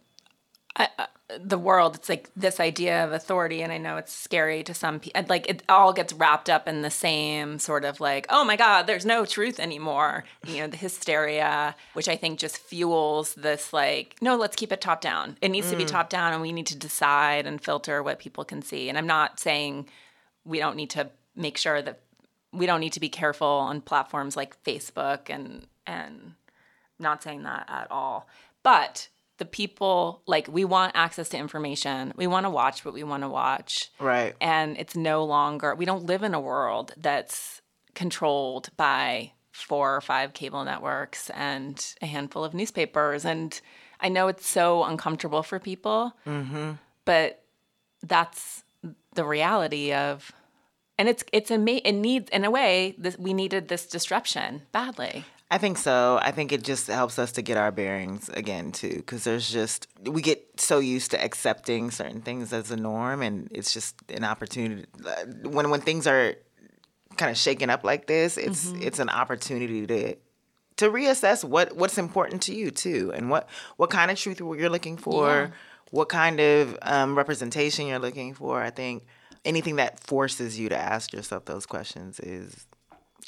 uh, 0.76 0.88
the 1.38 1.58
world. 1.58 1.96
It's 1.96 2.10
like 2.10 2.30
this 2.36 2.60
idea 2.60 3.04
of 3.04 3.12
authority, 3.12 3.62
and 3.62 3.72
I 3.72 3.78
know 3.78 3.98
it's 3.98 4.14
scary 4.14 4.64
to 4.64 4.74
some 4.74 5.00
people. 5.00 5.24
Like 5.28 5.48
it 5.50 5.64
all 5.70 5.94
gets 5.94 6.14
wrapped 6.14 6.50
up 6.50 6.68
in 6.68 6.82
the 6.82 6.90
same 6.90 7.60
sort 7.60 7.86
of 7.86 8.00
like, 8.00 8.26
oh 8.30 8.44
my 8.44 8.56
God, 8.56 8.88
there's 8.88 9.06
no 9.06 9.26
truth 9.26 9.60
anymore. 9.60 10.24
You 10.48 10.62
know, 10.62 10.68
the 10.68 10.78
hysteria, 10.78 11.76
which 11.94 12.08
I 12.08 12.16
think 12.16 12.40
just 12.40 12.58
fuels 12.58 13.36
this 13.36 13.72
like, 13.74 14.16
no, 14.22 14.36
let's 14.36 14.56
keep 14.56 14.72
it 14.72 14.82
top 14.82 15.02
down. 15.02 15.38
It 15.42 15.50
needs 15.50 15.70
to 15.70 15.76
be 15.76 15.84
mm. 15.84 15.90
top 15.90 16.10
down, 16.10 16.34
and 16.34 16.42
we 16.42 16.52
need 16.52 16.68
to 16.68 16.78
decide 16.78 17.46
and 17.46 17.62
filter 17.62 18.02
what 18.02 18.20
people 18.20 18.44
can 18.44 18.62
see. 18.62 18.90
And 18.90 18.98
I'm 18.98 19.08
not 19.08 19.40
saying 19.40 19.88
we 20.46 20.60
don't 20.60 20.76
need 20.76 20.90
to 20.92 21.10
make 21.36 21.58
sure 21.58 21.82
that 21.82 22.00
we 22.52 22.66
don't 22.66 22.80
need 22.80 22.94
to 22.94 23.00
be 23.00 23.10
careful 23.10 23.48
on 23.48 23.82
platforms 23.82 24.36
like 24.36 24.62
Facebook 24.64 25.30
and 25.30 25.68
and 25.86 26.34
not 26.98 27.24
saying 27.24 27.44
that 27.44 27.66
at 27.70 27.90
all. 27.92 28.28
But 28.64 29.10
the 29.40 29.46
people 29.46 30.22
like 30.28 30.48
we 30.48 30.64
want 30.64 30.92
access 30.96 31.30
to 31.30 31.38
information. 31.38 32.14
We 32.16 32.28
want 32.28 32.46
to 32.46 32.50
watch 32.50 32.86
what 32.86 32.94
we 32.94 33.04
want 33.04 33.24
to 33.24 33.30
watch. 33.30 33.90
Right. 34.00 34.36
And 34.40 34.78
it's 34.78 34.96
no 34.96 35.26
longer 35.26 35.74
we 35.74 35.86
don't 35.86 36.06
live 36.06 36.24
in 36.24 36.34
a 36.34 36.40
world 36.40 36.94
that's 36.96 37.62
controlled 37.96 38.70
by 38.78 39.32
four 39.52 39.96
or 39.96 40.02
five 40.02 40.34
cable 40.34 40.64
networks 40.64 41.30
and 41.32 41.94
a 42.02 42.06
handful 42.06 42.44
of 42.44 42.54
newspapers 42.54 43.26
and 43.26 43.60
I 44.00 44.08
know 44.08 44.30
it's 44.30 44.48
so 44.48 44.86
uncomfortable 44.86 45.44
for 45.44 45.60
people. 45.60 46.14
Mm-hmm. 46.26 46.72
But 47.04 47.44
that's 48.02 48.64
the 49.14 49.26
reality 49.26 49.92
of 49.92 50.32
and 50.98 51.10
it's 51.10 51.24
it's 51.34 51.52
a 51.52 51.88
it 51.88 51.94
needs 51.94 52.30
in 52.30 52.46
a 52.46 52.52
way 52.52 52.96
this 52.98 53.18
we 53.18 53.34
needed 53.34 53.68
this 53.68 53.88
disruption 53.88 54.64
badly. 54.72 55.26
I 55.52 55.58
think 55.58 55.78
so. 55.80 56.20
I 56.22 56.32
think 56.32 56.52
it 56.52 56.64
just 56.64 56.88
helps 56.88 57.18
us 57.18 57.32
to 57.34 57.42
get 57.42 57.58
our 57.58 57.72
bearings 57.72 58.30
again 58.30 58.72
too, 58.72 58.98
because 58.98 59.24
there's 59.24 59.50
just 59.50 59.88
we 60.04 60.22
get 60.22 60.46
so 60.62 60.78
used 60.80 61.12
to 61.12 61.24
accepting 61.24 61.90
certain 61.92 62.22
things 62.22 62.54
as 62.54 62.70
a 62.70 62.76
norm, 62.78 63.22
and 63.24 63.48
it's 63.52 63.74
just 63.74 63.96
an 64.10 64.24
opportunity 64.24 64.86
when 65.44 65.70
when 65.72 65.82
things 65.82 66.06
are 66.06 66.36
kind 67.18 67.32
of 67.32 67.38
shaken 67.38 67.70
up 67.72 67.84
like 67.84 68.06
this. 68.06 68.38
It's 68.38 68.72
it's 68.80 69.00
an 69.00 69.10
opportunity 69.10 69.88
to 69.88 70.16
to 70.78 70.90
reassess 70.92 71.44
what 71.44 71.76
what's 71.76 71.98
important 71.98 72.44
to 72.44 72.54
you 72.54 72.70
too, 72.70 73.12
and 73.16 73.32
what 73.32 73.50
what 73.78 73.90
kind 73.90 74.12
of 74.12 74.18
truth 74.20 74.40
you're 74.40 74.70
looking 74.70 74.98
for, 74.98 75.28
Yeah. 75.28 75.48
what 75.90 76.10
kind 76.10 76.40
of 76.40 76.78
um, 76.84 77.18
representation 77.18 77.88
you're 77.88 77.98
looking 77.98 78.36
for. 78.36 78.62
I 78.62 78.70
think 78.70 79.04
anything 79.46 79.78
that 79.78 80.00
forces 80.00 80.60
you 80.60 80.70
to 80.70 80.78
ask 80.78 81.12
yourself 81.12 81.46
those 81.46 81.66
questions 81.66 82.20
is 82.20 82.68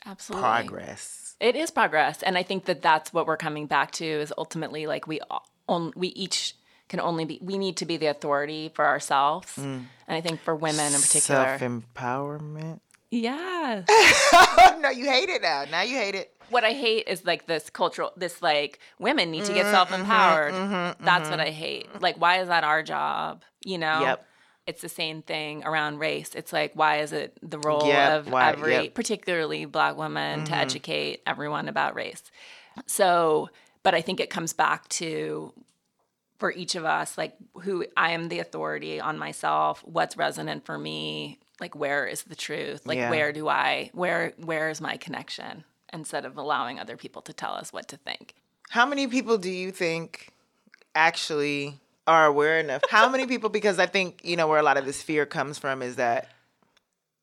Absolutely. 0.05 0.43
progress. 0.47 1.20
It 1.41 1.55
is 1.55 1.71
progress, 1.71 2.21
and 2.21 2.37
I 2.37 2.43
think 2.43 2.65
that 2.65 2.81
that's 2.83 3.11
what 3.11 3.25
we're 3.25 3.35
coming 3.37 3.65
back 3.65 3.91
to 3.93 4.05
is 4.05 4.31
ultimately 4.37 4.85
like 4.85 5.07
we 5.07 5.19
all, 5.29 5.45
on, 5.67 5.91
we 5.95 6.09
each 6.09 6.55
can 6.87 6.99
only 6.99 7.25
be 7.25 7.39
we 7.41 7.57
need 7.57 7.77
to 7.77 7.85
be 7.85 7.97
the 7.97 8.05
authority 8.07 8.69
for 8.75 8.85
ourselves, 8.85 9.57
and 9.57 9.87
I 10.07 10.21
think 10.21 10.39
for 10.41 10.55
women 10.55 10.93
in 10.93 11.01
particular, 11.01 11.57
Self 11.57 11.61
empowerment. 11.61 12.79
yeah, 13.09 13.81
no, 14.79 14.89
you 14.89 15.05
hate 15.05 15.29
it 15.29 15.41
now. 15.41 15.65
Now 15.71 15.81
you 15.81 15.97
hate 15.97 16.13
it. 16.15 16.31
what 16.49 16.63
I 16.63 16.73
hate 16.73 17.07
is 17.07 17.25
like 17.25 17.47
this 17.47 17.69
cultural, 17.71 18.11
this 18.15 18.41
like 18.43 18.79
women 18.99 19.31
need 19.31 19.45
to 19.45 19.53
get 19.53 19.65
Mm, 19.65 19.71
self 19.71 19.91
empowered. 19.91 20.53
mhm, 20.53 20.95
That's 21.03 21.27
mhm. 21.27 21.31
what 21.31 21.39
I 21.39 21.49
hate. 21.49 21.87
Like, 22.01 22.17
why 22.21 22.41
is 22.41 22.49
that 22.49 22.63
our 22.63 22.83
job? 22.83 23.41
You 23.65 23.79
know? 23.79 24.01
Yep. 24.01 24.27
It's 24.67 24.81
the 24.81 24.89
same 24.89 25.21
thing 25.21 25.63
around 25.65 25.97
race. 25.99 26.35
It's 26.35 26.53
like, 26.53 26.71
why 26.75 26.99
is 26.99 27.11
it 27.13 27.37
the 27.41 27.57
role 27.59 27.87
Yep, 27.87 28.11
of 28.11 28.27
why- 28.31 28.49
every, 28.51 28.73
yep. 28.73 28.93
particularly 28.93 29.65
black 29.65 29.97
woman, 29.97 30.45
to 30.45 30.51
Mhm. 30.51 30.57
educate 30.61 31.21
everyone 31.25 31.67
about 31.67 31.95
race? 31.95 32.23
So, 32.85 33.49
but 33.83 33.95
I 33.95 34.01
think 34.01 34.19
it 34.19 34.29
comes 34.29 34.53
back 34.53 34.87
to 34.89 35.53
for 36.37 36.51
each 36.51 36.73
of 36.73 36.85
us, 36.85 37.17
like 37.19 37.35
who 37.61 37.85
I 37.95 38.11
am 38.13 38.29
the 38.29 38.39
authority 38.39 38.99
on 38.99 39.17
myself, 39.19 39.81
what's 39.85 40.17
resonant 40.17 40.65
for 40.65 40.77
me, 40.77 41.37
like 41.59 41.75
where 41.75 42.07
is 42.07 42.23
the 42.23 42.35
truth? 42.35 42.83
Like 42.85 42.97
Yeah. 42.97 43.09
where 43.11 43.31
do 43.31 43.47
I 43.47 43.91
where 43.93 44.33
where 44.37 44.69
is 44.69 44.81
my 44.81 44.97
connection? 44.97 45.65
Instead 45.93 46.23
of 46.25 46.37
allowing 46.37 46.79
other 46.79 46.97
people 46.97 47.21
to 47.23 47.33
tell 47.33 47.53
us 47.53 47.73
what 47.73 47.87
to 47.89 47.97
think. 47.97 48.33
How 48.69 48.85
many 48.85 49.05
people 49.07 49.37
do 49.37 49.51
you 49.51 49.71
think 49.71 50.29
actually 50.95 51.79
are 52.07 52.25
aware 52.25 52.59
enough? 52.59 52.81
How 52.89 53.09
many 53.09 53.25
people? 53.27 53.49
Because 53.49 53.79
I 53.79 53.85
think, 53.85 54.21
you 54.23 54.35
know, 54.35 54.47
where 54.47 54.59
a 54.59 54.63
lot 54.63 54.77
of 54.77 54.85
this 54.85 55.01
fear 55.01 55.25
comes 55.25 55.57
from 55.57 55.81
is 55.81 55.95
that, 55.97 56.27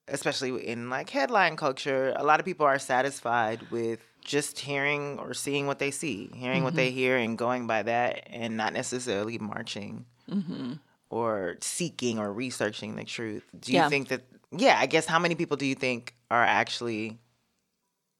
especially 0.07 0.66
in 0.66 0.89
like 0.91 1.11
headline 1.11 1.57
culture, 1.57 2.14
a 2.16 2.24
lot 2.24 2.41
of 2.41 2.47
people 2.47 2.64
are 2.66 2.79
satisfied 2.79 3.70
with 3.70 4.01
just 4.24 4.59
hearing 4.59 5.18
or 5.18 5.35
seeing 5.35 5.66
what 5.66 5.79
they 5.79 5.91
see, 5.91 6.31
hearing 6.35 6.62
what 6.64 6.74
they 6.74 6.91
hear 6.91 7.16
and 7.16 7.39
going 7.39 7.66
by 7.66 7.83
that 7.83 8.26
and 8.31 8.57
not 8.57 8.72
necessarily 8.72 9.39
marching 9.39 10.05
Mm-hmm. 10.31 10.74
or 11.09 11.57
seeking 11.62 12.18
or 12.18 12.31
researching 12.31 12.97
the 12.97 13.05
truth. 13.05 13.45
Do 13.59 13.72
you 13.72 13.79
Yeah. 13.79 13.89
think 13.89 14.09
that, 14.09 14.22
yeah, 14.51 14.76
I 14.79 14.85
guess 14.87 15.07
how 15.07 15.18
many 15.18 15.35
people 15.35 15.57
do 15.57 15.64
you 15.64 15.74
think 15.74 16.14
are 16.31 16.45
actually 16.45 17.18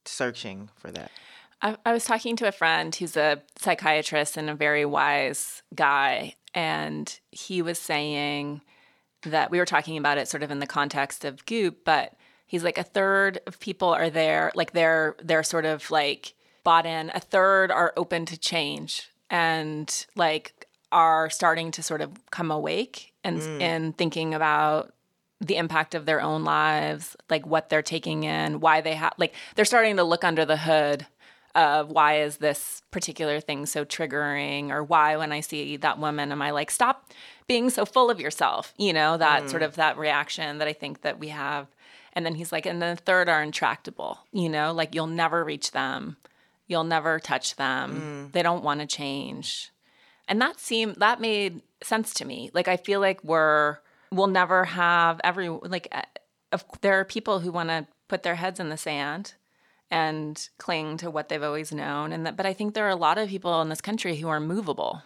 searching 0.07 0.71
for 0.77 0.91
that? 0.93 1.11
I, 1.61 1.77
I 1.85 1.93
was 1.93 2.05
talking 2.05 2.37
to 2.37 2.49
a 2.49 2.53
friend 2.53 2.95
who's 2.95 3.17
a 3.17 3.43
psychiatrist 3.59 4.37
and 4.37 4.49
a 4.49 4.55
very 4.55 4.85
wise 4.87 5.63
guy, 5.75 6.35
and 6.59 7.21
he 7.31 7.63
was 7.63 7.79
saying 7.79 8.63
that 9.23 9.49
we 9.49 9.59
were 9.59 9.65
talking 9.65 9.97
about 9.97 10.19
it 10.19 10.27
sort 10.27 10.43
of 10.43 10.51
in 10.51 10.59
the 10.59 10.67
context 10.67 11.25
of 11.25 11.47
Goop, 11.47 11.85
but 11.85 12.17
he's 12.49 12.65
like 12.65 12.79
a 12.79 12.83
third 12.83 13.39
of 13.47 13.61
people 13.61 13.91
are 13.91 14.11
there, 14.11 14.51
like 14.57 14.73
they're 14.73 15.15
they're 15.23 15.45
sort 15.45 15.65
of 15.65 15.89
like 15.89 16.35
bought 16.65 16.85
in. 16.85 17.13
A 17.15 17.21
third 17.21 17.71
are 17.71 17.93
open 17.97 18.27
to 18.27 18.37
change 18.37 19.09
and 19.31 20.07
like 20.17 20.67
are 20.91 21.31
starting 21.31 21.71
to 21.71 21.83
sort 21.83 22.01
of 22.01 22.11
come 22.33 22.51
awake 22.51 23.13
and 23.23 23.39
mm. 23.39 23.63
and 23.63 23.97
thinking 23.97 24.35
about 24.35 24.93
the 25.41 25.59
impact 25.59 25.95
of 25.95 26.07
their 26.07 26.21
own 26.21 26.43
lives, 26.43 27.17
like 27.31 27.47
what 27.47 27.69
they're 27.69 27.83
taking 27.83 28.25
in, 28.25 28.59
why 28.59 28.81
they 28.81 28.95
have, 28.95 29.13
like 29.17 29.33
they're 29.55 29.65
starting 29.65 29.97
to 29.97 30.03
look 30.03 30.25
under 30.25 30.45
the 30.45 30.57
hood 30.57 31.07
of 31.55 31.90
why 31.90 32.20
is 32.20 32.36
this 32.38 32.82
particular 32.90 33.40
thing 33.40 33.66
so 33.66 33.84
triggering, 33.84 34.70
or 34.70 34.82
why 34.82 35.16
when 35.16 35.32
I 35.32 35.40
see 35.40 35.76
that 35.78 35.99
woman 35.99 36.32
am 36.32 36.42
I 36.42 36.51
like, 36.51 36.70
stop 36.70 37.11
being 37.46 37.70
so 37.70 37.84
full 37.84 38.11
of 38.11 38.20
yourself, 38.20 38.74
you 38.76 38.92
know, 38.92 39.16
that 39.16 39.49
sort 39.51 39.62
of 39.62 39.76
that 39.76 39.96
reaction 39.99 40.59
that 40.59 40.68
I 40.68 40.72
think 40.72 41.03
that 41.03 41.18
we 41.18 41.28
have. 41.28 41.66
And 42.12 42.24
then 42.26 42.34
he's 42.34 42.53
like, 42.53 42.66
and 42.66 42.80
then 42.82 42.96
the 42.96 43.03
third 43.03 43.28
are 43.28 43.42
intractable, 43.42 44.18
you 44.32 44.49
know, 44.49 44.72
like 44.72 44.94
you'll 44.94 45.07
never 45.07 45.44
reach 45.44 45.70
them, 45.72 46.16
you'll 46.66 46.84
never 46.84 47.18
touch 47.18 47.57
them, 47.57 48.30
they 48.32 48.42
don't 48.42 48.64
want 48.64 48.80
to 48.80 48.86
change. 48.86 49.70
And 50.26 50.40
that 50.42 50.61
seemed 50.61 50.96
that 50.96 51.20
made 51.20 51.62
sense 51.82 52.12
to 52.14 52.24
me. 52.24 52.51
Like 52.53 52.68
I 52.68 52.76
feel 52.76 53.01
like 53.01 53.22
we're 53.24 53.78
we'll 54.12 54.26
never 54.26 54.64
have 54.64 55.20
every 55.24 55.49
like 55.49 55.88
uh, 55.92 56.59
there 56.82 56.99
are 56.99 57.05
people 57.05 57.40
who 57.40 57.51
want 57.51 57.70
to 57.70 57.86
put 58.09 58.22
their 58.22 58.34
heads 58.36 58.61
in 58.61 58.68
the 58.68 58.76
sand 58.76 59.34
and 59.91 60.49
cling 60.59 60.97
to 60.99 61.11
what 61.11 61.28
they've 61.28 61.43
always 61.43 61.72
known 61.72 62.12
and 62.12 62.26
that 62.26 62.36
but 62.36 62.45
I 62.45 62.53
think 62.53 62.74
there 62.74 62.86
are 62.86 62.91
a 62.91 62.97
lot 62.97 63.18
of 63.18 63.28
people 63.28 63.61
in 63.62 63.68
this 63.68 63.80
country 63.80 64.16
who 64.16 64.28
are 64.28 64.41
movable. 64.41 65.03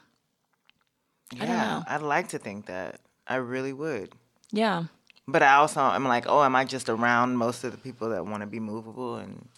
I 1.35 1.47
don't 1.47 1.49
know. 1.49 1.83
I'd 1.89 2.03
like 2.03 2.29
to 2.29 2.39
think 2.39 2.67
that. 2.67 3.01
I 3.27 3.37
really 3.37 3.73
would. 3.73 4.13
Yeah. 4.51 4.85
But 5.29 5.43
I 5.43 5.55
also 5.55 5.81
am 5.81 6.05
like, 6.05 6.25
oh, 6.29 6.43
am 6.43 6.57
I 6.57 6.65
just 6.65 6.89
around 6.89 7.37
most 7.37 7.65
of 7.65 7.73
the 7.73 7.79
people 7.79 8.11
that 8.11 8.27
want 8.27 8.43
to 8.43 8.47
be 8.47 8.61
movable? 8.61 9.17
And, 9.17 9.49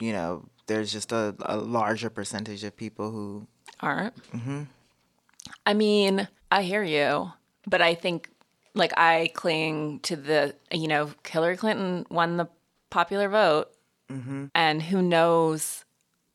you 0.00 0.12
know, 0.12 0.48
there's 0.66 0.90
just 0.90 1.12
a, 1.12 1.34
a 1.40 1.56
larger 1.56 2.10
percentage 2.10 2.64
of 2.64 2.76
people 2.76 3.10
who. 3.10 3.46
Art. 3.80 4.14
Mm-hmm. 4.34 4.62
I 5.66 5.74
mean, 5.74 6.28
I 6.50 6.62
hear 6.62 6.82
you, 6.82 7.32
but 7.66 7.82
I 7.82 7.94
think 7.94 8.30
like 8.74 8.92
I 8.96 9.30
cling 9.34 10.00
to 10.00 10.16
the 10.16 10.54
you 10.70 10.88
know 10.88 11.10
Hillary 11.26 11.56
Clinton 11.56 12.06
won 12.10 12.36
the 12.36 12.48
popular 12.90 13.28
vote, 13.28 13.70
Mm-hmm. 14.10 14.46
and 14.54 14.82
who 14.82 15.00
knows 15.00 15.84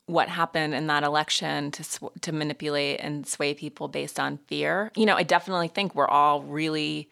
what 0.08 0.30
happened 0.30 0.74
in 0.74 0.88
that 0.88 1.04
election 1.04 1.72
to 1.72 1.84
sw- 1.84 2.22
to 2.22 2.32
manipulate 2.32 3.00
and 3.00 3.28
sway 3.28 3.54
people 3.54 3.88
based 3.88 4.20
on 4.20 4.38
fear. 4.48 4.92
You 4.96 5.06
know, 5.06 5.16
I 5.16 5.24
definitely 5.24 5.68
think 5.68 5.96
we're 5.96 6.08
all 6.08 6.42
really 6.44 7.10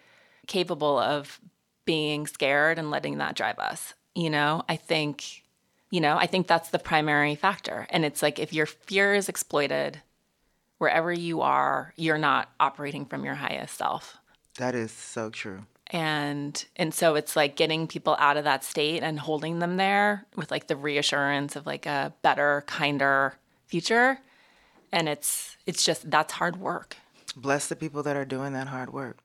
capable 0.47 0.99
of 0.99 1.39
being 1.86 2.28
scared 2.28 2.80
and 2.80 2.91
letting 2.91 3.18
that 3.18 3.36
drive 3.36 3.59
us. 3.59 3.93
You 4.16 4.30
know, 4.30 4.64
I 4.70 4.76
think, 4.76 5.43
you 5.89 5.99
know, 5.99 6.18
I 6.18 6.28
think 6.28 6.47
that's 6.47 6.70
the 6.70 6.80
primary 6.80 7.36
factor. 7.36 7.88
And 7.89 8.05
it's 8.05 8.22
like 8.22 8.39
if 8.39 8.53
your 8.53 8.68
fear 8.68 9.14
is 9.16 9.28
exploited, 9.28 10.01
wherever 10.78 11.11
you 11.11 11.41
are, 11.41 11.93
you're 11.95 12.18
not 12.18 12.49
operating 12.59 13.05
from 13.05 13.26
your 13.26 13.36
highest 13.36 13.78
self. 13.78 14.18
That 14.57 14.76
is 14.76 14.91
so 14.91 15.30
true. 15.30 15.66
And 15.93 16.65
and 16.75 16.91
so 16.91 17.13
it's 17.13 17.35
like 17.35 17.55
getting 17.55 17.87
people 17.87 18.15
out 18.19 18.35
of 18.35 18.43
that 18.45 18.63
state 18.63 19.03
and 19.03 19.19
holding 19.19 19.59
them 19.59 19.77
there 19.77 20.25
with 20.35 20.49
like 20.49 20.67
the 20.67 20.75
reassurance 20.75 21.55
of 21.55 21.67
like 21.67 21.85
a 21.85 22.11
better, 22.23 22.63
kinder 22.65 23.35
future. 23.67 24.19
And 24.91 25.07
it's 25.07 25.55
it's 25.67 25.85
just 25.85 26.09
that's 26.09 26.33
hard 26.33 26.57
work. 26.57 26.97
Bless 27.35 27.67
the 27.67 27.75
people 27.75 28.01
that 28.03 28.15
are 28.15 28.25
doing 28.25 28.53
that 28.53 28.67
hard 28.67 28.91
work. 28.91 29.19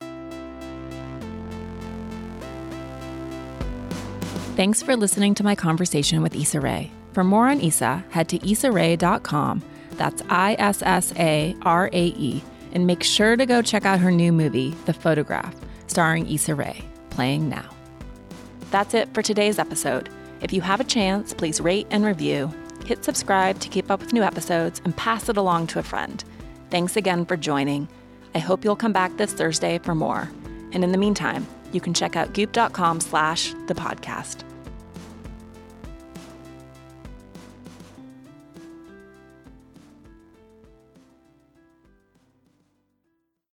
Thanks 4.55 4.83
for 4.83 4.97
listening 4.97 5.35
to 5.37 5.45
my 5.45 5.55
conversation 5.55 6.21
with 6.21 6.35
Issa 6.35 6.61
Rae. 6.61 6.91
For 7.13 7.25
more 7.25 7.49
on 7.49 7.61
Issa, 7.61 8.05
head 8.11 8.29
to 8.29 8.39
issarae.com. 8.41 9.63
That's 9.93 10.23
I 10.29 10.57
S 10.59 10.83
S 10.83 11.15
A 11.17 11.57
R 11.63 11.89
A 11.93 12.07
E. 12.07 12.43
And 12.73 12.87
make 12.87 13.03
sure 13.03 13.37
to 13.37 13.47
go 13.47 13.63
check 13.63 13.87
out 13.87 14.01
her 14.01 14.11
new 14.11 14.33
movie, 14.33 14.75
The 14.85 14.93
Photograph, 14.93 15.55
starring 15.89 16.31
Issa 16.31 16.55
Rae, 16.55 16.85
playing 17.11 17.49
now. 17.49 17.69
That's 18.71 18.95
it 18.95 19.13
for 19.13 19.23
today's 19.23 19.59
episode. 19.59 20.09
If 20.41 20.53
you 20.53 20.61
have 20.61 20.81
a 20.81 20.85
chance, 20.85 21.35
please 21.35 21.61
rate 21.61 21.87
and 21.91 22.05
review, 22.05 22.53
hit 22.87 23.05
subscribe 23.05 23.59
to 23.61 23.69
keep 23.69 23.91
up 23.91 24.01
with 24.01 24.13
new 24.13 24.23
episodes, 24.23 24.81
and 24.85 24.97
pass 24.97 25.29
it 25.29 25.37
along 25.37 25.67
to 25.69 25.79
a 25.79 25.83
friend. 25.83 26.23
Thanks 26.71 26.97
again 26.97 27.25
for 27.27 27.37
joining. 27.37 27.89
I 28.35 28.39
hope 28.39 28.65
you'll 28.65 28.77
come 28.77 28.93
back 28.93 29.17
this 29.17 29.33
Thursday 29.33 29.79
for 29.79 29.95
more. 29.95 30.31
And 30.73 30.85
in 30.85 30.93
the 30.93 30.99
meantime, 30.99 31.47
you 31.73 31.81
can 31.81 31.95
check 31.95 32.15
out 32.15 32.35
goop.com 32.35 33.01
slash 33.01 33.53
the 33.67 33.75
podcast. 33.75 34.48